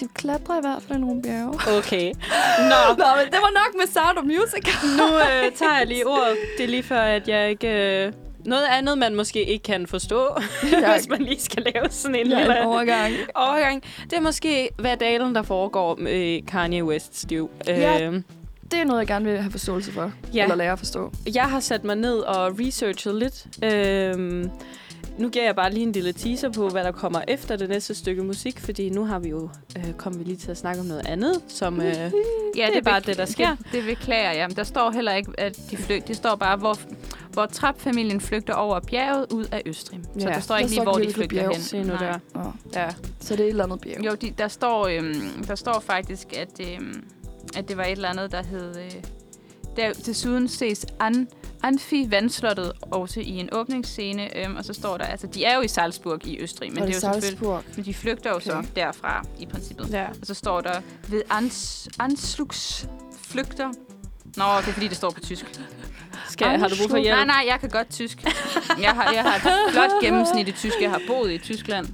[0.00, 1.78] de klatrer i hvert fald i nogle bjerge.
[1.78, 2.12] Okay.
[2.70, 4.64] Nå, Nå, men det var nok med Sound of Music.
[4.98, 6.36] nu øh, tager jeg lige ordet.
[6.58, 7.68] Det er lige før, at jeg ikke...
[7.68, 8.12] Øh,
[8.44, 10.28] noget andet, man måske ikke kan forstå,
[10.94, 13.12] hvis man lige skal lave sådan en Ja, lille en overgang.
[13.34, 13.82] overgang.
[14.04, 17.50] Det er måske, hvad dalen, der foregår med Kanye West's liv.
[17.66, 18.02] Ja.
[18.06, 18.22] Øh,
[18.70, 20.12] Det er noget, jeg gerne vil have forståelse for.
[20.34, 20.42] Ja.
[20.42, 21.12] Eller lære at forstå.
[21.34, 23.46] Jeg har sat mig ned og researchet lidt.
[23.64, 24.50] Øhm,
[25.18, 27.94] nu giver jeg bare lige en lille teaser på, hvad der kommer efter det næste
[27.94, 29.48] stykke musik, fordi nu har vi jo
[29.78, 31.86] øh, kommet lige til at snakke om noget andet, som øh,
[32.56, 33.56] Ja, det er bare det, der sker.
[33.56, 34.48] Det, det beklager jeg.
[34.48, 36.06] Men der står heller ikke, at de flygter.
[36.06, 36.78] Det står bare, hvor,
[37.32, 40.00] hvor Trapp-familien flygter over bjerget ud af Østrig.
[40.18, 40.34] Så Ja.
[40.34, 41.52] der står Der ikke lige, står hvor de flygter bjerg.
[41.52, 41.62] hen.
[41.62, 42.18] se nu der.
[42.74, 42.88] Ja.
[43.20, 44.06] Så det er et eller andet bjerg.
[44.06, 47.04] Jo, de, der, står, øhm, der står faktisk, at, øhm,
[47.56, 48.76] at det var et eller andet, der hed...
[48.76, 48.92] Øh,
[49.78, 51.28] der desuden ses An,
[51.62, 55.60] Anfi vandslottet også i en åbningsscene, øhm, og så står der, altså de er jo
[55.60, 57.62] i Salzburg i Østrig, men og det er jo selvfølgelig, Salzburg.
[57.76, 58.50] men de flygter jo okay.
[58.50, 59.88] så derfra i princippet.
[59.92, 60.06] ja.
[60.08, 62.88] Og så står der ved Ans, Anslugs
[63.22, 63.68] flygter.
[64.36, 65.60] Nå, det er fordi, det står på tysk.
[66.28, 67.16] Skal, har du brug for hjælp?
[67.16, 68.24] Nej, nej, jeg kan godt tysk.
[68.80, 70.74] Jeg har, jeg har et flot gennemsnit i tysk.
[70.80, 71.86] Jeg har boet i Tyskland.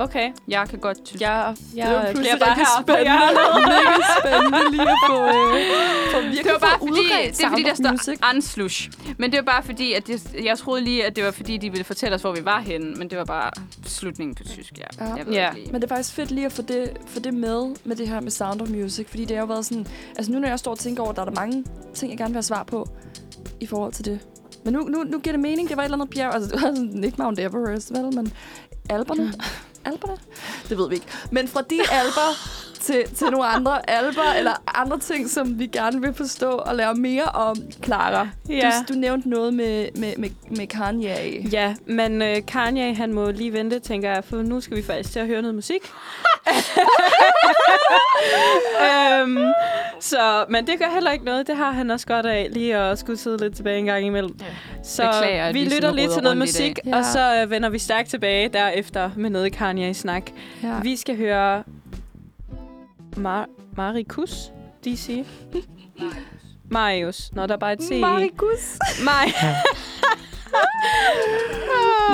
[0.00, 0.32] Okay.
[0.48, 1.20] Jeg kan godt tysk.
[1.20, 3.66] Jeg, jeg Det var bare rigtig her på hjørnet.
[3.70, 5.32] Mega spændende lige at få, øh,
[6.12, 8.90] få virkelig Det var bare fordi, det er fordi, der står Music.
[9.18, 11.70] Men det var bare fordi, at jeg, jeg troede lige, at det var fordi, de
[11.70, 12.94] ville fortælle os, hvor vi var henne.
[12.94, 13.50] Men det var bare
[13.86, 15.06] slutningen på tysk, ja.
[15.06, 15.14] Ja.
[15.14, 15.50] Jeg ved Ja.
[15.66, 18.20] Men det er faktisk fedt lige at få det, få det med, med det her
[18.20, 19.86] med Sound of Music, fordi det har jo været sådan,
[20.16, 22.30] altså nu når jeg står og tænker over, der er der mange ting, jeg gerne
[22.30, 22.88] vil have svar på
[23.60, 24.20] i forhold til det.
[24.64, 26.62] Men nu, nu, nu giver det mening, det var et eller andet bjerg, altså det
[26.62, 28.32] var sådan, ikke Mount Everest, vel, men
[28.90, 29.32] Alperne,
[29.84, 30.16] alberne?
[30.68, 31.06] det ved vi ikke.
[31.30, 32.30] Men fra de alber
[32.80, 36.94] til, til nogle andre alper, eller andre ting, som vi gerne vil forstå og lære
[36.94, 38.28] mere om, Clara.
[38.48, 38.72] Ja.
[38.88, 41.14] Du, du nævnte noget med, med, med, med Kanye.
[41.52, 45.12] Ja, men øh, Kanye, han må lige vente, tænker jeg, for nu skal vi faktisk
[45.12, 45.80] til at høre noget musik.
[48.86, 49.38] øhm,
[50.00, 51.46] så, men det gør heller ikke noget.
[51.46, 54.36] Det har han også godt af, lige at skulle sidde lidt tilbage en gang imellem.
[54.40, 54.44] Ja.
[54.84, 56.96] Så Beklager, vi lytter lige til noget musik, Ja.
[56.98, 60.22] og så øh, vender vi stærkt tilbage derefter med noget Kanye-snak.
[60.62, 60.80] Ja.
[60.82, 61.62] Vi skal høre
[63.16, 64.52] Mar- Marikus,
[64.84, 65.24] DC.
[66.70, 67.30] Marius.
[67.32, 68.00] Nå, der er bare et C i.
[68.00, 68.78] Marikus.
[69.04, 69.32] Mari.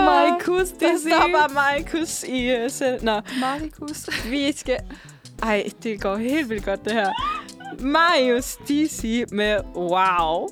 [0.05, 3.05] Marikus, Der står bare Marikus i uh, selv.
[3.05, 4.09] Nå, Marikus.
[4.31, 4.79] vi skal...
[5.43, 7.11] Ej, det går helt vildt godt, det her.
[7.81, 10.49] Marius DC med Wow.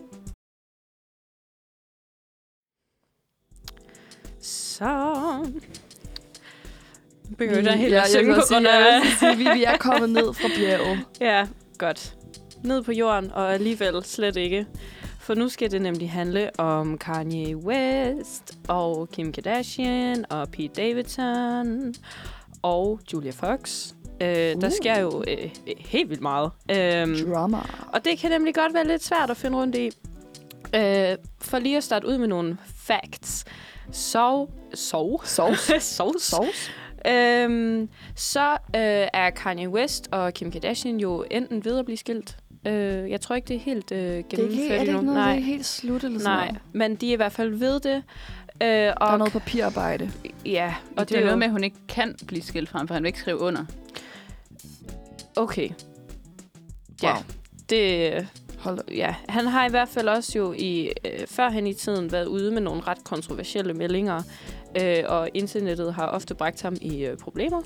[4.41, 5.47] Så...
[7.39, 9.03] Begynder jeg helt at synge på grund af...
[9.19, 10.99] sige, vi, vi er kommet ned fra bjerget.
[11.21, 11.47] Ja,
[11.79, 12.15] godt.
[12.65, 14.67] Ned på jorden, og alligevel slet ikke.
[15.19, 21.95] For nu skal det nemlig handle om Kanye West, og Kim Kardashian, og Pete Davidson,
[22.63, 23.93] og Julia Fox.
[24.21, 24.73] Øh, der Uh.
[24.73, 26.51] sker jo øh, øh, helt vildt meget.
[26.71, 27.59] Øhm, Drama.
[27.93, 29.87] og det kan nemlig godt være lidt svært at finde rundt i.
[30.75, 33.45] Øh, for lige at starte ud med nogle facts.
[33.93, 34.47] Så...
[34.75, 35.25] Sov.
[35.25, 35.61] Sovs.
[35.97, 36.23] Sovs.
[36.23, 36.71] Sovs?
[37.09, 42.37] Øhm, så øh, er Kanye West og Kim Kardashian jo enten ved at blive skilt.
[42.67, 44.93] Øh, jeg tror ikke, det er helt øh, Det er ikke, gennemført er det ikke
[44.93, 46.47] noget, Nej, der er helt slut eller sådan nej.
[46.47, 46.61] noget?
[46.73, 47.97] Men de er i hvert fald ved det.
[48.63, 50.11] Øh, og, Der er noget papirarbejde.
[50.47, 52.95] Ja, Og det er noget med, at hun ikke kan blive skilt fra ham, for
[52.95, 53.65] han vil ikke skrive under.
[55.37, 55.69] Okay.
[57.03, 57.23] Ja, Wow.
[57.71, 58.29] det...
[58.59, 58.79] Hold.
[58.93, 62.51] Ja, han har i hvert fald også jo i øh, førhen i tiden været ude
[62.51, 64.23] med nogle ret kontroversielle meldinger,
[64.83, 67.63] øh, og internettet har ofte bragt ham i øh, problemer.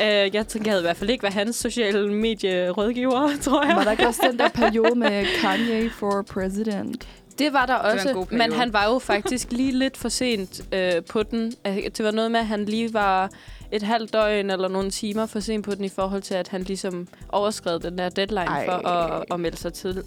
[0.00, 3.76] Øh, jeg tænker, jeg i hvert fald ikke være hans sociale medierådgiver, tror jeg.
[3.76, 7.08] Var der ikke også den der periode med Kanye for president?
[7.38, 10.74] Det var der var også, god men han var jo faktisk lige lidt for sent
[10.74, 11.52] øh, på den.
[11.64, 13.30] Altså, Det var noget med, at han lige var
[13.72, 16.62] et halvt døgn eller nogle timer for sent på den i forhold til, at han
[16.62, 18.64] ligesom overskred den der deadline Ej.
[18.64, 18.66] Ej.
[18.66, 20.02] for at, at melde sig til.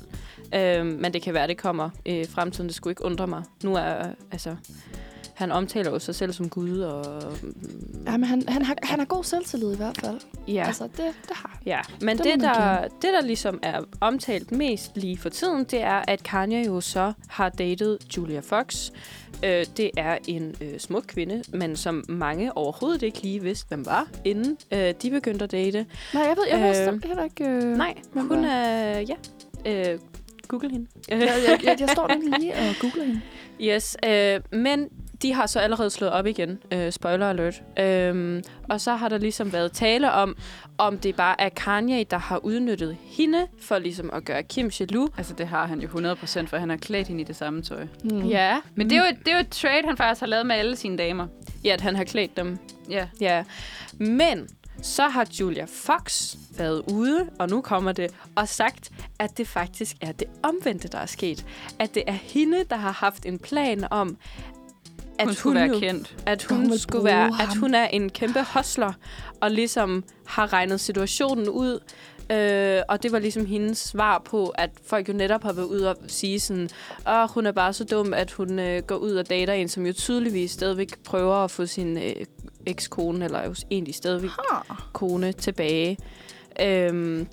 [0.55, 2.67] Øh, men det kan være, det kommer i fremtiden.
[2.67, 3.43] Det skulle ikke undre mig.
[3.63, 4.55] Nu er, altså,
[5.39, 7.23] han omtaler jo sig selv som Gud, og...
[8.05, 10.19] Ja, men han, han, har, han har god selvtillid i hvert fald.
[10.47, 10.63] Ja.
[10.67, 11.59] Altså, det, det har.
[11.65, 15.81] Ja, men Det det, der, det, der ligesom er omtalt mest lige for tiden, det
[15.81, 18.91] er, at Kanye jo så har datet Julia Fox.
[19.45, 23.85] Øh, det er en øh, smuk kvinde, men som mange overhovedet ikke lige vidste, hvem
[23.85, 25.85] var, inden øh, de begyndte at date.
[26.13, 26.63] Nej, jeg ved, jeg Øh,
[26.93, 27.43] vidste heller ikke...
[27.45, 28.99] Øh, Nej, hun var- er...
[28.99, 29.15] Ja,
[29.93, 29.99] øh,
[30.47, 30.87] google hende.
[31.09, 33.21] Jeg, jeg, jeg, jeg står nemlig lige og googler hende.
[33.61, 34.89] Yes, øh, men
[35.22, 36.59] de har så allerede slået op igen.
[36.72, 37.61] Øh, spoiler alert.
[37.80, 40.38] Øhm, og så har der ligesom været tale om,
[40.78, 45.11] om det bare er Kanye, der har udnyttet hende for ligesom at gøre Kim jaloux.
[45.17, 47.88] Altså, det har han jo 100%, for han har klædt hende i det samme tøj.
[48.03, 48.26] Hmm.
[48.26, 50.55] Ja, Men det er, jo, det er jo et trade, han faktisk har lavet med
[50.55, 51.28] alle sine damer.
[51.63, 52.57] ja, at han har klædt dem.
[52.89, 53.07] Ja.
[53.22, 53.43] Ja.
[53.97, 54.47] Men
[54.82, 59.95] så har Julia Fox været ude, og nu kommer det, og sagt, at det faktisk
[60.01, 61.45] er det omvendte, der er sket.
[61.80, 64.17] At det er hende, der har haft en plan om,
[65.20, 66.15] at Hun skulle være jo- kendt.
[66.26, 67.47] at hun, hun skulle være, ham.
[67.49, 68.93] at hun er en kæmpe hostler,
[69.41, 71.80] og ligesom har regnet situationen ud.
[72.32, 75.89] Øh, og det var ligesom hendes svar på, at folk jo netop har været ude
[75.89, 76.70] og sige sådan,
[77.07, 79.86] at hun er bare så dum, at hun øh, går ud og dater en, som
[79.86, 82.13] jo tydeligvis stadigvæk prøver at få sin øh,
[82.65, 84.78] ekskone, eller jo egentlig stadigvæk Ah.
[84.93, 85.97] kone tilbage.
[86.61, 87.28] Øhm,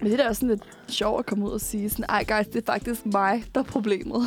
[0.00, 2.24] Men det er da også sådan lidt sjovt at komme ud og sige sådan, ej
[2.24, 4.22] guys, det er faktisk mig, der er problemet.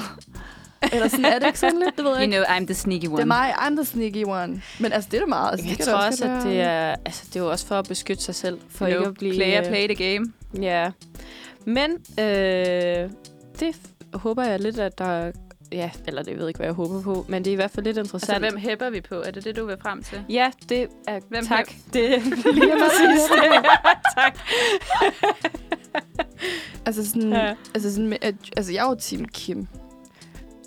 [0.94, 1.96] Eller sådan, er det ikke sådan lidt?
[1.98, 2.36] Det ved jeg You ikke.
[2.48, 3.16] know, I'm the sneaky one.
[3.16, 4.62] Det er mig, I'm the sneaky one.
[4.80, 5.52] Men altså, det er da meget.
[5.52, 7.86] Altså, jeg det tror også, at det er, altså, det er jo også for at
[7.88, 8.60] beskytte sig selv.
[8.70, 9.34] For you ikke at blive...
[9.36, 10.34] player, øh, play the game.
[10.62, 10.92] Ja,
[11.66, 13.10] men øh,
[13.60, 13.76] det
[14.14, 15.32] håber jeg lidt, at der...
[15.72, 17.72] Ja, eller det ved jeg ikke, hvad jeg håber på, men det er i hvert
[17.72, 18.44] fald lidt Altså, interessant.
[18.44, 19.16] hvem hæpper vi på?
[19.16, 20.22] Er det det, du vil frem til?
[20.30, 21.20] Ja, det er...
[21.30, 21.72] Hvem tak.
[21.94, 22.20] Det er
[22.54, 23.22] Lige præcis.
[24.18, 24.38] tak.
[26.86, 27.54] Altså sådan, Ja.
[27.74, 28.14] altså sådan
[28.58, 29.68] altså jeg er jo team Kim.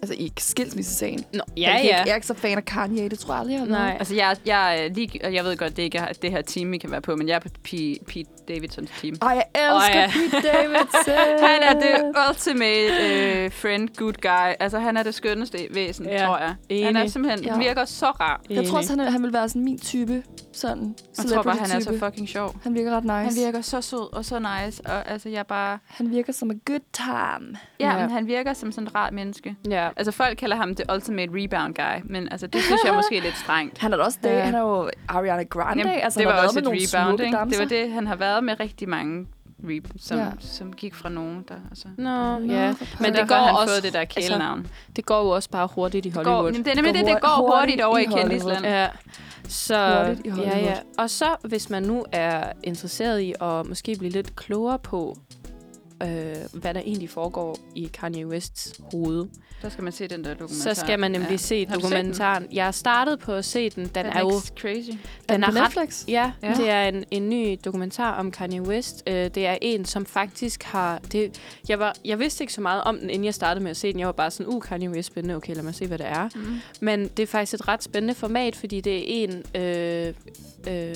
[0.03, 1.24] Altså i skilsmissesagen.
[1.34, 1.99] Nå, Jeg, ja, er ikke, ja.
[2.03, 3.66] jeg er ikke så fan af Kanye, det tror jeg aldrig, jeg har.
[3.66, 3.96] Nej.
[3.99, 6.72] Altså, jeg, jeg, er lige, og jeg ved godt, det ikke er det her team,
[6.72, 9.14] vi kan være på, men jeg er på P- Pete Davidsons team.
[9.22, 10.11] Ej, jeg elsker oh, ja.
[10.30, 11.38] Pete Davidson.
[11.49, 14.53] Han er det ultimate uh, friend, good guy.
[14.61, 16.55] Altså, han er det skønneste væsen, Ja, tror jeg.
[16.86, 17.12] Han er enig.
[17.12, 17.59] simpelthen, Ja.
[17.59, 18.40] virker så rar.
[18.51, 20.22] Jeg tror også, han, er, han vil være sådan min type.
[20.61, 22.54] Sådan Jeg tror bare, han er så fucking sjov.
[22.62, 23.40] Han virker ret nice.
[23.40, 25.78] Han virker så sød og så nice, og altså, jeg bare...
[25.86, 27.56] han virker som a good time.
[27.80, 27.98] Ja, Ja.
[28.00, 29.56] men han virker som sådan et rart menneske.
[29.70, 29.88] Ja.
[29.96, 33.22] Altså, folk kalder ham the ultimate rebound guy, men altså, det synes jeg måske er
[33.22, 33.78] lidt strengt.
[33.82, 34.28] Han er da også det.
[34.28, 34.40] Ja.
[34.40, 35.82] Han er jo Ariana Grande.
[35.82, 37.50] Jamen, altså, det han var også et nogle rebound?
[37.50, 39.26] Det var det, han har været med rigtig mange
[39.64, 40.30] re- som, ja.
[40.40, 41.54] Som gik fra nogen, der...
[41.70, 41.88] Altså.
[41.96, 42.70] Nå, Nå, ja.
[42.70, 43.74] for Men det har går han også...
[43.74, 44.59] fået det der kælenavn.
[44.59, 46.52] Altså, det går jo også bare hurtigt i går, Hollywood.
[46.64, 48.64] det er nemlig går det, det går hurtigt hurtigt over i i kendisland.
[48.64, 48.88] Ja.
[49.48, 50.74] Så, Hurtigt i ja, ja.
[50.98, 55.16] Og så, hvis man nu er interesseret i at måske blive lidt klogere på,
[56.03, 56.09] øh,
[56.53, 59.26] hvad der egentlig foregår i Kanye Wests hoved,
[59.62, 60.74] Så skal man se den der dokumentar.
[60.74, 61.36] så skal man nemlig Ja.
[61.36, 61.96] se Har du set den?
[61.99, 62.46] dokumentaren.
[62.53, 63.84] Jeg er startet på at se den.
[63.84, 64.30] Den, Den er jo
[64.61, 64.90] crazy.
[64.90, 64.96] Er den
[65.28, 66.05] den er ret Netflix?
[66.09, 66.49] Ja, Ja.
[66.49, 69.03] ja, det er en, en ny dokumentar om Kanye West.
[69.07, 70.99] Øh, det er en, som faktisk har...
[71.12, 73.76] Det, jeg, var, jeg vidste ikke så meget om den, inden jeg startede med at
[73.76, 73.99] se den.
[74.01, 75.34] Jeg var bare sådan, uh, Kanye West, spændende.
[75.36, 76.28] Okay, lad mig se, hvad det er.
[76.34, 76.61] Mm.
[76.80, 79.30] Men det er faktisk et ret spændende format, fordi det er en...
[79.62, 80.07] Øh,
[80.68, 80.94] øh,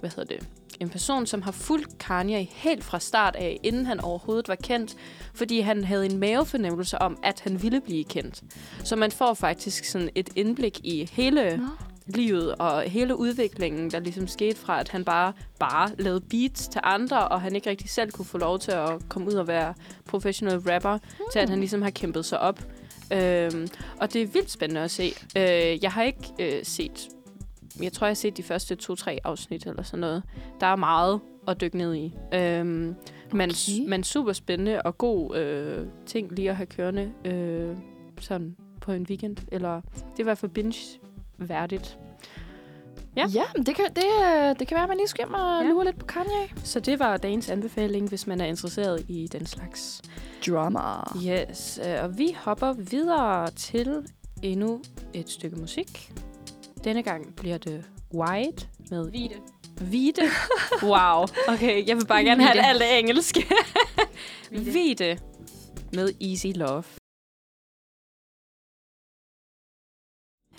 [0.00, 0.46] hvad hedder det?
[0.80, 4.96] En person, som har fulgt Kanye helt fra start af, inden han overhovedet var kendt,
[5.34, 8.42] fordi han havde en mavefornemmelse om, at han ville blive kendt.
[8.84, 11.64] Så man får faktisk sådan et indblik i hele Nå.
[12.06, 16.80] livet og hele udviklingen, der ligesom skete fra, at han bare, bare lavede beats til
[16.84, 19.74] andre, og han ikke rigtig selv kunne få lov til at komme ud og være
[20.06, 21.24] professional rapper, mm.
[21.32, 22.60] til at han ligesom har kæmpet sig op.
[23.12, 23.68] Øhm,
[24.00, 25.12] og det er vildt spændende at se.
[25.36, 27.08] Øh, jeg har ikke øh, set,
[27.82, 30.22] jeg tror, jeg har set de første to-tre afsnit eller sådan noget.
[30.60, 32.14] Der er meget at dykke ned i.
[32.34, 32.94] Øhm,
[33.32, 33.88] men, Okay.
[33.88, 37.76] men super spændende og god øh, ting lige at have kørende øh,
[38.20, 39.36] sådan på en weekend.
[39.52, 41.98] Eller det er i hvert fald binge-værdigt.
[43.16, 43.26] Ja.
[43.34, 45.62] Ja, men det kan, det, øh, det kan være, at man lige skal hjem og
[45.62, 45.68] Ja.
[45.70, 46.48] lure lidt på Kanye.
[46.64, 50.02] Så det var dagens anbefaling, hvis man er interesseret i den slags.
[50.46, 50.80] Drama.
[51.26, 54.06] Yes, øh, og vi hopper videre til
[54.42, 54.80] endnu
[55.14, 56.12] et stykke musik.
[56.84, 59.34] Denne gang bliver det White med Vide.
[59.80, 60.22] Vide.
[60.82, 61.26] Wow.
[61.48, 62.66] Okay, jeg vil bare gerne have Vide.
[62.66, 63.46] alt det engelske.
[64.50, 64.64] Vide.
[64.72, 65.18] Vide
[65.92, 66.84] med Easy Love.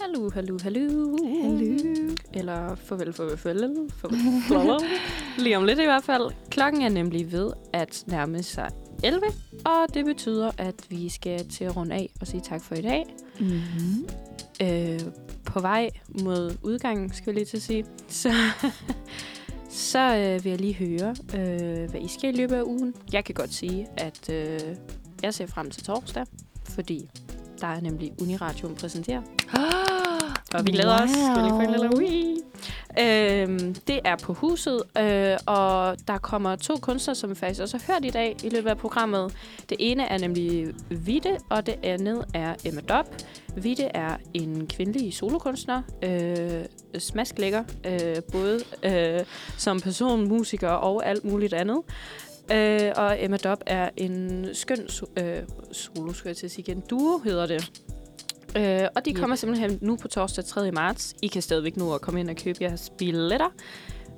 [0.01, 1.17] Hallo, hallo, hallo.
[1.43, 2.15] Hallo.
[2.33, 3.91] Eller farvel, farvel, farvel.
[3.97, 4.17] farvel,
[4.47, 4.81] farvel.
[5.43, 6.31] Lige om lidt i hvert fald.
[6.49, 8.69] Klokken er nemlig ved at nærme sig
[9.03, 9.21] 11,
[9.65, 12.81] og det betyder, at vi skal til at runde af og sige tak for i
[12.81, 13.05] dag.
[13.39, 14.07] Mm-hmm.
[14.61, 14.99] Øh,
[15.55, 15.89] på vej
[16.21, 17.85] mod udgangen, skal jeg lige til at sige.
[18.07, 18.33] Så,
[19.69, 22.93] så øh, vil jeg lige høre, øh, hvad I skal i løbet af ugen.
[23.13, 24.59] Jeg kan godt sige, at øh,
[25.23, 26.25] jeg ser frem til torsdag,
[26.69, 27.09] fordi
[27.61, 29.21] der er nemlig Uniradioen præsenterer.
[30.55, 31.09] Og vi glæder os.
[31.09, 31.43] Skal
[32.99, 37.77] Øhm, det er på huset, øh, og der kommer to kunstnere, som vi faktisk også
[37.77, 39.33] har hørt i dag i løbet af programmet.
[39.69, 43.07] Det ene er nemlig Vitte, og det andet er Emma Dobb.
[43.55, 46.65] Vitte er en kvindelig solokunstner, øh,
[46.99, 49.25] smasklækker, øh, både øh,
[49.57, 51.81] som person, musiker og alt muligt andet.
[52.51, 56.63] Øh, og Emma Dobb er en skøn so- øh, solo, skal jeg til at sige
[56.67, 56.83] igen.
[56.89, 57.71] Duo hedder det.
[58.57, 59.17] Øh, og de Yep.
[59.19, 60.71] kommer simpelthen nu på torsdag 3.
[60.71, 61.15] marts.
[61.21, 63.47] I kan stadigvæk nå at komme ind og købe jeres billetter.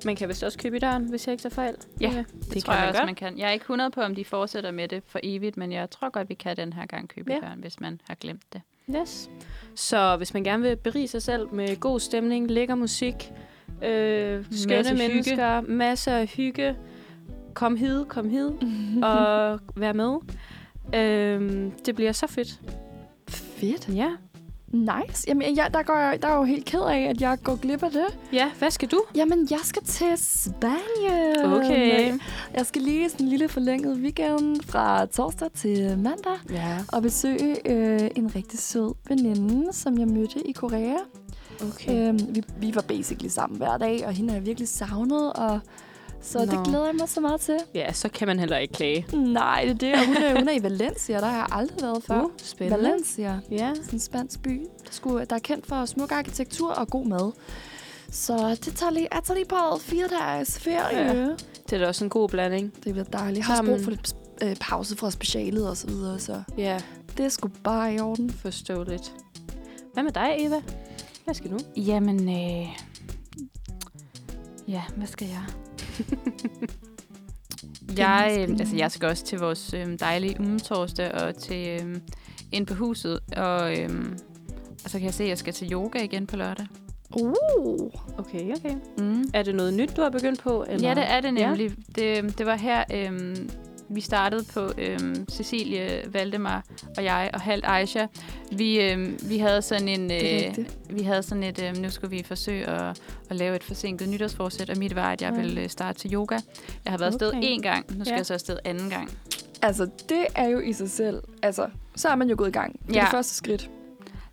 [0.04, 1.74] Man kan vist også købe i døren, hvis jeg ikke tager fejl.
[2.00, 3.06] Ja, det, Det, det tror kan jeg man også, godt.
[3.08, 3.38] man kan.
[3.38, 6.10] Jeg er ikke 100 på, om de fortsætter med det for evigt, men jeg tror
[6.10, 7.34] godt, vi kan den her gang købe Ja.
[7.34, 7.40] ja.
[7.40, 8.60] børn, hvis man har glemt det.
[9.00, 9.30] Yes.
[9.74, 13.14] Så hvis man gerne vil berige sig selv med god stemning, lækker musik,
[13.84, 15.08] øh, skønne Masse hygge.
[15.08, 16.76] mennesker, masser af hygge,
[17.54, 18.50] kom hid, kom hid
[19.02, 20.14] og vær med.
[20.94, 22.60] Øh, det bliver så fedt.
[23.28, 23.88] Fedt.
[23.96, 24.10] Ja.
[24.72, 25.24] Nice.
[25.28, 27.82] Jamen, jeg, der, går jeg, der er jo helt ked af, at jeg går glip
[27.82, 28.06] af det.
[28.32, 29.02] Ja, hvad skal du?
[29.14, 31.52] Jamen, jeg skal til Spanien.
[31.52, 32.18] Okay.
[32.54, 36.78] Jeg skal lige sådan en lille forlænget weekend fra torsdag til mandag Ja.
[36.92, 40.96] og besøge øh, en rigtig sød veninde, som jeg mødte i Korea.
[41.62, 42.08] Okay.
[42.08, 45.60] Øhm, vi, vi var basically sammen hver dag, og hende har jeg virkelig savnet, og
[46.22, 46.44] så Nå.
[46.44, 47.56] det glæder jeg mig så meget til.
[47.74, 49.06] Ja, så kan man heller ikke klage.
[49.16, 49.92] Nej, det er det.
[49.94, 52.22] Og hun er, hun er i Valencia, der har jeg aldrig været før.
[52.22, 52.82] Uh, spændende.
[52.84, 53.72] Valencia, Ja.
[53.74, 57.32] sådan en spansk by, der, skulle, der er kendt for smuk arkitektur og god mad.
[58.10, 60.98] Så det tager lige, jeg tager lige på fire dages ferie.
[60.98, 61.24] Ja.
[61.70, 62.74] Det er da også en god blanding.
[62.84, 63.38] Det bliver dejligt.
[63.38, 63.74] Jeg har også Sammen.
[63.74, 66.80] brug for lidt øh, pause fra specialet og så videre, så Ja,
[67.16, 68.30] det er sgu bare i orden.
[68.30, 69.12] forståeligt.
[69.94, 70.62] Hvad med dig, Eva?
[71.24, 71.58] Hvad skal du?
[71.76, 72.68] Jamen, øh...
[74.68, 75.42] ja, hvad skal jeg?
[77.98, 81.96] jeg, øh, altså, jeg skal også til vores øh, dejlige umetorsdag og til øh,
[82.52, 83.88] ind på huset, og, øh,
[84.84, 86.66] og så kan jeg se, at jeg skal til yoga igen på lørdag.
[87.16, 87.90] Uh.
[88.18, 88.74] Okay, okay.
[88.98, 89.24] Mm.
[89.34, 90.64] Er det noget nyt, du har begyndt på?
[90.68, 90.88] Eller?
[90.88, 91.72] Ja, det er det nemlig.
[91.96, 92.22] Ja.
[92.22, 93.50] Det, det var her, øhm,
[93.90, 96.64] vi startede på øhm, Cecilie, Valdemar
[96.96, 98.06] og jeg og halvt Aisha.
[98.52, 102.22] Vi, øhm, vi havde sådan en, øh, vi havde sådan et, øhm, nu skulle vi
[102.22, 103.00] forsøge at,
[103.30, 105.40] at lave et forsinket nytårsforsæt, og mit var, at jeg Ja.
[105.40, 106.38] ville øh, starte til yoga.
[106.84, 107.56] Jeg har været afsted Okay.
[107.56, 108.16] én gang, nu skal Ja.
[108.16, 109.10] jeg så afsted anden gang.
[109.62, 111.22] Altså, det er jo i sig selv.
[111.42, 111.66] Altså,
[111.96, 112.80] så er man jo gået i gang.
[112.86, 113.00] Det er Ja.
[113.00, 113.70] det første skridt.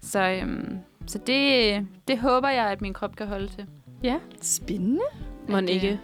[0.01, 0.77] Så, øhm,
[1.07, 3.65] så det, det håber jeg, at min krop kan holde til.
[4.03, 4.15] Ja.
[4.41, 5.01] Spændende.
[5.49, 5.99] Må øh, ikke.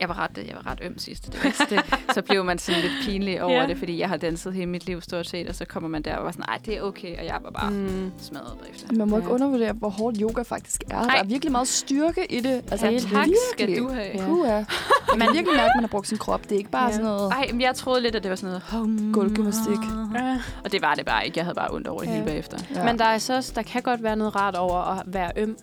[0.00, 1.26] Jeg var ret, jeg var ret øm sidst.
[1.32, 3.66] Det var ikke, det, så blev man sådan lidt pinlig over Ja.
[3.66, 6.16] det, fordi jeg har danset hele mit liv stort set, og så kommer man der
[6.16, 8.12] og var sådan, nej, det er okay, og jeg var bare mm.
[8.18, 8.92] Smadret bagefter.
[8.92, 9.34] Man må ikke Ja.
[9.34, 10.98] undervurdere, hvor hårdt yoga faktisk er.
[10.98, 11.16] Der Nej.
[11.18, 12.62] er virkelig meget styrke i det.
[12.70, 13.78] Altså, Ja, tak skal virkelig.
[13.88, 14.06] du have.
[14.14, 14.26] Ja.
[14.26, 14.64] Puh, ja.
[15.18, 16.42] Man kan virkelig mærke, at man har brugt sin krop.
[16.42, 16.90] Det er ikke bare Ja.
[16.92, 17.32] sådan noget...
[17.32, 19.78] Ej, men jeg troede lidt, at det var sådan noget hum, Gulvgymnastik.
[20.14, 20.38] Ja.
[20.64, 21.38] Og det var det bare ikke.
[21.38, 22.12] Jeg havde bare ondt over det Ja.
[22.12, 22.58] hele bagefter.
[22.74, 22.84] Ja.
[22.84, 25.56] Men der er så også, der kan godt være noget rart over at være øm.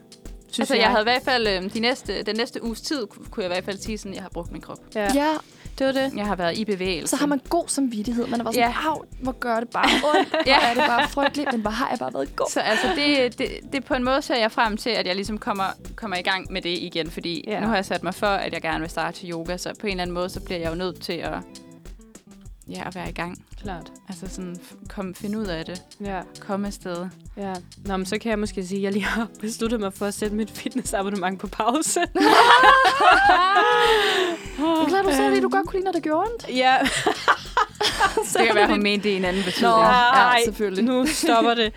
[0.51, 3.23] Synes Altså, jeg havde i hvert fald øh, de næste, den næste uges tid, ku-
[3.31, 4.77] kunne jeg i hvert fald sige sådan, at jeg har brugt min krop.
[4.95, 5.11] Ja.
[5.13, 5.33] ja,
[5.79, 6.13] Det var det.
[6.15, 7.07] Jeg har været i bevægelse.
[7.07, 8.27] så har man god samvittighed.
[8.27, 8.89] Man er bare sådan, Ja.
[8.89, 10.35] au, hvor gør det bare ondt.
[10.47, 10.51] Ja.
[10.51, 10.69] ja.
[10.69, 12.47] er det bare frygteligt, men hvor har jeg bare været god.
[12.51, 15.37] Så altså, det, det, det på en måde ser jeg frem til, at jeg ligesom
[15.37, 15.65] kommer,
[15.95, 17.59] kommer i gang med det igen, fordi Ja.
[17.59, 19.87] nu har jeg sat mig for, at jeg gerne vil starte til yoga, så på
[19.87, 21.33] en eller anden måde, så bliver jeg jo nødt til at,
[22.69, 23.45] ja, at være i gang.
[23.61, 23.91] Klart.
[24.09, 24.55] Altså sådan,
[24.89, 25.81] kom, finde ud af det.
[26.05, 26.21] Ja.
[26.39, 27.07] Komme afsted.
[27.39, 27.53] Ja.
[27.85, 30.13] Nå, men så kan jeg måske sige, at jeg lige har besluttet mig for at
[30.13, 31.99] sætte mit fitnessabonnement på pause.
[34.59, 36.57] Det er klart, du sagde lige, du godt kunne lide, når det gjorde ondt.
[36.57, 36.77] Ja.
[38.33, 39.71] Det kan være, hun mente det i en anden betydning.
[39.75, 39.81] Nå.
[39.81, 40.83] Nej, ja, selvfølgelig.
[40.83, 41.73] nu stopper det.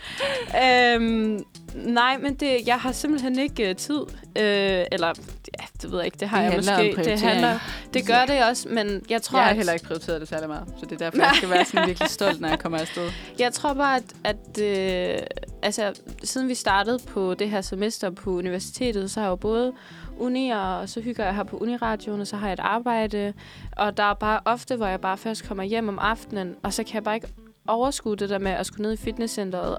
[0.65, 4.01] øhm, nej, men det, jeg har simpelthen ikke uh, tid.
[4.37, 5.13] Øh, eller,
[5.59, 7.11] ja, det ved jeg ikke, det har Det jeg måske.
[7.11, 7.59] Det, handler,
[7.95, 10.69] det gør det også, men jeg tror, Jeg har heller ikke prioriteret det særlig meget,
[10.79, 13.11] så det er derfor, jeg skal være sådan virkelig stolt, når jeg kommer afsted.
[13.39, 15.19] jeg tror bare, at, at øh,
[15.63, 19.73] altså, siden vi startede på det her semester på universitetet, så har jeg jo både
[20.19, 23.33] uni, og så hygger jeg her på Uniradioen, og så har jeg et arbejde.
[23.77, 26.85] Og der er bare ofte, hvor jeg bare først kommer hjem om aftenen, og så
[26.85, 27.29] kan jeg bare ikke
[27.69, 29.79] overskue det der med at skulle ned i fitnesscenteret,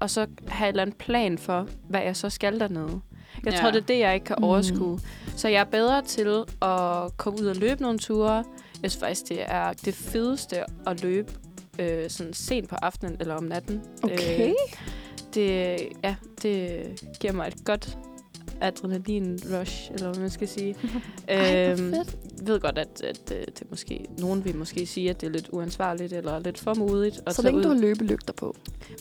[0.00, 3.00] og så have et eller andet plan for, hvad jeg så skal dernede.
[3.44, 3.58] Jeg Ja.
[3.60, 4.44] tror, det er det, jeg ikke kan Mm.
[4.44, 5.00] overskue.
[5.36, 8.32] Så jeg er bedre til at komme ud og løbe nogle ture.
[8.82, 10.56] Jeg synes faktisk, det er det fedeste
[10.86, 11.32] at løbe
[11.78, 13.82] øh, sådan sent på aftenen eller om natten.
[14.02, 14.48] Okay.
[14.48, 14.52] Øh,
[15.34, 16.82] det, ja, det
[17.20, 17.98] giver mig et godt
[18.60, 20.76] adrenalin rush, eller hvad man skal sige.
[21.28, 22.16] Ej, Øhm, fedt.
[22.48, 25.48] ved godt, at, at øh, det måske, nogen vil måske sige, at det er lidt
[25.52, 27.74] uansvarligt eller lidt for modigt at Så længe du ud.
[27.74, 28.56] har løbelygter på.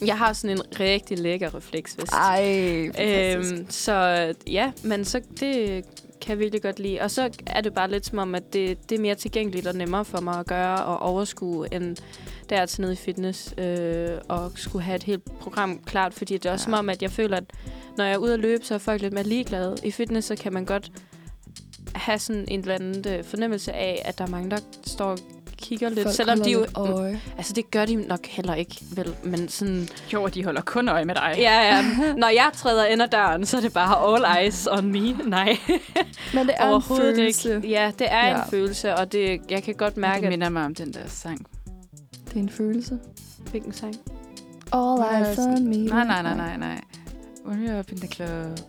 [0.06, 2.12] Jeg har sådan en rigtig lækker refleksvest.
[2.14, 5.86] Ej, Øhm, så ja, men så det
[6.22, 7.02] kan jeg virkelig godt lide.
[7.02, 9.76] Og så er det bare lidt som om, at det, det er mere tilgængeligt og
[9.76, 11.96] nemmere for mig at gøre og overskue, end
[12.50, 16.14] det er at tage ned i fitness øh, og skulle have et helt program klart.
[16.14, 16.72] Fordi det er også Ja.
[16.72, 16.78] ja.
[16.78, 17.44] som om, at jeg føler, at
[17.98, 19.76] når jeg er ude at løbe, så er folk lidt mere ligeglade.
[19.84, 20.92] I fitness, så kan man godt
[21.96, 25.20] have sådan en eller anden øh, fornemmelse af, at der er mange, der står og
[25.70, 26.04] kigger lidt.
[26.04, 26.66] Folk selvom de jo...
[26.76, 27.22] øje.
[27.38, 29.16] Altså, det gør de nok heller ikke, vel?
[29.24, 29.88] Men sådan...
[30.14, 31.34] Jo, de holder kun øje med dig.
[31.38, 31.82] Ja, ja.
[32.18, 35.12] Når jeg træder ind ad døren, så er det bare all eyes on me.
[35.12, 35.58] Nej,
[36.34, 37.56] Men det er en følelse.
[37.56, 37.68] ikke.
[37.70, 38.36] Ja, det er Ja.
[38.36, 41.46] en følelse, og det, jeg kan godt mærke, det minder mig om den der sang.
[42.28, 43.00] Det er en følelse.
[43.52, 43.96] Hvilken sang?
[44.74, 45.78] All eyes on me.
[45.86, 46.82] Nej, nej, nej, nej, nej.
[47.48, 48.60] When we're up in the club.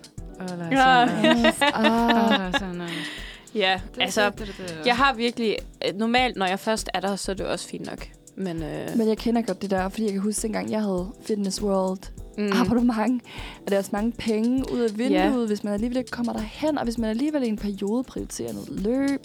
[0.40, 1.02] All eyes Ja.
[1.02, 1.55] on us.
[1.74, 2.90] All eyes on us.
[3.57, 5.57] Ja, altså, Det- det- det- jeg har virkelig...
[5.89, 8.09] øh, Normalt, når jeg først er der, så er det også fint nok.
[8.37, 11.09] Men, øh, Men jeg kender godt det der, fordi jeg kan huske, dengang jeg havde
[11.23, 11.99] Fitness World
[12.39, 13.23] mm, abonnement,
[13.65, 15.47] og der er også mange penge ud af vinduet, Ja.
[15.47, 18.69] hvis man alligevel ikke kommer derhen, og hvis man alligevel i en periode prioriterer noget
[18.70, 19.20] løb,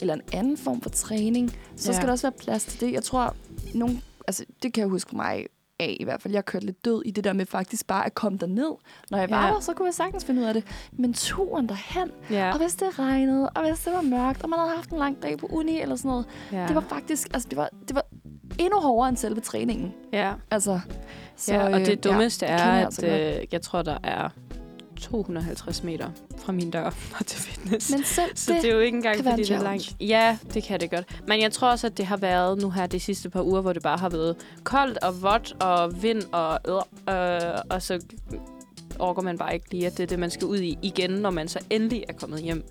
[0.00, 1.96] eller en anden form for træning, så Ja.
[1.96, 2.92] skal der også være plads til det.
[2.92, 3.34] Jeg tror,
[3.74, 5.46] nogen, altså, det kan jeg huske mig
[5.80, 6.34] af i hvert fald.
[6.34, 8.70] Jeg kørte lidt død i det der med faktisk bare at komme derned.
[9.10, 9.52] Når jeg var Ja.
[9.54, 10.64] der, så kunne jeg sagtens finde ud af det.
[10.92, 14.58] Men turen derhen, ja, og hvis det regnede, og hvis det var mørkt, og man
[14.58, 17.48] havde haft en lang dag på uni eller sådan noget, ja, det var faktisk, altså
[17.48, 18.04] det var, det var
[18.58, 19.94] endnu hårdere end selve træningen.
[20.12, 20.32] ja.
[20.50, 20.80] Altså,
[21.36, 23.06] Så, ja, og øh, det dummeste det ja, kender er, jeg at altså
[23.40, 24.28] øh, jeg tror, der er
[24.96, 26.84] 250 meter fra min dør
[27.20, 27.90] og til fitness.
[27.90, 29.96] Men selv Så det, det er jo ikke engang, fordi en det er langt.
[30.00, 31.22] Ja, det kan det godt.
[31.28, 33.72] Men jeg tror også, at det har været nu her de sidste par uger, hvor
[33.72, 36.60] det bare har været koldt og vådt og vind og
[37.08, 37.40] øh, øh,
[37.70, 38.00] og så
[38.98, 41.30] orker man bare ikke lige, at det er det, man skal ud i igen, når
[41.30, 42.64] man så endelig er kommet hjem.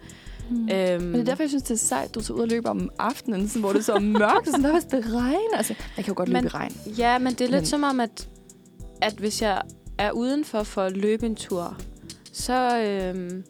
[0.49, 0.55] mm.
[0.69, 2.69] Øhm, Men det er derfor, jeg synes, det er sejt, du tager ud og løber
[2.69, 5.57] om aftenen, sådan, hvor det er så mørkt, og sådan, der det regner.
[5.57, 6.71] Altså, jeg kan jo godt løbe Men- i regn.
[6.97, 8.29] Ja, men det er lidt Men- som om, at,
[9.01, 9.61] at hvis jeg
[9.97, 11.77] er udenfor for at løbe en tur,
[12.35, 13.43] så øh,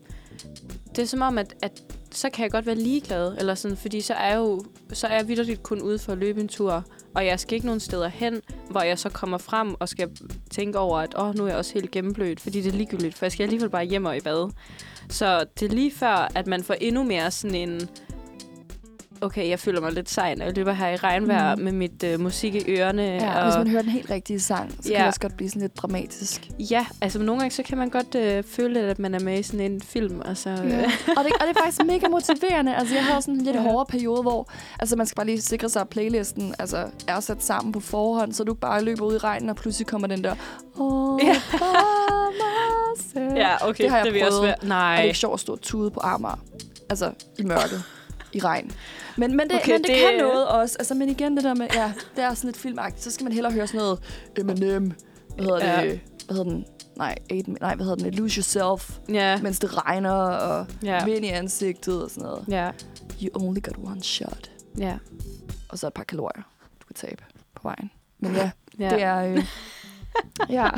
[0.96, 4.02] det er som om, at, at så kan jeg godt være ligeglad, eller sådan, fordi
[4.02, 6.86] så er jeg jo så er jeg vidderligt kun ude for at løbe en tur,
[7.14, 10.10] og jeg skal ikke nogen steder hen, hvor jeg så kommer frem og skal
[10.50, 13.26] tænke over, at åh, nu er jeg også helt gennemblødt, fordi det er ligegyldigt, for
[13.26, 14.52] jeg skal alligevel bare hjem og i bad.
[15.10, 17.90] Så det er lige før, at man får endnu mere sådan en
[19.22, 21.62] okay, jeg føler mig lidt sej, når jeg løber her i regnvejr Mm.
[21.62, 23.02] med mit øh, musik i ørerne.
[23.04, 24.94] Ja, og hvis man hører den helt rigtige sang, så Ja.
[24.96, 26.50] kan det også godt blive sådan lidt dramatisk.
[26.60, 29.40] Ja, altså nogle gange så kan man godt øh, føle, lidt, at man er med
[29.40, 30.22] i sådan en film.
[30.26, 30.56] Altså, Ja.
[30.56, 30.84] ja.
[31.18, 32.76] og, det, og det er faktisk mega motiverende.
[32.76, 33.62] Altså, jeg havde sådan en lidt Ja.
[33.62, 37.44] hårdere periode, hvor altså, man skal bare lige sikre sig, at playlisten altså, er sat
[37.44, 40.36] sammen på forhånd, så du bare løber ud i regnen, og pludselig kommer den der...
[40.80, 41.36] Oh, Ja.
[43.36, 43.68] ja.
[43.70, 44.44] okay, Det har jeg det vil også prøvet.
[44.48, 44.56] være.
[44.56, 44.96] Og det Nej.
[44.98, 46.40] er ikke sjovt at stå og tude på Amager.
[46.90, 47.84] Altså, i mørket.
[48.36, 48.72] I regn.
[49.18, 50.76] Men, men, det, Okay, men det, det- kan noget også.
[50.80, 53.04] Altså, men igen, det der med, ja, det er sådan lidt filmagtigt.
[53.04, 54.00] Så skal man hellere høre sådan noget
[54.38, 54.92] Eminem.
[55.36, 55.84] Hvad hedder Ja.
[55.88, 56.00] det?
[56.26, 56.66] Hvad hedder den?
[56.98, 58.14] Nej, Aiden, nej, hvad hedder den?
[58.14, 58.98] Lose Yourself.
[59.10, 62.46] Ja, Mens det regner, og ja, vind i ansigtet og sådan noget.
[62.48, 62.72] ja,
[63.24, 64.52] You only got one shot.
[64.78, 64.94] ja.
[65.70, 66.44] Og så et par kalorier,
[66.82, 67.24] du kan tabe
[67.56, 67.92] på vejen.
[68.20, 68.90] Men ja, ja.
[68.90, 69.18] det er...
[69.24, 69.44] Øh,
[70.58, 70.70] ja.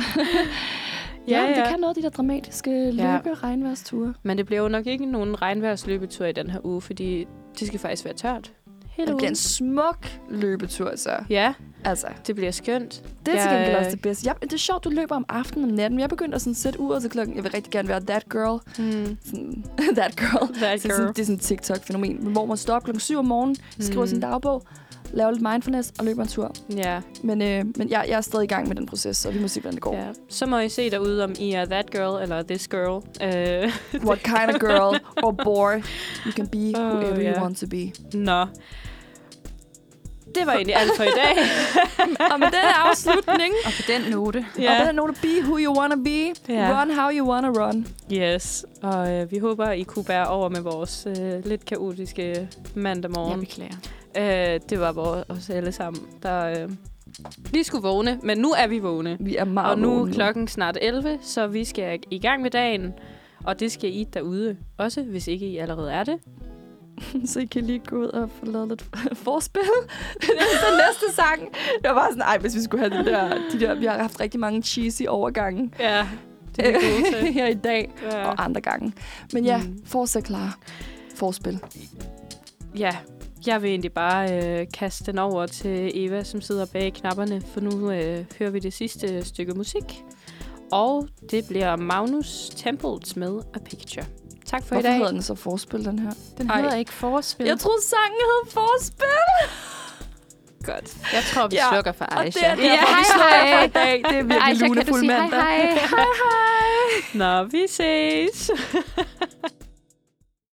[1.28, 3.18] Ja, Ja, det kan noget, de der dramatiske løbe Ja.
[3.42, 4.14] regnværsture.
[4.22, 7.26] Men det bliver jo nok ikke nogen regnvejrsløbetur i den her uge, fordi
[7.60, 8.52] det skal faktisk være tørt.
[8.90, 9.32] Hele Det bliver ugen.
[9.32, 11.10] en smuk løbetur, så.
[11.30, 13.02] Ja, Altså, det bliver skønt.
[13.26, 14.26] det er til gengæld øh, også det bedste.
[14.28, 15.96] Jeg, det er sjovt, du løber om aftenen om natten.
[15.96, 17.36] men Jeg begyndte at sådan sætte uret til klokken.
[17.36, 18.60] Jeg vil rigtig gerne være that girl.
[18.78, 19.16] Mm.
[19.24, 19.64] Sådan,
[19.98, 20.54] that girl.
[20.54, 23.24] That Så sådan, det er sådan et TikTok-fænomen, hvor man står op klokken 7 om
[23.24, 24.06] morgenen, skriver Mm.
[24.08, 24.62] sin dagbog,
[25.12, 26.54] laver lidt mindfulness og løber en tur.
[26.76, 29.40] Ja, Men, øh, men jeg, jeg er stadig i gang med den proces, så vi
[29.40, 29.94] må se, hvordan det går.
[29.94, 30.06] ja.
[30.28, 33.04] Så må I se derude, om I er that girl eller this girl.
[33.22, 33.72] Øh,
[34.04, 35.72] What kind of girl or boy
[36.26, 37.32] you can be whoever ja.
[37.34, 37.92] you want to be.
[38.18, 38.46] Nå.
[40.34, 41.36] Det var egentlig alt for i dag.
[42.32, 44.72] og med den afslutning, Og på den note, ja.
[44.72, 46.80] og med den note, be who you wanna be, Ja.
[46.82, 47.86] run how you wanna run.
[48.12, 53.08] Yes, og øh, vi håber, I kunne bære over med vores øh, lidt kaotiske mandag
[53.10, 53.40] jeg morgen.
[53.40, 53.74] beklager.
[54.16, 56.70] Øh, det var vores, os alle sammen, der øh,
[57.52, 59.16] lige skulle vågne, men nu er vi vågne.
[59.20, 62.42] Vi er meget Og nu er vågne klokken snart 11, så vi skal i gang
[62.42, 62.92] med dagen.
[63.44, 66.18] Og det skal I derude også, hvis ikke I allerede er det.
[67.30, 68.84] så I kan lige gå ud og få lavet lidt
[69.24, 69.62] forspil.
[70.20, 71.40] det den næste sang.
[71.82, 73.98] Det var bare sådan, ej, hvis vi skulle have de der, de der, vi har
[73.98, 76.06] haft rigtig mange cheesy overgange Ja,
[76.56, 76.86] det er vi
[77.20, 78.24] gode her i dag Ja.
[78.28, 78.92] og andre gange.
[79.32, 79.78] Men ja, Mm.
[79.86, 80.58] fortsæt klar.
[81.14, 81.60] Forspil.
[82.78, 82.96] ja,
[83.46, 87.60] jeg vil egentlig bare øh, kaste den over til Eva, som sidder bag knapperne, for
[87.60, 90.02] nu øh, hører vi det sidste stykke musik.
[90.72, 94.06] Og det bliver Magnus Temples med A Picture.
[94.46, 94.96] Tak for Hvorfor i dag.
[94.96, 96.10] hedder den så forspil, den her?
[96.38, 96.60] Den Ej.
[96.60, 97.46] hedder ikke forspil.
[97.46, 99.06] Jeg troede, sangen hed forspil.
[100.64, 100.96] Godt.
[101.12, 102.40] jeg tror, vi Ja, slukker for Og Aisha.
[102.40, 103.58] det er derfor, Ja, vi hej, slukker hej.
[103.58, 103.98] for i dag.
[104.10, 105.40] Det er virkelig Aisha, lunefuld sige hej mandag.
[105.42, 105.78] hej?
[107.42, 108.50] Nå, vi ses.